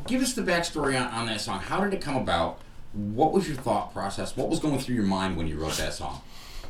give 0.07 0.23
us 0.23 0.33
the 0.33 0.43
backstory 0.43 0.99
on, 1.01 1.07
on 1.13 1.27
that 1.27 1.41
song. 1.41 1.61
How 1.61 1.85
did 1.85 1.93
it 1.93 2.01
come 2.01 2.17
about? 2.17 2.61
What 2.93 3.33
was 3.33 3.47
your 3.47 3.57
thought 3.59 3.93
process? 3.93 4.37
What 4.37 4.49
was 4.49 4.59
going 4.59 4.79
through 4.79 4.95
your 4.95 5.05
mind 5.05 5.37
when 5.37 5.47
you 5.47 5.59
wrote 5.59 5.75
that 5.75 5.93
song? 5.93 6.23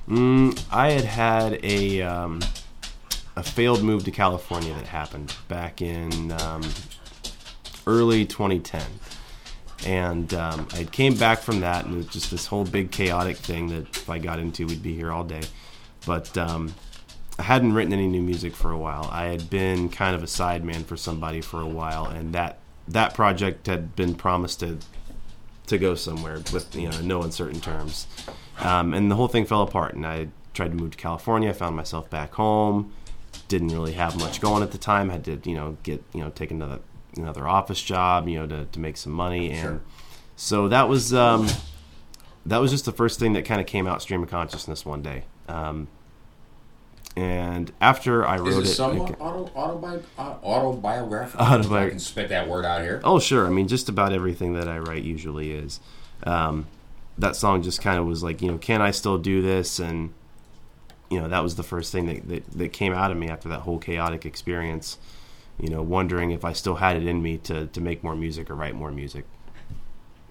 Mm, 0.08 0.60
I 0.72 0.90
had 0.90 1.04
had 1.04 1.64
a 1.64 2.02
um, 2.02 2.40
a 3.36 3.42
failed 3.42 3.82
move 3.82 4.04
to 4.04 4.10
California 4.10 4.74
that 4.74 4.86
happened 4.86 5.34
back 5.46 5.80
in 5.80 6.32
um, 6.32 6.62
early 7.86 8.26
2010, 8.26 8.82
and 9.86 10.32
um, 10.34 10.68
I 10.72 10.84
came 10.84 11.14
back 11.14 11.40
from 11.40 11.60
that, 11.60 11.84
and 11.84 11.94
it 11.94 11.96
was 11.98 12.06
just 12.06 12.30
this 12.30 12.46
whole 12.46 12.64
big 12.64 12.90
chaotic 12.90 13.36
thing 13.36 13.68
that 13.68 13.96
if 13.96 14.10
I 14.10 14.18
got 14.18 14.38
into, 14.38 14.66
we'd 14.66 14.82
be 14.82 14.94
here 14.94 15.12
all 15.12 15.24
day. 15.24 15.42
But 16.06 16.36
um, 16.36 16.74
I 17.38 17.42
hadn't 17.42 17.72
written 17.72 17.92
any 17.92 18.08
new 18.08 18.22
music 18.22 18.54
for 18.54 18.72
a 18.72 18.78
while. 18.78 19.08
I 19.12 19.26
had 19.26 19.48
been 19.48 19.88
kind 19.88 20.16
of 20.16 20.22
a 20.22 20.26
sideman 20.26 20.84
for 20.84 20.96
somebody 20.96 21.40
for 21.40 21.60
a 21.60 21.66
while, 21.66 22.06
and 22.06 22.34
that 22.34 22.58
that 22.88 23.14
project 23.14 23.66
had 23.66 23.94
been 23.94 24.14
promised 24.14 24.60
to 24.60 24.78
to 25.66 25.78
go 25.78 25.94
somewhere 25.94 26.42
with 26.52 26.74
you 26.74 26.88
know 26.88 27.00
no 27.00 27.22
uncertain 27.22 27.60
terms. 27.60 28.06
Um, 28.60 28.92
and 28.92 29.10
the 29.10 29.14
whole 29.14 29.28
thing 29.28 29.46
fell 29.46 29.62
apart. 29.62 29.94
And 29.94 30.04
I 30.04 30.28
tried 30.54 30.72
to 30.72 30.76
move 30.76 30.92
to 30.92 30.98
California. 30.98 31.50
I 31.50 31.52
found 31.52 31.76
myself 31.76 32.10
back 32.10 32.34
home. 32.34 32.92
Didn't 33.46 33.68
really 33.68 33.92
have 33.92 34.18
much 34.18 34.40
going 34.40 34.62
at 34.62 34.72
the 34.72 34.78
time. 34.78 35.10
Had 35.10 35.24
to 35.24 35.40
you 35.44 35.54
know 35.54 35.76
get 35.84 36.02
you 36.12 36.22
know 36.22 36.30
take 36.30 36.50
another 36.50 36.80
another 37.22 37.46
office 37.48 37.82
job 37.82 38.28
you 38.28 38.38
know 38.38 38.46
to, 38.46 38.64
to 38.66 38.80
make 38.80 38.96
some 38.96 39.12
money 39.12 39.50
and 39.50 39.60
Sure. 39.60 39.80
so 40.36 40.68
that 40.68 40.88
was 40.88 41.12
um, 41.14 41.46
that 42.46 42.58
was 42.58 42.70
just 42.70 42.84
the 42.84 42.92
first 42.92 43.18
thing 43.18 43.32
that 43.34 43.44
kind 43.44 43.60
of 43.60 43.66
came 43.66 43.86
out 43.86 44.00
stream 44.02 44.22
of 44.22 44.30
consciousness 44.30 44.86
one 44.86 45.02
day. 45.02 45.24
Um, 45.48 45.88
and 47.16 47.72
after 47.80 48.24
I 48.24 48.36
Is 48.36 48.40
wrote 48.42 48.64
it 48.64 48.68
it, 48.68 48.74
somewhat 48.74 49.10
it- 49.10 49.16
auto, 49.20 49.46
autobi- 49.56 50.02
uh, 50.18 50.34
autobiographical? 50.44 51.44
Autobi- 51.44 51.86
I 51.86 51.90
can 51.90 51.98
spit 51.98 52.28
that 52.28 52.48
word 52.48 52.64
out 52.64 52.82
here. 52.82 53.00
Oh, 53.02 53.18
sure. 53.18 53.46
I 53.46 53.50
mean, 53.50 53.66
just 53.66 53.88
about 53.88 54.12
everything 54.12 54.52
that 54.54 54.68
I 54.68 54.78
write 54.78 55.02
usually 55.02 55.50
is. 55.52 55.80
Um, 56.24 56.66
that 57.18 57.34
song 57.34 57.62
just 57.62 57.80
kind 57.82 57.98
of 57.98 58.06
was 58.06 58.22
like, 58.22 58.40
you 58.40 58.48
know, 58.52 58.58
can 58.58 58.80
I 58.80 58.92
still 58.92 59.18
do 59.18 59.42
this? 59.42 59.80
And, 59.80 60.12
you 61.10 61.20
know, 61.20 61.26
that 61.28 61.42
was 61.42 61.56
the 61.56 61.64
first 61.64 61.90
thing 61.90 62.06
that, 62.06 62.28
that, 62.28 62.50
that 62.52 62.72
came 62.72 62.92
out 62.92 63.10
of 63.10 63.16
me 63.16 63.28
after 63.28 63.48
that 63.48 63.60
whole 63.60 63.78
chaotic 63.78 64.24
experience. 64.24 64.98
You 65.58 65.70
know, 65.70 65.82
wondering 65.82 66.30
if 66.30 66.44
I 66.44 66.52
still 66.52 66.76
had 66.76 66.96
it 66.96 67.06
in 67.06 67.22
me 67.22 67.38
to, 67.38 67.66
to 67.66 67.80
make 67.80 68.04
more 68.04 68.14
music 68.14 68.48
or 68.50 68.54
write 68.54 68.74
more 68.74 68.92
music. 68.92 69.24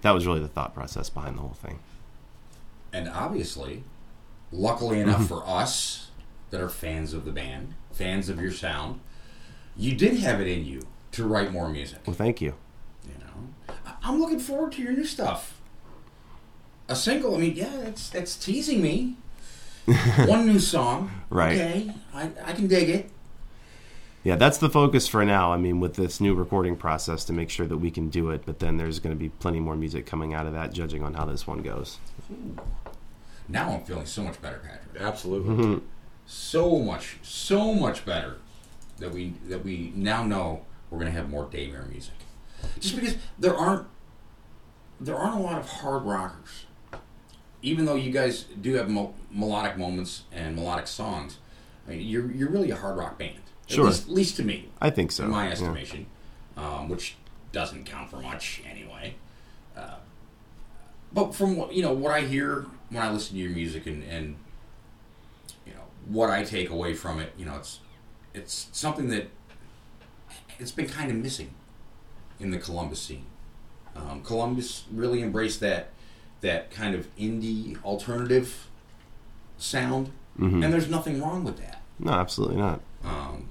That 0.00 0.12
was 0.12 0.26
really 0.26 0.40
the 0.40 0.48
thought 0.48 0.74
process 0.74 1.10
behind 1.10 1.36
the 1.36 1.42
whole 1.42 1.50
thing. 1.50 1.80
And 2.92 3.08
obviously, 3.08 3.84
luckily 4.52 5.00
enough 5.00 5.22
mm-hmm. 5.22 5.26
for 5.26 5.42
us 5.46 6.10
that 6.50 6.60
are 6.60 6.68
fans 6.68 7.12
of 7.12 7.24
the 7.24 7.32
band, 7.32 7.74
fans 7.92 8.28
of 8.28 8.40
your 8.40 8.52
sound, 8.52 9.00
you 9.76 9.94
did 9.94 10.18
have 10.18 10.40
it 10.40 10.48
in 10.48 10.64
you 10.64 10.82
to 11.12 11.26
write 11.26 11.52
more 11.52 11.68
music. 11.68 11.98
Well, 12.06 12.16
thank 12.16 12.40
you. 12.40 12.54
You 13.04 13.14
know, 13.20 13.74
I'm 14.02 14.20
looking 14.20 14.38
forward 14.38 14.72
to 14.72 14.82
your 14.82 14.92
new 14.92 15.04
stuff. 15.04 15.60
A 16.88 16.96
single, 16.96 17.34
I 17.34 17.38
mean, 17.38 17.54
yeah, 17.54 17.76
that's 17.82 18.08
that's 18.08 18.34
teasing 18.34 18.80
me. 18.80 19.16
One 20.26 20.46
new 20.46 20.58
song, 20.58 21.10
Right. 21.30 21.54
Okay, 21.54 21.94
I, 22.12 22.30
I 22.44 22.52
can 22.52 22.66
dig 22.66 22.90
it. 22.90 23.10
Yeah, 24.24 24.36
that's 24.36 24.58
the 24.58 24.68
focus 24.68 25.06
for 25.06 25.24
now. 25.24 25.52
I 25.52 25.56
mean, 25.56 25.80
with 25.80 25.94
this 25.94 26.20
new 26.20 26.34
recording 26.34 26.76
process 26.76 27.24
to 27.24 27.32
make 27.32 27.50
sure 27.50 27.66
that 27.66 27.78
we 27.78 27.90
can 27.90 28.08
do 28.08 28.30
it, 28.30 28.42
but 28.44 28.58
then 28.58 28.76
there's 28.76 28.98
going 28.98 29.14
to 29.14 29.18
be 29.18 29.28
plenty 29.28 29.60
more 29.60 29.76
music 29.76 30.06
coming 30.06 30.34
out 30.34 30.46
of 30.46 30.52
that, 30.54 30.72
judging 30.72 31.02
on 31.02 31.14
how 31.14 31.24
this 31.24 31.46
one 31.46 31.62
goes. 31.62 31.98
Now 33.48 33.70
I'm 33.70 33.84
feeling 33.84 34.06
so 34.06 34.22
much 34.22 34.40
better, 34.42 34.58
Patrick. 34.58 35.02
Absolutely. 35.02 35.54
Mm-hmm. 35.54 35.86
So 36.26 36.78
much, 36.78 37.16
so 37.22 37.72
much 37.72 38.04
better 38.04 38.38
that 38.98 39.12
we 39.12 39.34
that 39.48 39.64
we 39.64 39.92
now 39.94 40.24
know 40.24 40.62
we're 40.90 40.98
gonna 40.98 41.10
have 41.12 41.30
more 41.30 41.46
Daymare 41.46 41.88
music. 41.88 42.14
Just 42.78 42.96
because 42.96 43.16
there 43.38 43.56
aren't 43.56 43.86
there 45.00 45.16
aren't 45.16 45.40
a 45.40 45.42
lot 45.42 45.58
of 45.58 45.68
hard 45.68 46.02
rockers. 46.02 46.66
Even 47.62 47.86
though 47.86 47.94
you 47.94 48.12
guys 48.12 48.44
do 48.60 48.74
have 48.74 48.88
mo- 48.88 49.14
melodic 49.30 49.76
moments 49.78 50.24
and 50.30 50.54
melodic 50.54 50.86
songs, 50.86 51.38
I 51.86 51.92
mean, 51.92 52.06
you're 52.06 52.30
you're 52.30 52.50
really 52.50 52.70
a 52.70 52.76
hard 52.76 52.98
rock 52.98 53.18
band. 53.18 53.40
Sure. 53.68 53.84
At 53.86 53.90
least, 53.90 54.08
at 54.08 54.14
least 54.14 54.36
to 54.36 54.44
me. 54.44 54.68
I 54.80 54.90
think 54.90 55.12
so, 55.12 55.24
In 55.24 55.30
my 55.30 55.46
yeah. 55.46 55.52
estimation, 55.52 56.06
um, 56.56 56.88
which 56.88 57.16
doesn't 57.52 57.84
count 57.84 58.10
for 58.10 58.16
much 58.20 58.62
anyway. 58.68 59.14
Uh, 59.76 59.96
but 61.12 61.34
from 61.34 61.56
what 61.56 61.72
you 61.74 61.82
know, 61.82 61.92
what 61.92 62.12
I 62.12 62.22
hear 62.22 62.66
when 62.90 63.02
I 63.02 63.10
listen 63.10 63.36
to 63.36 63.42
your 63.42 63.50
music 63.52 63.86
and, 63.86 64.02
and 64.04 64.36
you 65.66 65.72
know 65.74 65.80
what 66.06 66.30
I 66.30 66.44
take 66.44 66.70
away 66.70 66.94
from 66.94 67.20
it, 67.20 67.32
you 67.38 67.44
know, 67.44 67.56
it's 67.56 67.80
it's 68.34 68.68
something 68.72 69.08
that 69.10 69.28
it's 70.58 70.72
been 70.72 70.86
kind 70.88 71.10
of 71.10 71.16
missing 71.16 71.50
in 72.40 72.50
the 72.50 72.58
Columbus 72.58 73.00
scene. 73.00 73.26
Um, 73.96 74.22
Columbus 74.22 74.84
really 74.92 75.22
embraced 75.22 75.60
that 75.60 75.90
that 76.40 76.70
kind 76.70 76.94
of 76.94 77.14
indie 77.16 77.82
alternative 77.84 78.66
sound, 79.58 80.10
Mhm. 80.38 80.64
and 80.64 80.72
there's 80.72 80.88
nothing 80.88 81.20
wrong 81.20 81.42
with 81.44 81.58
that. 81.58 81.82
No, 81.98 82.12
absolutely 82.12 82.56
not. 82.56 82.80
Um, 83.02 83.48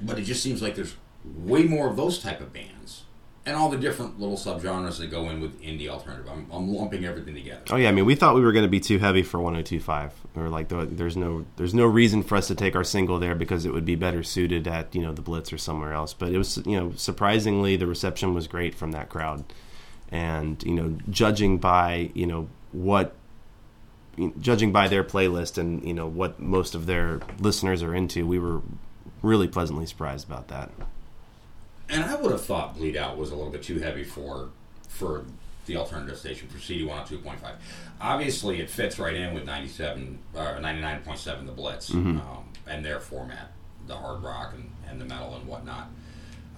but 0.00 0.18
it 0.18 0.22
just 0.22 0.42
seems 0.42 0.62
like 0.62 0.74
there's 0.74 0.94
way 1.24 1.64
more 1.64 1.88
of 1.88 1.96
those 1.96 2.18
type 2.18 2.40
of 2.40 2.52
bands, 2.52 3.04
and 3.44 3.56
all 3.56 3.68
the 3.68 3.76
different 3.76 4.18
little 4.18 4.36
subgenres 4.36 4.98
that 4.98 5.10
go 5.10 5.28
in 5.30 5.40
with 5.40 5.60
indie 5.62 5.88
alternative. 5.88 6.28
I'm, 6.28 6.46
I'm 6.50 6.68
lumping 6.68 7.04
everything 7.04 7.34
together. 7.34 7.62
Oh 7.70 7.76
yeah, 7.76 7.88
I 7.88 7.92
mean, 7.92 8.04
we 8.04 8.14
thought 8.14 8.34
we 8.34 8.40
were 8.40 8.52
going 8.52 8.64
to 8.64 8.70
be 8.70 8.80
too 8.80 8.98
heavy 8.98 9.22
for 9.22 9.38
102.5. 9.38 10.10
We 10.34 10.42
were 10.42 10.48
like, 10.48 10.68
there's 10.68 11.16
no, 11.16 11.46
there's 11.56 11.74
no 11.74 11.86
reason 11.86 12.22
for 12.22 12.36
us 12.36 12.48
to 12.48 12.54
take 12.54 12.74
our 12.74 12.84
single 12.84 13.18
there 13.18 13.34
because 13.34 13.64
it 13.64 13.72
would 13.72 13.84
be 13.84 13.94
better 13.94 14.22
suited 14.22 14.66
at 14.66 14.94
you 14.94 15.00
know 15.00 15.12
the 15.12 15.22
Blitz 15.22 15.52
or 15.52 15.58
somewhere 15.58 15.92
else. 15.92 16.12
But 16.12 16.32
it 16.32 16.38
was, 16.38 16.58
you 16.66 16.78
know, 16.78 16.92
surprisingly, 16.96 17.76
the 17.76 17.86
reception 17.86 18.34
was 18.34 18.48
great 18.48 18.74
from 18.74 18.92
that 18.92 19.08
crowd, 19.08 19.44
and 20.10 20.62
you 20.64 20.74
know, 20.74 20.98
judging 21.08 21.58
by 21.58 22.10
you 22.14 22.26
know 22.26 22.48
what, 22.72 23.14
judging 24.40 24.72
by 24.72 24.88
their 24.88 25.04
playlist 25.04 25.56
and 25.56 25.86
you 25.86 25.94
know 25.94 26.06
what 26.08 26.40
most 26.40 26.74
of 26.74 26.86
their 26.86 27.20
listeners 27.38 27.82
are 27.82 27.94
into, 27.94 28.26
we 28.26 28.40
were 28.40 28.60
really 29.22 29.48
pleasantly 29.48 29.86
surprised 29.86 30.26
about 30.28 30.48
that. 30.48 30.70
And 31.88 32.04
I 32.04 32.16
would 32.16 32.32
have 32.32 32.44
thought 32.44 32.76
Bleed 32.76 32.96
Out 32.96 33.16
was 33.16 33.30
a 33.30 33.36
little 33.36 33.50
bit 33.52 33.62
too 33.62 33.78
heavy 33.78 34.04
for 34.04 34.48
for 34.88 35.24
the 35.66 35.76
alternative 35.76 36.16
station 36.16 36.48
for 36.48 36.58
CD 36.60 36.84
102.5. 36.86 37.36
Obviously, 38.00 38.60
it 38.60 38.70
fits 38.70 38.98
right 38.98 39.14
in 39.14 39.34
with 39.34 39.44
97 39.44 40.18
uh, 40.34 40.38
99.7 40.60 41.46
The 41.46 41.52
Blitz 41.52 41.90
Mhm. 41.90 42.20
um, 42.20 42.44
and 42.68 42.84
their 42.84 43.00
format, 43.00 43.50
the 43.86 43.96
hard 43.96 44.22
rock 44.22 44.54
and, 44.54 44.70
and 44.88 45.00
the 45.00 45.04
metal 45.04 45.34
and 45.36 45.46
whatnot. 45.46 45.88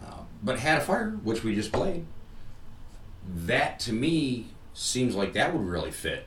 Uh, 0.06 0.12
but 0.42 0.58
Had 0.58 0.78
a 0.78 0.80
Fire, 0.82 1.10
which 1.24 1.42
we 1.42 1.54
just 1.54 1.72
played, 1.72 2.04
that 3.26 3.78
to 3.80 3.92
me 3.92 4.48
seems 4.74 5.14
like 5.14 5.32
that 5.34 5.52
would 5.54 5.66
really 5.66 5.90
fit 5.90 6.26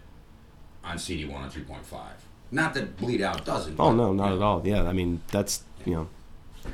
on 0.84 0.98
CD 0.98 1.26
102.5. 1.26 1.78
Not 2.52 2.74
that 2.74 2.98
Bleed 2.98 3.22
Out 3.22 3.46
doesn't. 3.46 3.74
Oh 3.80 3.90
but, 3.90 3.94
no, 3.94 4.14
not 4.14 4.30
you 4.32 4.36
at 4.38 4.42
all. 4.42 4.62
Yeah, 4.68 4.84
I 4.84 4.92
mean 4.94 5.22
that's 5.32 5.64
you 5.86 5.94
know, 5.96 6.08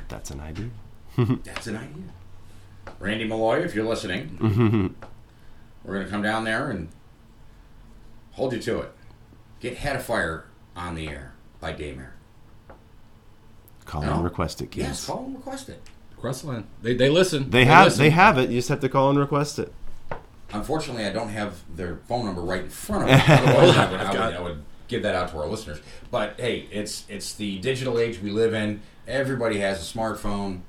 that's 0.08 0.30
an 0.30 0.40
idea. 0.40 0.70
That's 1.44 1.66
an 1.66 1.76
idea. 1.76 2.04
Randy 3.00 3.24
Malloy, 3.24 3.60
if 3.64 3.74
you're 3.74 3.84
listening, 3.84 4.36
we're 5.84 5.94
going 5.94 6.04
to 6.04 6.10
come 6.10 6.22
down 6.22 6.44
there 6.44 6.70
and 6.70 6.88
hold 8.32 8.52
you 8.52 8.60
to 8.60 8.80
it. 8.80 8.92
Get 9.58 9.78
Had 9.78 9.96
a 9.96 9.98
Fire 9.98 10.44
on 10.76 10.94
the 10.94 11.08
air 11.08 11.32
by 11.60 11.72
Daymare. 11.72 12.10
Call 13.84 14.02
No? 14.02 14.14
and 14.14 14.24
request 14.24 14.60
it, 14.62 14.70
kids. 14.70 14.86
Yes, 14.86 15.06
call 15.06 15.24
and 15.24 15.34
request 15.34 15.68
it. 15.68 15.82
Request 16.16 16.44
line. 16.44 16.66
They, 16.82 16.94
they 16.94 17.08
listen. 17.08 17.50
They 17.50 17.64
have 17.64 17.86
listen. 17.86 18.02
they 18.02 18.10
have 18.10 18.38
it. 18.38 18.50
You 18.50 18.58
just 18.58 18.68
have 18.68 18.80
to 18.80 18.88
call 18.88 19.10
and 19.10 19.18
request 19.18 19.58
it. 19.58 19.72
Unfortunately, 20.52 21.04
I 21.04 21.12
don't 21.12 21.30
have 21.30 21.62
their 21.74 21.96
phone 22.08 22.26
number 22.26 22.42
right 22.42 22.62
in 22.62 22.70
front 22.70 23.04
of 23.04 23.08
me. 23.08 23.14
Otherwise, 23.28 23.76
I 23.76 23.90
would, 23.90 24.00
I, 24.00 24.08
I've 24.08 24.12
would, 24.14 24.36
I 24.36 24.40
would 24.40 24.64
give 24.88 25.02
that 25.04 25.14
out 25.14 25.30
to 25.30 25.38
our 25.38 25.46
listeners. 25.46 25.80
But 26.10 26.34
hey, 26.38 26.66
it's 26.72 27.04
it's 27.08 27.34
the 27.34 27.58
digital 27.58 27.98
age 27.98 28.20
we 28.20 28.30
live 28.30 28.54
in. 28.54 28.80
Everybody 29.06 29.60
has 29.60 29.78
a 29.80 29.98
smartphone. 29.98 30.60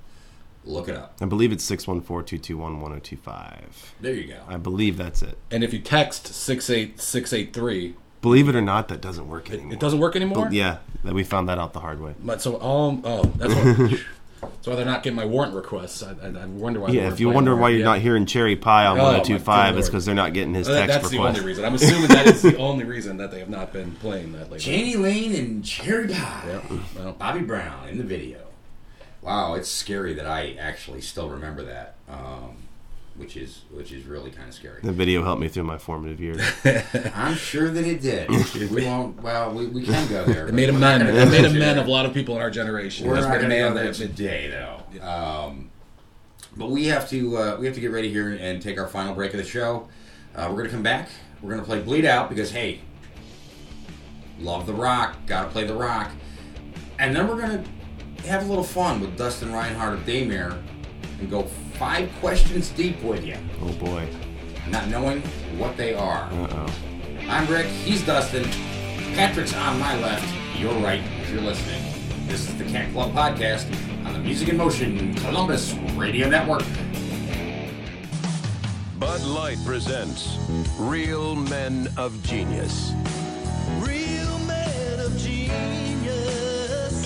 Look 0.66 0.88
it 0.90 0.96
up. 0.96 1.16
I 1.22 1.26
believe 1.26 1.52
it's 1.54 1.66
614-221-1025. 1.72 3.62
There 4.02 4.14
you 4.14 4.28
go. 4.28 4.40
I 4.48 4.58
believe 4.58 4.98
that's 4.98 5.22
it. 5.22 5.38
And 5.52 5.64
if 5.64 5.74
you 5.74 5.80
text 5.80 6.28
six 6.28 6.70
eight 6.70 7.00
six 7.02 7.34
eight 7.34 7.54
three, 7.54 7.96
Believe 8.22 8.50
it 8.50 8.56
or 8.56 8.62
not, 8.62 8.90
that 8.90 9.00
doesn't 9.00 9.30
work 9.30 9.50
anymore. 9.50 9.72
it 9.74 9.80
doesn't 9.80 10.00
work 10.00 10.16
anymore. 10.18 10.44
But 10.46 10.54
yeah, 10.54 10.80
that 11.06 11.14
we 11.14 11.24
found 11.24 11.48
that 11.48 11.58
out 11.58 11.72
the 11.72 11.80
hard 11.80 12.02
way. 12.02 12.16
But 12.22 12.42
so 12.42 12.56
um 12.62 13.02
oh 13.06 13.24
that's 13.38 13.56
what 13.56 14.00
That's 14.60 14.68
why 14.68 14.76
they're 14.76 14.86
not 14.86 15.04
getting 15.04 15.16
my 15.16 15.24
warrant 15.24 15.56
requests. 15.56 16.04
I, 16.04 16.12
I, 16.22 16.28
I 16.42 16.46
wonder 16.48 16.82
why. 16.82 16.90
Yeah, 16.90 17.08
if 17.08 17.22
you 17.22 17.28
playing 17.28 17.36
wonder 17.36 17.56
why 17.56 17.70
you're 17.70 17.80
Yeah. 17.80 17.86
not 17.86 18.00
hearing 18.00 18.26
Cherry 18.26 18.58
Pie 18.58 18.88
on 18.88 19.00
Oh, 19.00 19.04
1025, 19.04 19.74
good 19.74 19.80
it's 19.80 19.88
because 19.88 20.06
they're 20.06 20.14
not 20.14 20.34
getting 20.34 20.54
his 20.54 20.68
Well, 20.68 20.76
that- 20.76 20.88
text 20.88 21.02
that's 21.04 21.12
the 21.14 21.20
only 21.20 21.40
reason. 21.40 21.64
I'm 21.64 21.76
assuming 21.76 22.10
that 22.10 22.28
is 22.28 22.42
the 22.42 22.58
only 22.70 22.84
reason 22.84 23.16
that 23.18 23.32
they 23.32 23.40
have 23.40 23.50
not 23.50 23.72
been 23.72 23.94
playing 23.96 24.34
that 24.34 24.52
lately. 24.52 24.70
Jani 24.70 24.96
Lane 24.98 25.34
and 25.36 25.64
Cherry 25.64 26.10
Pie. 26.10 26.44
Yeah, 26.46 26.78
well. 26.98 27.14
Bobbie 27.14 27.40
Brown 27.42 27.88
in 27.88 27.98
the 27.98 28.04
video. 28.04 28.40
Wow, 29.22 29.54
it's 29.54 29.70
scary 29.70 30.14
that 30.16 30.26
I 30.26 30.56
actually 30.60 31.00
still 31.02 31.30
remember 31.30 31.64
that, 31.64 31.96
um, 32.10 32.58
which 33.20 33.36
is 33.36 33.64
which 33.70 33.92
is 33.92 34.06
really 34.06 34.32
kind 34.32 34.48
of 34.48 34.56
scary. 34.56 34.80
The 34.82 34.94
video 34.94 35.24
helped 35.24 35.42
me 35.42 35.50
through 35.50 35.66
my 35.66 35.78
formative 35.78 36.22
years. 36.22 36.42
I'm 37.14 37.36
sure 37.36 37.70
that 37.70 37.86
it 37.86 38.02
did. 38.02 38.30
we 38.72 38.86
won't. 38.86 39.22
Well, 39.22 39.52
we, 39.52 39.68
we 39.68 39.84
can 39.84 40.08
go 40.08 40.24
there. 40.24 40.48
It 40.48 40.54
made 40.54 40.70
a 40.70 40.72
but 40.72 40.80
man. 40.80 41.02
It 41.02 41.30
made 41.30 41.44
a 41.44 41.50
there. 41.50 41.60
man 41.60 41.78
of 41.78 41.86
a 41.86 41.92
lot 41.92 42.06
of 42.06 42.14
people 42.14 42.38
in 42.38 42.42
our 42.42 42.50
generation. 42.50 43.08
We're 43.08 43.16
That's 43.16 43.28
not 43.28 43.34
what 43.34 43.42
going 43.42 43.50
to 43.50 43.58
go 43.58 43.74
there 43.74 43.94
today, 43.94 44.50
though. 44.50 45.06
Um, 45.06 45.70
but 46.56 46.72
we 46.72 46.86
have 46.86 47.10
to 47.10 47.38
uh, 47.38 47.58
we 47.60 47.66
have 47.66 47.76
to 47.76 47.82
get 47.82 47.92
ready 47.92 48.10
here 48.10 48.30
and 48.30 48.62
take 48.62 48.80
our 48.80 48.88
final 48.88 49.14
break 49.14 49.34
of 49.34 49.38
the 49.38 49.46
show. 49.46 49.90
Uh, 50.34 50.48
we're 50.50 50.58
going 50.58 50.68
to 50.68 50.72
come 50.72 50.84
back. 50.84 51.10
We're 51.42 51.50
going 51.50 51.62
to 51.62 51.68
play 51.68 51.82
Bleed 51.82 52.06
Out 52.06 52.30
because 52.30 52.52
hey, 52.52 52.80
love 54.40 54.66
the 54.66 54.74
rock, 54.74 55.18
got 55.28 55.44
to 55.44 55.50
play 55.50 55.66
the 55.66 55.76
rock, 55.76 56.12
and 56.98 57.14
then 57.14 57.28
we're 57.28 57.42
going 57.42 57.64
to 57.64 58.28
have 58.30 58.46
a 58.46 58.48
little 58.48 58.64
fun 58.64 59.02
with 59.02 59.18
Dustin 59.18 59.50
Rinehart 59.50 59.94
of 59.94 60.00
Daymare 60.02 60.62
and 61.20 61.30
go 61.30 61.44
five 61.80 62.12
questions 62.20 62.70
deep 62.72 63.02
with 63.02 63.26
you, 63.26 63.38
oh 63.62 63.72
boy. 63.74 64.06
not 64.70 64.90
knowing 64.90 65.22
what 65.58 65.78
they 65.78 65.94
are. 65.94 66.24
Uh 66.32 66.48
oh. 66.52 66.74
I'm 67.30 67.48
Rick. 67.48 67.68
He's 67.68 68.06
Dustin. 68.06 68.44
Patrick's 69.16 69.54
on 69.54 69.80
my 69.80 69.98
left. 70.02 70.28
You're 70.60 70.74
right 70.80 71.02
if 71.22 71.32
you're 71.32 71.42
listening. 71.42 71.82
This 72.28 72.50
is 72.50 72.58
the 72.58 72.66
Cat 72.66 72.92
Club 72.92 73.14
Podcast 73.14 73.66
on 74.06 74.12
the 74.12 74.20
Music 74.20 74.50
in 74.50 74.58
Motion 74.58 75.14
Columbus 75.16 75.74
Radio 75.96 76.28
Network. 76.28 76.64
Bud 79.00 79.22
Light 79.24 79.58
presents 79.66 80.38
Real 80.78 81.36
Men 81.36 81.88
of 81.96 82.22
Genius. 82.24 82.92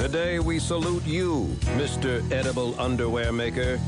Today 0.04 0.38
we 0.40 0.60
salute 0.60 1.06
you, 1.06 1.46
Mr. 1.80 2.30
Edible 2.30 2.78
Underwear 2.78 3.32
Maker. 3.32 3.80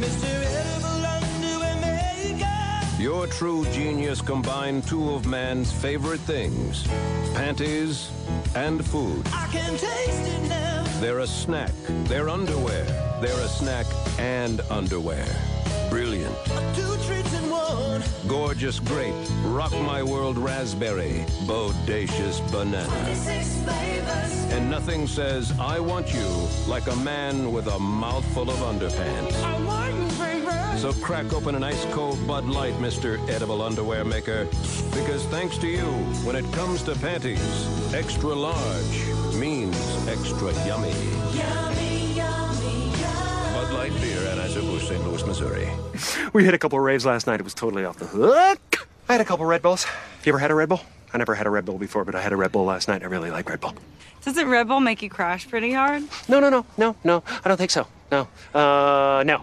Mr. 0.00 0.26
Edible 0.58 1.06
Underwear 1.06 1.76
Maker. 1.80 3.00
Your 3.00 3.28
true 3.28 3.64
genius 3.66 4.20
combined 4.20 4.82
two 4.88 5.10
of 5.10 5.24
man's 5.24 5.70
favorite 5.70 6.18
things 6.22 6.84
panties 7.34 8.10
and 8.56 8.84
food. 8.84 9.24
I 9.32 9.46
can 9.52 9.78
taste 9.78 10.26
it 10.26 10.48
now. 10.48 10.82
They're 10.98 11.20
a 11.20 11.28
snack, 11.28 11.70
they're 12.10 12.28
underwear, 12.28 12.84
they're 13.20 13.44
a 13.44 13.48
snack 13.48 13.86
and 14.18 14.62
underwear. 14.68 15.24
Brilliant. 15.88 16.34
Gorgeous 18.52 18.80
grape, 18.80 19.14
rock 19.44 19.72
my 19.72 20.02
world 20.02 20.36
raspberry, 20.36 21.24
bodacious 21.46 22.38
banana. 22.52 22.86
And 24.54 24.70
nothing 24.70 25.06
says, 25.06 25.58
I 25.58 25.80
want 25.80 26.12
you, 26.12 26.28
like 26.66 26.86
a 26.86 26.96
man 26.96 27.50
with 27.50 27.66
a 27.68 27.78
mouthful 27.78 28.50
of 28.50 28.56
underpants. 28.56 29.42
I 29.42 29.58
want 29.64 29.94
you, 29.94 30.18
baby. 30.18 30.78
So 30.78 30.92
crack 30.92 31.32
open 31.32 31.54
an 31.54 31.64
ice 31.64 31.82
cold 31.92 32.26
Bud 32.26 32.44
Light, 32.44 32.74
Mr. 32.74 33.26
Edible 33.30 33.62
Underwear 33.62 34.04
Maker. 34.04 34.44
Because 34.90 35.24
thanks 35.28 35.56
to 35.56 35.66
you, 35.66 35.86
when 36.26 36.36
it 36.36 36.44
comes 36.52 36.82
to 36.82 36.94
panties, 36.96 37.94
extra 37.94 38.34
large 38.34 39.34
means 39.34 39.78
extra 40.08 40.52
yummy. 40.66 40.92
Bud 40.92 41.71
Light 44.34 44.54
Beer, 44.54 44.80
St. 44.80 45.04
Louis, 45.04 45.26
Missouri. 45.26 45.68
We 46.32 46.44
hit 46.44 46.54
a 46.54 46.58
couple 46.58 46.78
of 46.78 46.84
raves 46.84 47.04
last 47.04 47.26
night. 47.26 47.40
It 47.40 47.42
was 47.42 47.54
totally 47.54 47.84
off 47.84 47.98
the 47.98 48.06
hook. 48.06 48.88
I 49.08 49.12
had 49.12 49.20
a 49.20 49.24
couple 49.24 49.44
Red 49.44 49.60
Bulls. 49.62 49.86
You 50.24 50.30
ever 50.32 50.38
had 50.38 50.50
a 50.50 50.54
Red 50.54 50.68
Bull? 50.70 50.80
I 51.12 51.18
never 51.18 51.34
had 51.34 51.46
a 51.46 51.50
Red 51.50 51.64
Bull 51.66 51.76
before, 51.78 52.04
but 52.04 52.14
I 52.14 52.22
had 52.22 52.32
a 52.32 52.36
Red 52.36 52.52
Bull 52.52 52.64
last 52.64 52.88
night. 52.88 53.02
I 53.02 53.06
really 53.06 53.30
like 53.30 53.48
Red 53.50 53.60
Bull. 53.60 53.74
Doesn't 54.24 54.48
Red 54.48 54.68
Bull 54.68 54.80
make 54.80 55.02
you 55.02 55.10
crash 55.10 55.46
pretty 55.48 55.72
hard? 55.72 56.04
No, 56.28 56.40
no, 56.40 56.48
no, 56.48 56.64
no, 56.78 56.96
no. 57.04 57.22
I 57.44 57.48
don't 57.48 57.56
think 57.58 57.70
so. 57.70 57.86
No. 58.10 58.28
Uh, 58.54 59.22
no. 59.26 59.42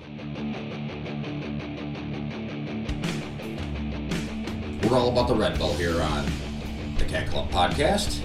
We're 4.90 4.98
all 4.98 5.10
about 5.12 5.28
the 5.28 5.36
Red 5.36 5.60
Bull 5.60 5.74
here 5.76 6.02
on 6.02 6.26
the 6.98 7.06
Cat 7.06 7.30
Club 7.30 7.52
Podcast. 7.52 8.22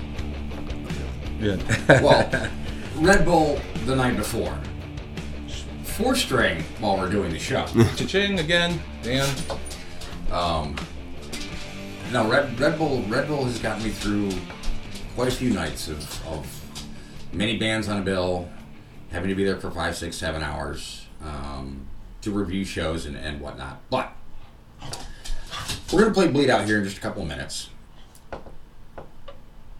Yeah. 1.39 1.57
Well, 2.01 2.49
Red 2.97 3.25
Bull 3.27 3.61
the 3.85 3.95
night 3.97 4.17
before. 4.17 4.59
Four 5.97 6.17
string 6.17 6.63
while 6.81 6.97
we're 6.97 7.11
doing 7.11 7.31
the 7.31 7.39
show. 7.39 7.65
Cha-ching 7.97 8.41
again, 8.41 8.81
Dan. 9.03 9.29
Um, 10.33 10.75
no, 12.13 12.29
Red, 12.29 12.59
Red 12.59 12.79
Bull. 12.79 13.03
Red 13.09 13.29
Bull 13.29 13.45
has 13.45 13.61
gotten 13.61 13.85
me 13.85 13.91
through 13.91 14.33
quite 15.15 15.29
a 15.29 15.31
few 15.31 15.51
nights 15.51 15.87
of, 15.89 16.27
of 16.27 16.65
many 17.33 17.59
bands 17.59 17.89
on 17.89 18.01
a 18.01 18.03
bill, 18.03 18.49
having 19.13 19.29
to 19.29 19.37
be 19.37 19.45
there 19.45 19.61
for 19.61 19.71
five, 19.71 19.97
six, 19.97 20.17
seven 20.17 20.43
hours 20.43 21.07
um, 21.23 21.87
to 22.23 22.33
review 22.33 22.65
shows 22.65 23.07
and, 23.07 23.17
and 23.17 23.41
whatnot. 23.41 23.81
But 23.89 24.13
we're 25.93 26.03
gonna 26.03 26.15
play 26.15 26.27
Bleed 26.27 26.51
Out 26.51 26.65
here 26.65 26.79
in 26.79 26.85
just 26.85 26.99
a 26.99 27.01
couple 27.01 27.23
of 27.23 27.29
minutes. 27.29 27.71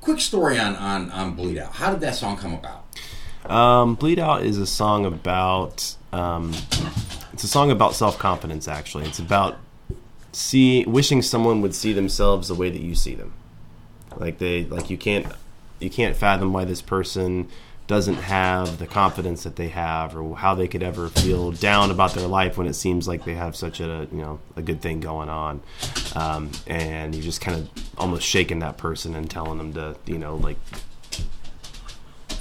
Quick 0.01 0.21
story 0.21 0.61
on 0.61 0.77
on 0.77 1.11
on 1.11 1.35
Bleed 1.35 1.59
Out. 1.59 1.73
How 1.73 1.91
did 1.91 2.01
that 2.01 2.15
song 2.15 2.37
come 2.37 2.55
about? 2.55 2.85
Um, 3.51 3.97
Bleed 3.97 4.19
Out 4.21 4.45
is 4.45 4.59
a 4.59 4.67
song 4.67 5.05
about. 5.05 5.97
Um, 6.15 6.53
it's 7.33 7.43
a 7.43 7.49
song 7.49 7.71
about 7.71 7.95
self 7.95 8.19
confidence. 8.19 8.69
Actually, 8.69 9.07
it's 9.07 9.19
about 9.19 9.59
see 10.33 10.85
wishing 10.85 11.23
someone 11.23 11.61
would 11.61 11.75
see 11.75 11.93
themselves 11.93 12.49
the 12.49 12.55
way 12.55 12.71
that 12.71 12.81
you 12.81 12.95
see 12.95 13.15
them. 13.15 13.33
Like 14.17 14.39
they 14.39 14.65
like 14.65 14.91
you 14.91 14.97
can't 14.97 15.27
you 15.81 15.91
can't 15.91 16.17
fathom 16.17 16.53
why 16.53 16.65
this 16.65 16.81
person 16.81 17.49
doesn't 17.87 18.15
have 18.15 18.79
the 18.79 18.87
confidence 18.87 19.43
that 19.43 19.57
they 19.57 19.69
have 19.69 20.17
or 20.17 20.37
how 20.37 20.55
they 20.55 20.67
could 20.67 20.83
ever 20.83 21.09
feel 21.09 21.53
down 21.53 21.91
about 21.91 22.15
their 22.15 22.27
life 22.27 22.57
when 22.57 22.67
it 22.67 22.73
seems 22.73 23.07
like 23.07 23.25
they 23.25 23.35
have 23.35 23.55
such 23.55 23.79
a 23.81 24.09
you 24.11 24.19
know 24.19 24.41
a 24.57 24.63
good 24.63 24.81
thing 24.81 25.01
going 25.01 25.29
on 25.29 25.61
um, 26.15 26.51
and 26.67 27.15
you're 27.15 27.25
just 27.25 27.43
kind 27.43 27.59
of 27.59 27.69
almost 27.99 28.27
shaking 28.27 28.61
that 28.61 28.79
person 28.79 29.15
and 29.15 29.31
telling 29.31 29.59
them 29.59 29.75
to 29.75 29.95
you 30.07 30.17
know 30.17 30.37
like 30.37 30.57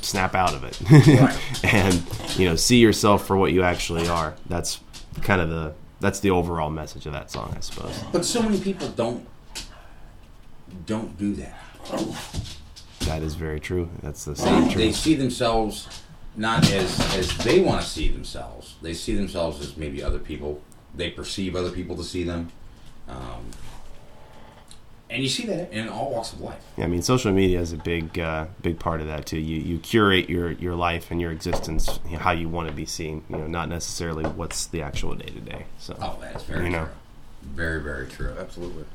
snap 0.04 0.36
out 0.36 0.54
of 0.54 0.64
it. 0.64 0.80
And 1.64 2.04
you 2.38 2.48
know 2.50 2.56
see 2.56 2.78
yourself 2.78 3.26
for 3.26 3.38
what 3.38 3.52
you 3.52 3.64
actually 3.64 4.08
are. 4.08 4.36
That's 4.48 4.80
kind 5.22 5.42
of 5.42 5.50
the 5.50 5.74
that's 6.00 6.20
the 6.20 6.32
overall 6.32 6.70
message 6.70 7.06
of 7.06 7.14
that 7.14 7.32
song 7.32 7.54
i 7.56 7.62
suppose. 7.62 7.98
But 8.12 8.26
so 8.26 8.42
many 8.42 8.60
people 8.60 8.90
don't 8.90 9.26
don't 10.86 11.18
do 11.18 11.34
that. 11.36 11.58
that 13.02 13.22
is 13.22 13.36
very 13.36 13.60
true. 13.60 13.90
That's 14.02 14.26
the 14.26 14.34
They, 14.34 14.44
same 14.44 14.68
they 14.68 14.74
truth. 14.74 14.96
see 14.96 15.16
themselves 15.16 15.88
not 16.36 16.70
as 16.72 17.00
as 17.16 17.38
they 17.40 17.60
want 17.62 17.82
to 17.82 17.88
see 17.88 18.10
themselves. 18.10 18.76
They 18.82 18.94
see 18.94 19.16
themselves 19.16 19.62
as 19.62 19.78
maybe 19.78 20.04
other 20.04 20.20
people. 20.20 20.62
They 20.96 21.10
perceive 21.10 21.56
other 21.56 21.72
people 21.72 21.96
to 21.98 22.04
see 22.04 22.24
them, 22.24 22.52
um, 23.08 23.46
and 25.14 25.22
you 25.22 25.30
see 25.30 25.46
that 25.46 25.72
in 25.72 25.88
all 25.90 26.12
walks 26.12 26.34
of 26.34 26.42
life. 26.42 26.64
Yeah, 26.76 26.86
I 26.86 26.88
mean, 26.88 27.04
social 27.04 27.32
media 27.32 27.60
is 27.62 27.72
a 27.72 27.78
big, 27.78 28.18
uh, 28.18 28.48
big 28.64 28.80
part 28.80 29.00
of 29.00 29.06
that 29.06 29.28
too. 29.28 29.38
You 29.38 29.62
you 29.62 29.78
curate 29.78 30.28
your 30.28 30.52
your 30.54 30.74
life 30.74 31.12
and 31.12 31.22
your 31.22 31.32
existence 31.32 32.00
you 32.06 32.14
know, 32.14 32.18
how 32.18 32.32
you 32.32 32.50
want 32.50 32.68
to 32.68 32.74
be 32.74 32.88
seen. 32.88 33.24
You 33.30 33.38
know, 33.38 33.48
not 33.48 33.70
necessarily 33.70 34.26
what's 34.26 34.66
the 34.66 34.82
actual 34.82 35.14
day 35.14 35.28
to 35.28 35.40
day. 35.40 35.66
So, 35.78 35.96
Oh, 36.02 36.18
that's 36.20 36.44
very 36.46 36.66
you 36.66 36.72
know, 36.72 36.86
true. 36.86 36.94
Very, 37.54 37.84
very 37.84 38.08
true. 38.08 38.34
Absolutely. 38.40 38.86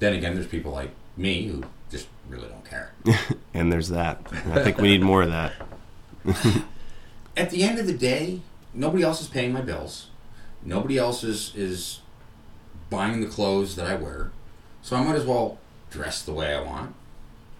Then 0.00 0.12
again, 0.12 0.34
there's 0.34 0.46
people 0.46 0.70
like 0.70 0.90
me 1.16 1.46
who 1.46 1.64
just 1.90 2.08
really 2.28 2.48
don't 2.48 2.68
care. 2.68 2.92
and 3.54 3.72
there's 3.72 3.88
that. 3.88 4.20
I 4.52 4.62
think 4.62 4.76
we 4.76 4.88
need 4.88 5.02
more 5.02 5.22
of 5.22 5.30
that. 5.30 5.52
At 7.38 7.48
the 7.48 7.62
end 7.62 7.78
of 7.78 7.86
the 7.86 7.96
day, 7.96 8.40
nobody 8.74 9.02
else 9.02 9.22
is 9.22 9.28
paying 9.28 9.52
my 9.52 9.62
bills. 9.62 10.08
Nobody 10.62 10.98
else 10.98 11.24
is 11.24 11.54
is 11.56 12.00
buying 12.90 13.22
the 13.22 13.28
clothes 13.28 13.76
that 13.76 13.86
I 13.86 13.94
wear. 13.94 14.30
So 14.84 14.96
I 14.96 15.02
might 15.02 15.16
as 15.16 15.24
well 15.24 15.56
dress 15.90 16.22
the 16.22 16.32
way 16.32 16.54
I 16.54 16.60
want, 16.60 16.94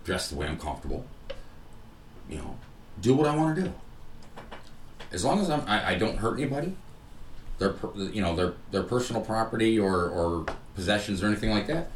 dress 0.05 0.29
the 0.29 0.37
way 0.37 0.47
I'm 0.47 0.59
comfortable. 0.59 1.07
You 2.29 2.37
know, 2.37 2.57
do 3.01 3.15
what 3.15 3.27
I 3.27 3.35
want 3.35 3.57
to 3.57 3.63
do. 3.63 3.73
As 5.11 5.25
long 5.25 5.41
as 5.41 5.49
I'm, 5.49 5.63
I, 5.67 5.93
I 5.93 5.95
don't 5.95 6.19
hurt 6.19 6.39
anybody, 6.39 6.77
their 7.59 7.77
you 7.97 8.21
know 8.21 8.37
their 8.37 8.53
their 8.73 8.83
personal 8.83 9.23
property 9.23 9.79
or 9.79 10.07
or 10.11 10.45
possessions 10.75 11.23
or 11.23 11.27
anything 11.27 11.49
like 11.49 11.67
that, 11.69 11.91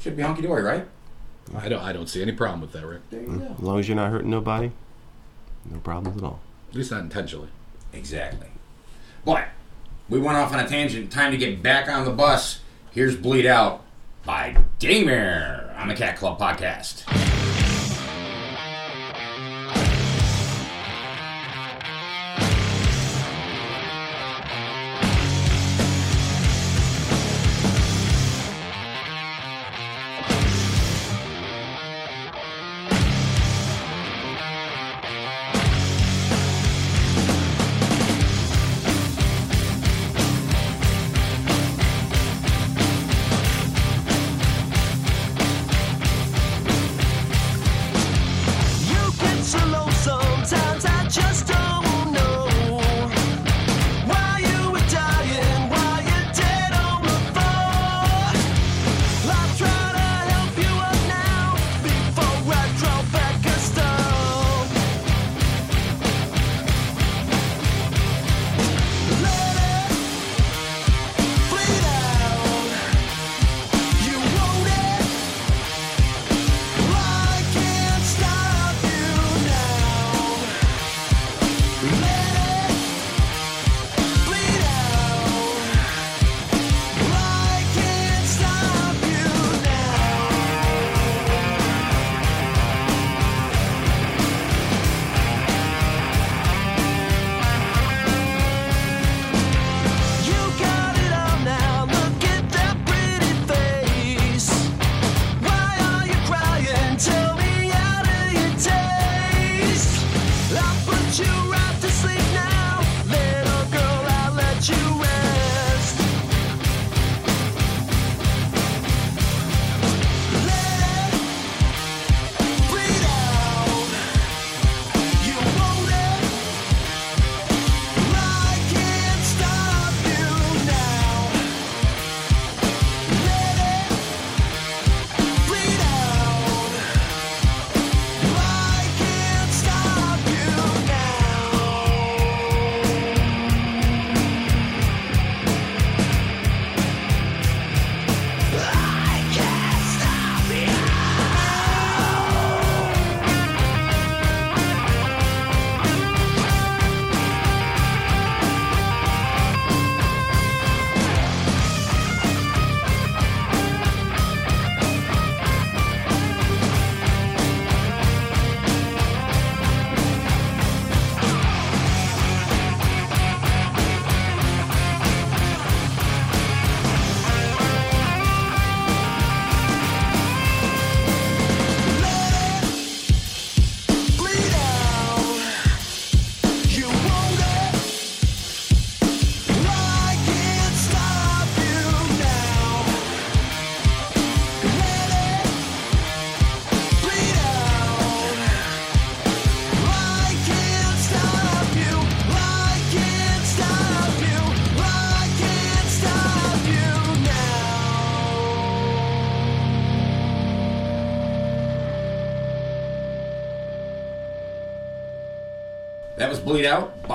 should 0.00 0.16
be 0.16 0.22
hunky 0.24 0.42
dory, 0.42 0.64
right? 0.64 0.84
I 1.56 1.68
don't. 1.68 1.80
I 1.80 1.92
don't 1.92 2.08
see 2.08 2.20
any 2.20 2.32
problem 2.32 2.60
with 2.60 2.72
that, 2.72 2.84
Rick. 2.84 3.02
There 3.10 3.20
you 3.20 3.28
hmm. 3.28 3.38
go. 3.38 3.54
As 3.56 3.60
long 3.60 3.78
as 3.78 3.88
you're 3.88 3.96
not 3.96 4.10
hurting 4.10 4.30
nobody, 4.30 4.72
no 5.70 5.78
problems 5.78 6.18
at 6.18 6.24
all. 6.24 6.40
At 6.70 6.74
least 6.74 6.90
not 6.90 7.02
intentionally. 7.02 7.50
Exactly. 7.92 8.48
But 9.24 9.46
we 10.08 10.18
went 10.18 10.38
off 10.38 10.52
on 10.52 10.58
a 10.58 10.66
tangent. 10.66 11.12
Time 11.12 11.30
to 11.30 11.38
get 11.38 11.62
back 11.62 11.88
on 11.88 12.04
the 12.04 12.10
bus. 12.10 12.62
Here's 12.90 13.14
Bleed 13.14 13.46
Out 13.46 13.84
by 14.28 14.54
Daymare 14.78 15.74
on 15.80 15.88
the 15.88 15.94
Cat 15.94 16.18
Club 16.18 16.38
podcast. 16.38 17.27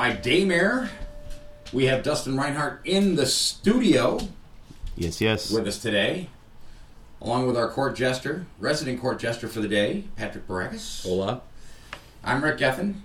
By 0.04 0.12
Daymare. 0.12 0.90
We 1.72 1.86
have 1.86 2.04
Dustin 2.04 2.34
Rinehart 2.36 2.80
in 2.84 3.16
the 3.16 3.26
studio 3.26 4.20
Yes, 4.98 5.22
yes. 5.22 5.50
with 5.50 5.66
us 5.66 5.78
today, 5.82 6.28
along 7.22 7.48
with 7.48 7.56
our 7.56 7.70
court 7.70 7.96
jester, 7.96 8.46
resident 8.60 9.00
court 9.00 9.18
jester 9.18 9.48
for 9.48 9.62
the 9.62 9.68
day, 9.70 10.04
Patrick 10.18 10.46
Baracus. 10.46 11.04
Hola. 11.04 11.40
I'm 12.22 12.44
Rick 12.44 12.58
Gethin. 12.58 13.04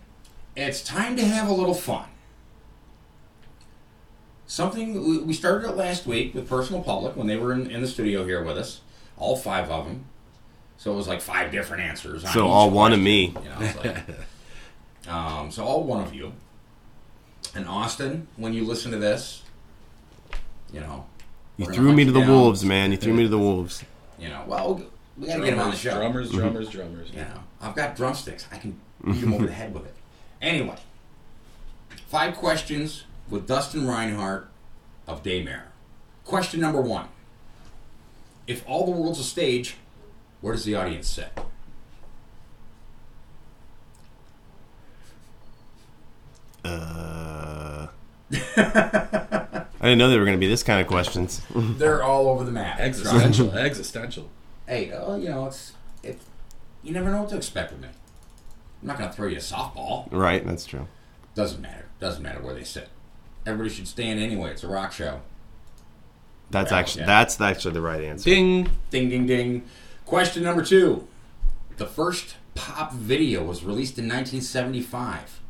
It's 0.57 0.82
time 0.82 1.14
to 1.18 1.24
have 1.24 1.49
a 1.49 1.53
little 1.53 1.72
fun. 1.72 2.07
Something 4.49 5.09
we- 5.09 5.18
we 5.18 5.34
started 5.34 5.68
it 5.68 5.76
last 5.76 6.05
week 6.05 6.34
with 6.34 6.49
Personal 6.49 6.82
Public 6.82 7.14
when 7.14 7.28
they 7.28 7.36
were 7.36 7.53
in, 7.53 7.70
in 7.70 7.80
the 7.80 7.86
studio 7.86 8.24
here 8.26 8.42
with 8.42 8.59
us, 8.59 8.80
all 9.16 9.36
five 9.36 9.70
of 9.70 9.84
them. 9.86 10.07
So 10.78 10.92
it 10.94 10.96
was 10.96 11.07
like 11.07 11.20
five 11.20 11.53
different 11.53 11.84
answers. 11.84 12.24
on 12.24 12.32
So 12.32 12.40
each 12.40 12.51
all 12.51 12.70
one 12.72 12.92
of 12.92 12.99
me. 12.99 13.26
You 13.26 13.51
know, 13.51 13.57
it's 13.61 13.76
like, 13.84 15.09
um, 15.09 15.53
so 15.53 15.62
all 15.64 15.84
one 15.84 16.03
of 16.03 16.12
you. 16.12 16.32
And 17.55 17.66
Austin, 17.66 18.28
when 18.36 18.53
you 18.53 18.64
listen 18.64 18.90
to 18.92 18.99
this, 18.99 19.42
you 20.72 20.80
know, 20.80 21.07
You 21.57 21.66
threw 21.66 21.92
me 21.92 22.05
to 22.05 22.12
the 22.12 22.20
down. 22.20 22.28
wolves, 22.28 22.64
man. 22.64 22.90
You 22.92 22.96
threw 22.99 23.14
me 23.14 23.22
to 23.24 23.28
the 23.28 23.38
wolves. 23.38 23.84
You 24.18 24.28
know, 24.28 24.44
well, 24.46 24.82
we 25.16 25.26
gotta 25.26 25.40
get 25.44 25.55
him 25.55 25.61
on 25.61 25.70
the 25.70 25.76
Drummers, 25.76 25.80
show. 25.80 25.94
drummers, 25.99 26.30
drummers, 26.30 26.70
drummers. 26.70 27.11
You 27.11 27.20
know, 27.20 27.40
I've 27.61 27.74
got 27.74 27.96
drumsticks. 27.96 28.46
I 28.53 28.59
can 28.59 28.78
beat 29.05 29.16
him 29.22 29.32
over 29.32 29.46
the 29.46 29.53
head 29.53 29.72
with 29.74 29.86
it. 29.86 29.94
Anyway, 30.42 30.76
five 32.07 32.36
questions 32.36 33.05
with 33.28 33.46
Dustin 33.46 33.82
Rinehart 33.82 34.44
of 35.07 35.22
Daymare. 35.22 35.62
Question 36.24 36.61
number 36.61 36.80
one: 36.80 37.09
If 38.46 38.62
all 38.68 38.84
the 38.84 38.92
world's 38.92 39.18
a 39.20 39.24
stage, 39.24 39.76
where 40.40 40.53
does 40.55 40.64
the 40.64 40.74
audience 40.74 41.09
sit? 41.09 41.30
Uh, 46.64 47.17
I 48.33 49.66
didn't 49.83 49.99
know 49.99 50.09
they 50.11 50.18
were 50.18 50.24
going 50.24 50.37
to 50.37 50.41
be 50.41 50.49
this 50.49 50.62
kind 50.62 50.81
of 50.81 50.87
questions. 50.87 51.41
They're 51.55 52.03
all 52.03 52.29
over 52.29 52.45
the 52.45 52.51
map. 52.51 52.79
Existential, 52.81 53.53
existential. 53.53 54.29
Hey, 54.66 54.93
oh, 54.93 55.16
you 55.16 55.29
know, 55.31 55.47
it's 55.47 55.72
it. 56.03 56.20
You 56.83 56.93
never 56.93 57.11
know 57.11 57.20
what 57.22 57.31
to 57.31 57.37
expect 57.37 57.72
with 57.72 57.81
me. 57.81 57.89
I'm 58.83 58.89
not 58.89 58.99
gonna 58.99 59.12
throw 59.12 59.26
you 59.29 59.37
a 59.37 59.41
softball. 59.41 60.07
right, 60.12 60.45
that's 60.47 60.64
true. 60.66 60.87
Doesn't 61.35 61.61
matter. 61.61 61.87
Doesn't 62.01 62.22
matter 62.22 62.41
where 62.41 62.55
they 62.55 62.64
sit. 62.64 62.89
Everybody 63.47 63.70
should 63.74 63.89
stand 63.89 64.20
anyway. 64.20 64.51
It's 64.51 64.62
a 64.62 64.68
rock 64.68 64.93
show. 64.93 65.20
That's 66.51 66.70
Yeah, 66.70 66.79
actually 66.79 67.01
yeah. 67.03 67.07
that's 67.07 67.41
actually 67.41 67.74
the 67.74 67.81
right 67.81 68.03
answer. 68.03 68.24
Ding. 68.29 68.70
Ding, 68.91 69.09
ding, 69.09 69.26
ding. 69.26 69.64
Question 70.05 70.43
number 70.45 70.62
two. 70.62 71.07
The 71.76 71.87
first 71.87 72.37
pop 72.55 72.93
video 72.93 73.43
was 73.43 73.64
released 73.64 73.99
in 73.99 74.05
1975. 74.05 75.41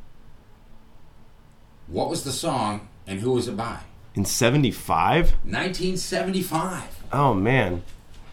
What 1.89 2.09
was 2.11 2.25
the 2.25 2.33
song 2.33 2.89
and 3.07 3.21
who 3.21 3.33
was 3.33 3.49
it 3.49 3.57
by? 3.57 3.81
In 4.15 4.25
'75? 4.25 5.31
1975. 5.45 6.83
Oh 7.13 7.35
man, 7.35 7.83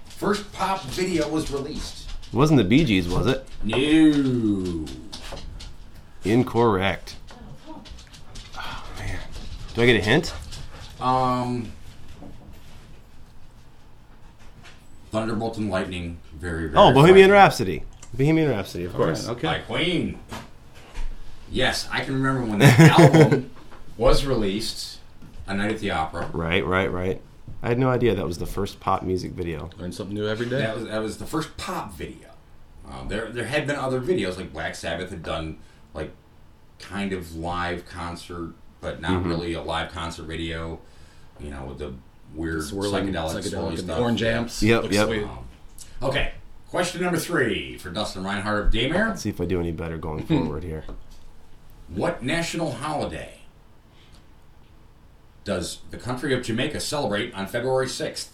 First 0.07 0.51
pop 0.53 0.81
video 0.83 1.27
was 1.29 1.51
released. 1.51 2.09
it 2.27 2.33
wasn't 2.35 2.57
the 2.57 2.63
Bee 2.63 2.83
Gees, 2.85 3.07
was 3.07 3.27
it? 3.27 3.45
No. 3.63 4.85
Incorrect. 6.23 7.15
Oh 8.57 8.83
man, 8.97 9.19
do 9.73 9.81
I 9.81 9.85
get 9.85 9.97
a 9.97 10.01
hint? 10.01 10.33
Um. 10.99 11.71
Thunderbolt 15.11 15.57
and 15.57 15.69
Lightning. 15.69 16.17
Very, 16.37 16.67
very. 16.67 16.73
Oh, 16.75 16.91
Bohemian 16.93 17.29
frightening. 17.29 17.31
Rhapsody. 17.31 17.83
Bohemian 18.13 18.49
Rhapsody, 18.49 18.85
of 18.85 18.93
course. 18.93 19.27
okay. 19.29 19.47
By 19.47 19.59
Queen. 19.59 20.19
Yes, 21.51 21.87
I 21.91 22.01
can 22.03 22.13
remember 22.15 22.45
when 22.49 22.59
that 22.59 22.79
album 22.99 23.51
was 23.97 24.25
released. 24.25 24.99
A 25.47 25.53
Night 25.53 25.71
at 25.71 25.79
the 25.79 25.91
Opera. 25.91 26.27
Right, 26.33 26.65
right, 26.65 26.91
right. 26.91 27.21
I 27.61 27.67
had 27.67 27.77
no 27.77 27.89
idea 27.91 28.15
that 28.15 28.25
was 28.25 28.39
the 28.39 28.47
first 28.47 28.79
pop 28.79 29.03
music 29.03 29.33
video. 29.33 29.69
Learn 29.77 29.91
something 29.91 30.15
new 30.15 30.27
every 30.27 30.47
day. 30.49 30.57
That 30.57 30.75
was 30.75 30.85
that 30.85 31.01
was 31.03 31.17
the 31.19 31.27
first 31.27 31.55
pop 31.55 31.93
video. 31.93 32.29
Um, 32.89 33.07
there 33.09 33.29
there 33.31 33.45
had 33.45 33.67
been 33.67 33.75
other 33.75 34.01
videos 34.01 34.37
like 34.37 34.51
Black 34.51 34.73
Sabbath 34.73 35.11
had 35.11 35.21
done 35.21 35.59
like 35.93 36.09
kind 36.79 37.13
of 37.13 37.35
live 37.35 37.85
concert, 37.85 38.53
but 38.81 39.01
not 39.01 39.21
Mhm. 39.23 39.27
really 39.27 39.53
a 39.53 39.61
live 39.61 39.91
concert 39.91 40.23
video. 40.23 40.79
You 41.39 41.51
know, 41.51 41.65
with 41.65 41.77
the 41.77 41.93
weird 42.33 42.63
Swirling 42.63 43.07
psychedelic, 43.13 43.43
psychedelic 43.43 43.77
stuff. 43.79 43.99
orange 43.99 44.21
Yeah. 44.23 44.37
amps. 44.39 44.63
Yep, 44.63 44.81
Looks 44.83 44.95
yep. 44.95 45.07
sweet. 45.07 45.23
Um, 45.23 45.37
okay, 46.01 46.31
question 46.71 47.01
number 47.03 47.19
three 47.19 47.77
for 47.77 47.91
Dustin 47.91 48.23
Rinehart 48.23 48.65
of 48.67 48.73
Daymare. 48.73 49.09
Let's 49.09 49.21
see 49.21 49.29
if 49.29 49.39
I 49.39 49.45
do 49.45 49.59
any 49.59 49.71
better 49.71 49.97
going 49.99 50.23
forward 50.25 50.63
here. 50.63 50.85
What 51.87 52.23
national 52.23 52.71
holiday 52.73 53.39
does 55.43 55.79
the 55.91 55.97
country 55.97 56.33
of 56.33 56.43
Jamaica 56.43 56.79
celebrate 56.79 57.33
on 57.33 57.47
February 57.47 57.85
6th? 57.85 58.29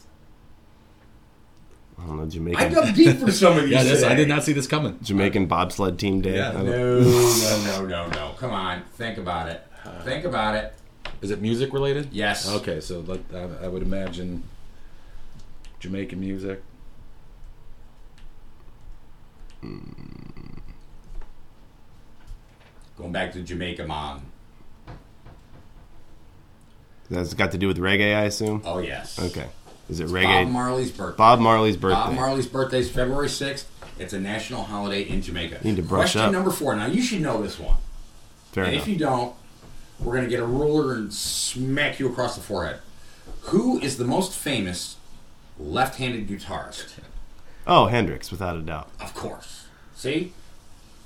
I 2.00 2.06
don't 2.08 2.18
know, 2.18 2.26
Jamaican. 2.26 2.60
I 2.62 2.70
dug 2.70 2.96
deep 2.96 3.18
for 3.18 3.32
some 3.32 3.58
of 3.58 3.64
these. 3.66 3.74
Yeah, 3.74 3.84
this, 3.84 4.04
I 4.04 4.16
did 4.16 4.28
not 4.28 4.44
see 4.44 4.54
this 4.54 4.66
coming. 4.68 4.98
Jamaican 5.04 5.46
bobsled 5.46 6.00
team 6.00 6.22
day. 6.22 6.38
Yeah. 6.38 6.52
No, 6.54 6.64
no, 6.64 7.00
no, 7.66 7.86
no, 7.86 8.08
no. 8.10 8.32
Come 8.38 8.52
on. 8.52 8.84
Think 8.94 9.18
about 9.18 9.50
it. 9.50 9.62
Think 10.04 10.26
about 10.26 10.56
it. 10.56 10.74
Is 11.22 11.30
it 11.30 11.42
music 11.42 11.74
related? 11.74 12.10
Yes. 12.12 12.50
Okay, 12.50 12.80
so 12.80 13.02
let, 13.02 13.20
I, 13.34 13.66
I 13.66 13.68
would 13.68 13.84
imagine 13.84 14.44
Jamaican 15.80 16.20
music. 16.20 16.64
Hmm. 19.62 19.80
Going 23.02 23.14
back 23.14 23.34
to 23.34 23.42
Jamaica, 23.42 23.88
Mom. 23.88 24.22
That's 27.10 27.34
got 27.34 27.52
to 27.54 27.58
do 27.58 27.68
with 27.68 27.80
reggae, 27.80 28.16
I 28.16 28.26
assume. 28.26 28.62
Oh, 28.64 28.78
yes. 28.78 29.18
Okay. 29.18 29.48
Is 29.90 30.00
it 30.00 30.04
It's 30.04 30.14
reggae? 30.14 30.44
Bob 30.46 30.50
Marley's 30.54 30.92
birthday. 30.92 31.18
Bob 31.18 31.40
Marley's 31.40 31.78
birthday. 31.78 31.96
Bob 31.96 32.14
Marley's 32.14 32.46
birthday 32.46 32.78
is 32.78 32.92
February 32.92 33.28
6th. 33.28 33.66
It's 33.98 34.14
a 34.14 34.20
national 34.20 34.66
holiday 34.66 35.02
in 35.02 35.24
Jamaica. 35.24 35.62
Need 35.64 35.78
to 35.78 35.82
brush 35.82 36.14
Question 36.14 36.22
up. 36.22 36.32
number 36.32 36.52
four. 36.52 36.76
Now, 36.76 36.86
you 36.86 37.02
should 37.02 37.22
know 37.22 37.42
this 37.42 37.60
one. 37.60 37.78
Fair 38.52 38.66
and 38.66 38.74
enough. 38.74 38.88
if 38.88 38.94
you 38.94 39.00
don't, 39.00 39.34
we're 40.00 40.14
going 40.14 40.26
to 40.26 40.30
get 40.30 40.40
a 40.40 40.46
ruler 40.46 40.94
and 40.94 41.12
smack 41.12 42.00
you 42.00 42.08
across 42.08 42.36
the 42.36 42.42
forehead. 42.42 42.82
Who 43.46 43.80
is 43.80 43.98
the 43.98 44.06
most 44.06 44.34
famous 44.38 44.98
left-handed 45.58 46.28
guitarist? 46.28 47.00
Oh, 47.66 47.88
Hendrix, 47.88 48.30
without 48.30 48.58
a 48.58 48.62
doubt. 48.62 48.90
Of 49.00 49.16
course. 49.16 49.66
See? 49.96 50.34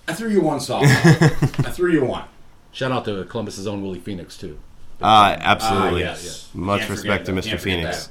I 0.08 0.14
threw 0.14 0.30
you 0.30 0.41
one 0.41 0.60
softball. 0.60 0.84
I 1.66 1.72
threw 1.72 1.91
you 1.91 2.06
one. 2.06 2.26
Shout 2.72 2.91
out 2.91 3.06
to 3.06 3.24
Columbus's 3.26 3.68
own 3.68 3.82
Willie 3.82 3.99
Phoenix 3.99 4.38
too. 4.38 4.60
Uh, 5.01 5.36
absolutely. 5.39 6.03
Ah, 6.03 6.10
yes. 6.10 6.49
Much 6.53 6.82
Can't 6.82 6.91
respect 6.91 7.26
to 7.26 7.32
that. 7.32 7.43
Mr. 7.43 7.49
Can't 7.49 7.62
Phoenix. 7.62 8.10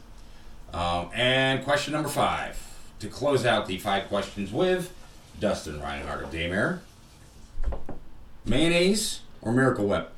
Um, 0.72 1.10
and 1.14 1.64
question 1.64 1.92
number 1.92 2.08
five. 2.08 2.60
To 3.00 3.08
close 3.08 3.44
out 3.44 3.66
the 3.66 3.78
five 3.78 4.08
questions 4.08 4.52
with 4.52 4.92
Dustin 5.38 5.80
Rinehart 5.80 6.24
of 6.24 6.30
Daymare. 6.30 6.80
Mayonnaise 8.44 9.20
or 9.42 9.52
Miracle 9.52 9.86
Whip? 9.86 10.10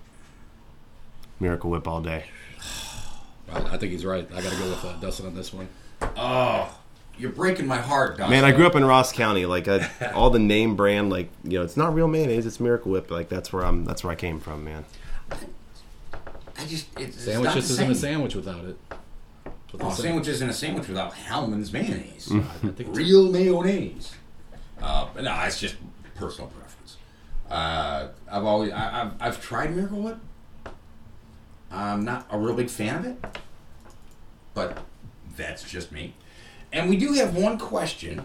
Miracle 1.41 1.71
Whip 1.71 1.87
all 1.87 2.01
day. 2.01 2.27
I, 3.53 3.59
I 3.59 3.77
think 3.77 3.93
he's 3.93 4.05
right. 4.05 4.29
I 4.35 4.41
got 4.41 4.53
to 4.53 4.59
go 4.59 4.69
with 4.71 4.85
uh, 4.85 4.93
Dustin 4.95 5.27
on 5.27 5.35
this 5.35 5.53
one. 5.53 5.69
Oh, 6.17 6.79
you're 7.19 7.31
breaking 7.31 7.67
my 7.67 7.79
heart, 7.79 8.17
Dustin. 8.19 8.31
Man, 8.31 8.45
I 8.45 8.53
grew 8.53 8.67
up 8.67 8.75
in 8.77 8.85
Ross 8.85 9.13
County. 9.13 9.47
Like 9.47 9.67
all 10.15 10.31
the 10.31 10.39
name 10.39 10.77
brand, 10.77 11.11
like 11.11 11.31
you 11.45 11.59
know, 11.59 11.65
it's 11.65 11.77
not 11.77 11.95
real 11.95 12.09
mayonnaise. 12.09 12.47
It's 12.47 12.61
Miracle 12.61 12.93
Whip. 12.93 13.11
Like 13.11 13.29
that's 13.29 13.53
where 13.53 13.65
I'm. 13.65 13.85
That's 13.85 14.05
where 14.05 14.13
I 14.13 14.17
came 14.17 14.41
from, 14.41 14.65
man. 14.65 14.85
I 16.59 16.65
just 16.67 16.87
it's, 16.99 17.21
Sandwich 17.23 17.53
just 17.55 17.71
isn't 17.71 17.91
a 17.91 17.95
sandwich 17.95 18.35
without 18.35 18.65
it. 18.65 18.79
That's 19.45 19.85
Oh, 19.85 19.91
they 19.91 20.09
sandwich 20.09 20.29
isn't 20.29 20.49
a 20.49 20.53
sandwich 20.55 20.89
without 20.89 21.13
Hellmann's 21.13 21.71
mayonnaise. 21.73 22.31
I 22.33 22.41
think 22.41 22.81
it's- 22.81 22.97
Real 22.97 23.31
mayonnaise. 23.31 24.13
Uh, 24.81 25.09
but 25.15 25.25
no, 25.25 25.39
it's 25.43 25.61
just 25.61 25.77
personal 26.15 26.49
preference. 26.49 26.97
Uh, 27.51 28.09
I've 28.31 28.45
always 28.45 28.73
I, 28.73 29.03
I've 29.03 29.13
I've 29.21 29.43
tried 29.43 29.75
Miracle 29.77 30.01
Whip. 30.01 30.19
I'm 31.71 32.05
not 32.05 32.27
a 32.31 32.39
real 32.39 32.55
big 32.55 32.71
fan 32.71 32.97
of 32.97 33.05
it, 33.07 33.25
but 34.55 34.79
that's 35.37 35.63
just 35.63 35.93
me. 35.93 36.15
And 36.77 36.91
we 36.91 36.99
do 36.99 37.15
have 37.15 37.35
one 37.35 37.59
question 37.59 38.23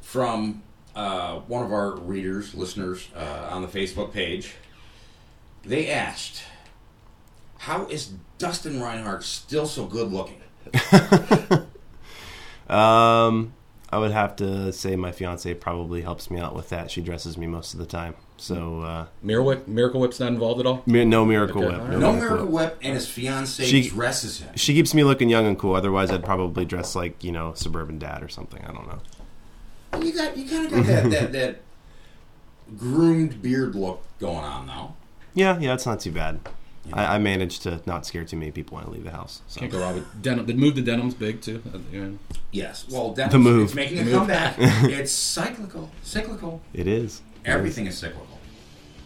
from 0.00 0.64
uh, 0.96 1.36
one 1.46 1.64
of 1.64 1.72
our 1.72 1.94
readers, 1.94 2.56
listeners 2.56 3.08
uh, 3.14 3.48
on 3.52 3.62
the 3.62 3.68
Facebook 3.68 4.12
page. 4.12 4.56
They 5.62 5.88
asked, 5.88 6.42
"How 7.58 7.86
is 7.86 8.14
Dustin 8.38 8.80
Rinehart 8.80 9.22
still 9.22 9.66
so 9.66 9.86
good 9.86 10.12
looking?" 10.12 10.40
Um, 12.68 13.52
I 13.90 13.98
would 13.98 14.12
have 14.12 14.34
to 14.36 14.72
say 14.72 14.96
my 14.96 15.12
fiance 15.12 15.52
probably 15.54 16.00
helps 16.00 16.30
me 16.30 16.40
out 16.40 16.54
with 16.54 16.70
that. 16.70 16.90
She 16.90 17.02
dresses 17.02 17.36
me 17.36 17.46
most 17.46 17.74
of 17.74 17.80
the 17.80 17.84
time. 17.84 18.14
So 18.42 18.80
uh, 18.80 19.06
Miracle 19.22 19.46
Whip, 19.46 19.68
Miracle 19.68 20.00
Whip's 20.00 20.18
not 20.18 20.32
involved 20.32 20.58
at 20.58 20.66
all. 20.66 20.82
mi- 20.84 21.04
no 21.04 21.24
Miracle 21.24 21.62
Okay, 21.64 21.70
Whip. 21.72 21.80
all 21.80 21.86
right. 21.86 21.98
No 21.98 22.12
Miracle 22.12 22.46
Whip, 22.48 22.76
and 22.82 22.94
his 22.94 23.06
fiance 23.08 23.64
She- 23.64 23.88
dresses 23.88 24.40
him. 24.40 24.50
She 24.56 24.74
keeps 24.74 24.92
me 24.94 25.04
looking 25.04 25.28
young 25.28 25.46
and 25.46 25.56
cool. 25.56 25.76
Otherwise, 25.76 26.10
I'd 26.10 26.24
probably 26.24 26.64
dress 26.64 26.96
like 26.96 27.22
you 27.22 27.30
know 27.30 27.52
suburban 27.54 28.00
dad 28.00 28.20
or 28.20 28.28
something. 28.28 28.60
I 28.64 28.72
don't 28.72 28.88
know. 28.88 30.00
You 30.04 30.12
got 30.12 30.36
you 30.36 30.48
kind 30.48 30.66
of 30.66 30.72
got 30.72 30.86
that 30.86 31.10
that 31.10 31.32
that 31.32 31.60
groomed 32.78 33.40
beard 33.42 33.74
look 33.74 34.02
going 34.18 34.44
on 34.44 34.66
now. 34.66 34.96
Yeah, 35.34 35.58
yeah, 35.60 35.74
it's 35.74 35.86
not 35.86 36.00
too 36.00 36.10
bad. 36.12 36.40
I, 36.92 37.14
I 37.14 37.18
managed 37.18 37.62
to 37.62 37.80
not 37.86 38.04
scare 38.06 38.24
too 38.24 38.36
many 38.36 38.50
people 38.50 38.76
when 38.76 38.84
I 38.86 38.88
leave 38.88 39.04
the 39.04 39.12
house. 39.12 39.40
So. 39.46 39.60
Can't 39.60 39.70
go 39.70 39.78
wrong 39.80 39.94
with 39.94 40.20
denim. 40.20 40.46
The 40.46 40.54
move 40.54 40.74
the 40.74 40.82
denim's 40.82 41.14
big 41.14 41.40
too. 41.40 41.62
Uh, 41.72 41.78
yeah. 41.92 42.08
Yes. 42.50 42.86
Well, 42.90 43.12
that's 43.12 43.30
The 43.32 43.38
move. 43.38 43.66
It's 43.66 43.74
making 43.76 43.98
The 43.98 44.02
a 44.02 44.04
move. 44.06 44.14
comeback. 44.14 44.56
it's 44.58 45.12
cyclical. 45.12 45.90
Cyclical. 46.02 46.60
It 46.74 46.88
is. 46.88 47.22
Everything 47.44 47.86
is 47.86 47.96
cyclical. 47.96 48.31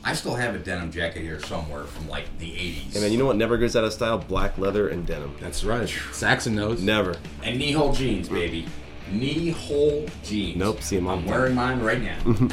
I 0.07 0.13
still 0.13 0.37
have 0.37 0.55
a 0.55 0.59
denim 0.59 0.93
jacket 0.93 1.23
here 1.23 1.41
somewhere 1.41 1.83
from 1.83 2.09
like 2.09 2.27
the 2.39 2.49
80s. 2.49 2.95
And 2.95 3.03
then 3.03 3.11
you 3.11 3.19
know 3.19 3.27
what 3.27 3.35
never 3.35 3.59
goes 3.59 3.75
out 3.75 3.83
of 3.83 3.93
style? 3.93 4.19
Black 4.19 4.57
leather 4.57 4.87
and 4.89 5.05
denim. 5.05 5.37
That's 5.41 5.65
right. 5.65 5.89
Saxon 6.13 6.55
knows. 6.55 6.81
Never. 6.81 7.17
And 7.43 7.59
knee 7.59 7.73
hole 7.73 7.93
jeans, 7.93 8.29
baby. 8.29 8.69
Knee 9.11 9.51
hole 9.51 10.07
jeans. 10.23 10.59
Nope. 10.59 10.81
See 10.81 10.95
them 10.95 11.09
all. 11.09 11.19
I'm 11.19 11.27
wearing 11.27 11.57
mine 11.57 11.81
right 11.81 12.01
now 12.01 12.17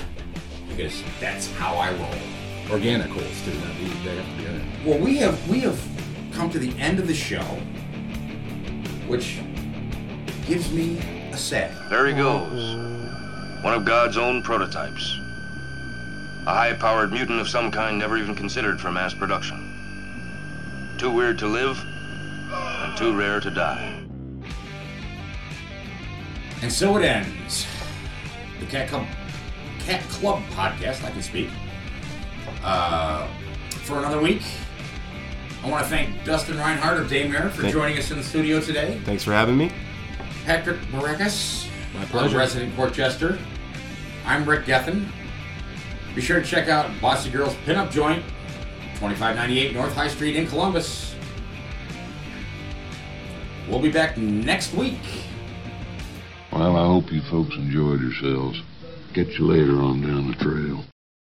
because 0.68 1.04
that's 1.20 1.51
how 1.51 1.76
I 1.76 1.91
roll. 1.91 2.72
Organic 2.72 3.12
holes 3.12 3.41
too. 3.45 3.51
That 3.51 3.78
be, 3.78 3.86
they 4.04 4.16
have 4.16 4.26
to 4.26 4.41
be 4.41 4.45
in. 4.45 4.84
Well, 4.84 4.97
we 4.97 5.18
have 5.18 5.47
we 5.47 5.60
have 5.60 5.80
come 6.32 6.49
to 6.49 6.58
the 6.58 6.76
end 6.80 6.97
of 6.97 7.06
the 7.06 7.14
show, 7.14 7.43
which 9.06 9.41
gives 10.47 10.72
me 10.72 10.97
a 11.32 11.38
say. 11.38 11.72
There 11.91 12.08
he 12.08 12.14
goes. 12.14 12.76
One 13.64 13.76
of 13.76 13.86
God's 13.86 14.18
own 14.18 14.41
prototypes. 14.41 15.20
A 16.46 16.54
high 16.54 16.74
powered 16.74 17.12
mutant 17.12 17.39
of 17.39 17.48
some 17.48 17.72
kind 17.72 17.98
never 17.98 18.18
even 18.18 18.36
considered 18.36 18.80
for 18.82 18.91
mass 18.91 19.14
production. 19.14 19.70
Too 20.98 21.10
weird 21.12 21.39
to 21.39 21.48
live, 21.48 21.78
and 22.52 22.98
too 22.98 23.18
rare 23.18 23.39
to 23.39 23.50
die. 23.50 24.04
And 26.62 26.72
so 26.72 26.98
it 26.98 27.04
ends. 27.06 27.66
The 28.60 28.66
Cat 28.66 28.89
Club, 28.89 29.06
Cat 29.80 30.02
Club 30.10 30.41
podcast. 30.52 31.04
I 31.04 31.12
can 31.12 31.22
speak. 31.22 31.50
Uh, 32.64 33.28
for 33.84 34.00
another 34.00 34.22
week, 34.22 34.41
I 35.64 35.70
want 35.70 35.84
to 35.84 35.89
thank 35.89 36.24
Dustin 36.26 36.58
Rinehart 36.58 37.00
of 37.00 37.08
Daymare 37.08 37.52
for 37.52 37.62
Thank- 37.64 37.74
joining 37.74 37.98
us 37.98 38.12
in 38.12 38.18
the 38.18 38.24
studio 38.24 38.60
today. 38.60 39.00
Thanks 39.06 39.24
for 39.24 39.32
having 39.32 39.58
me. 39.58 39.72
Patrick 40.46 40.80
Baracus, 40.91 41.68
My 41.94 42.02
our 42.02 42.06
pleasure. 42.08 42.38
resident 42.38 42.76
court 42.76 42.94
jester. 42.94 43.39
I'm 44.26 44.48
Rick 44.48 44.66
Gethin. 44.66 45.10
Be 46.16 46.22
sure 46.22 46.39
to 46.39 46.45
check 46.45 46.70
out 46.70 46.89
Bossy 47.01 47.32
Girls 47.32 47.55
Pinup 47.66 47.89
Joint, 47.91 48.24
2598 48.95 49.74
North 49.74 49.95
High 49.95 50.07
Street 50.07 50.36
in 50.36 50.45
Columbus. 50.47 51.16
We'll 53.68 53.82
be 53.82 53.91
back 53.91 54.18
next 54.18 54.74
week. 54.74 54.99
Well, 56.51 56.76
I 56.76 56.86
hope 56.86 57.11
you 57.11 57.22
folks 57.24 57.55
enjoyed 57.55 58.01
yourselves. 58.01 58.61
Catch 59.16 59.39
you 59.39 59.47
later 59.47 59.82
on 59.82 60.01
down 60.01 60.30
the 60.30 60.36
trail. 60.36 60.86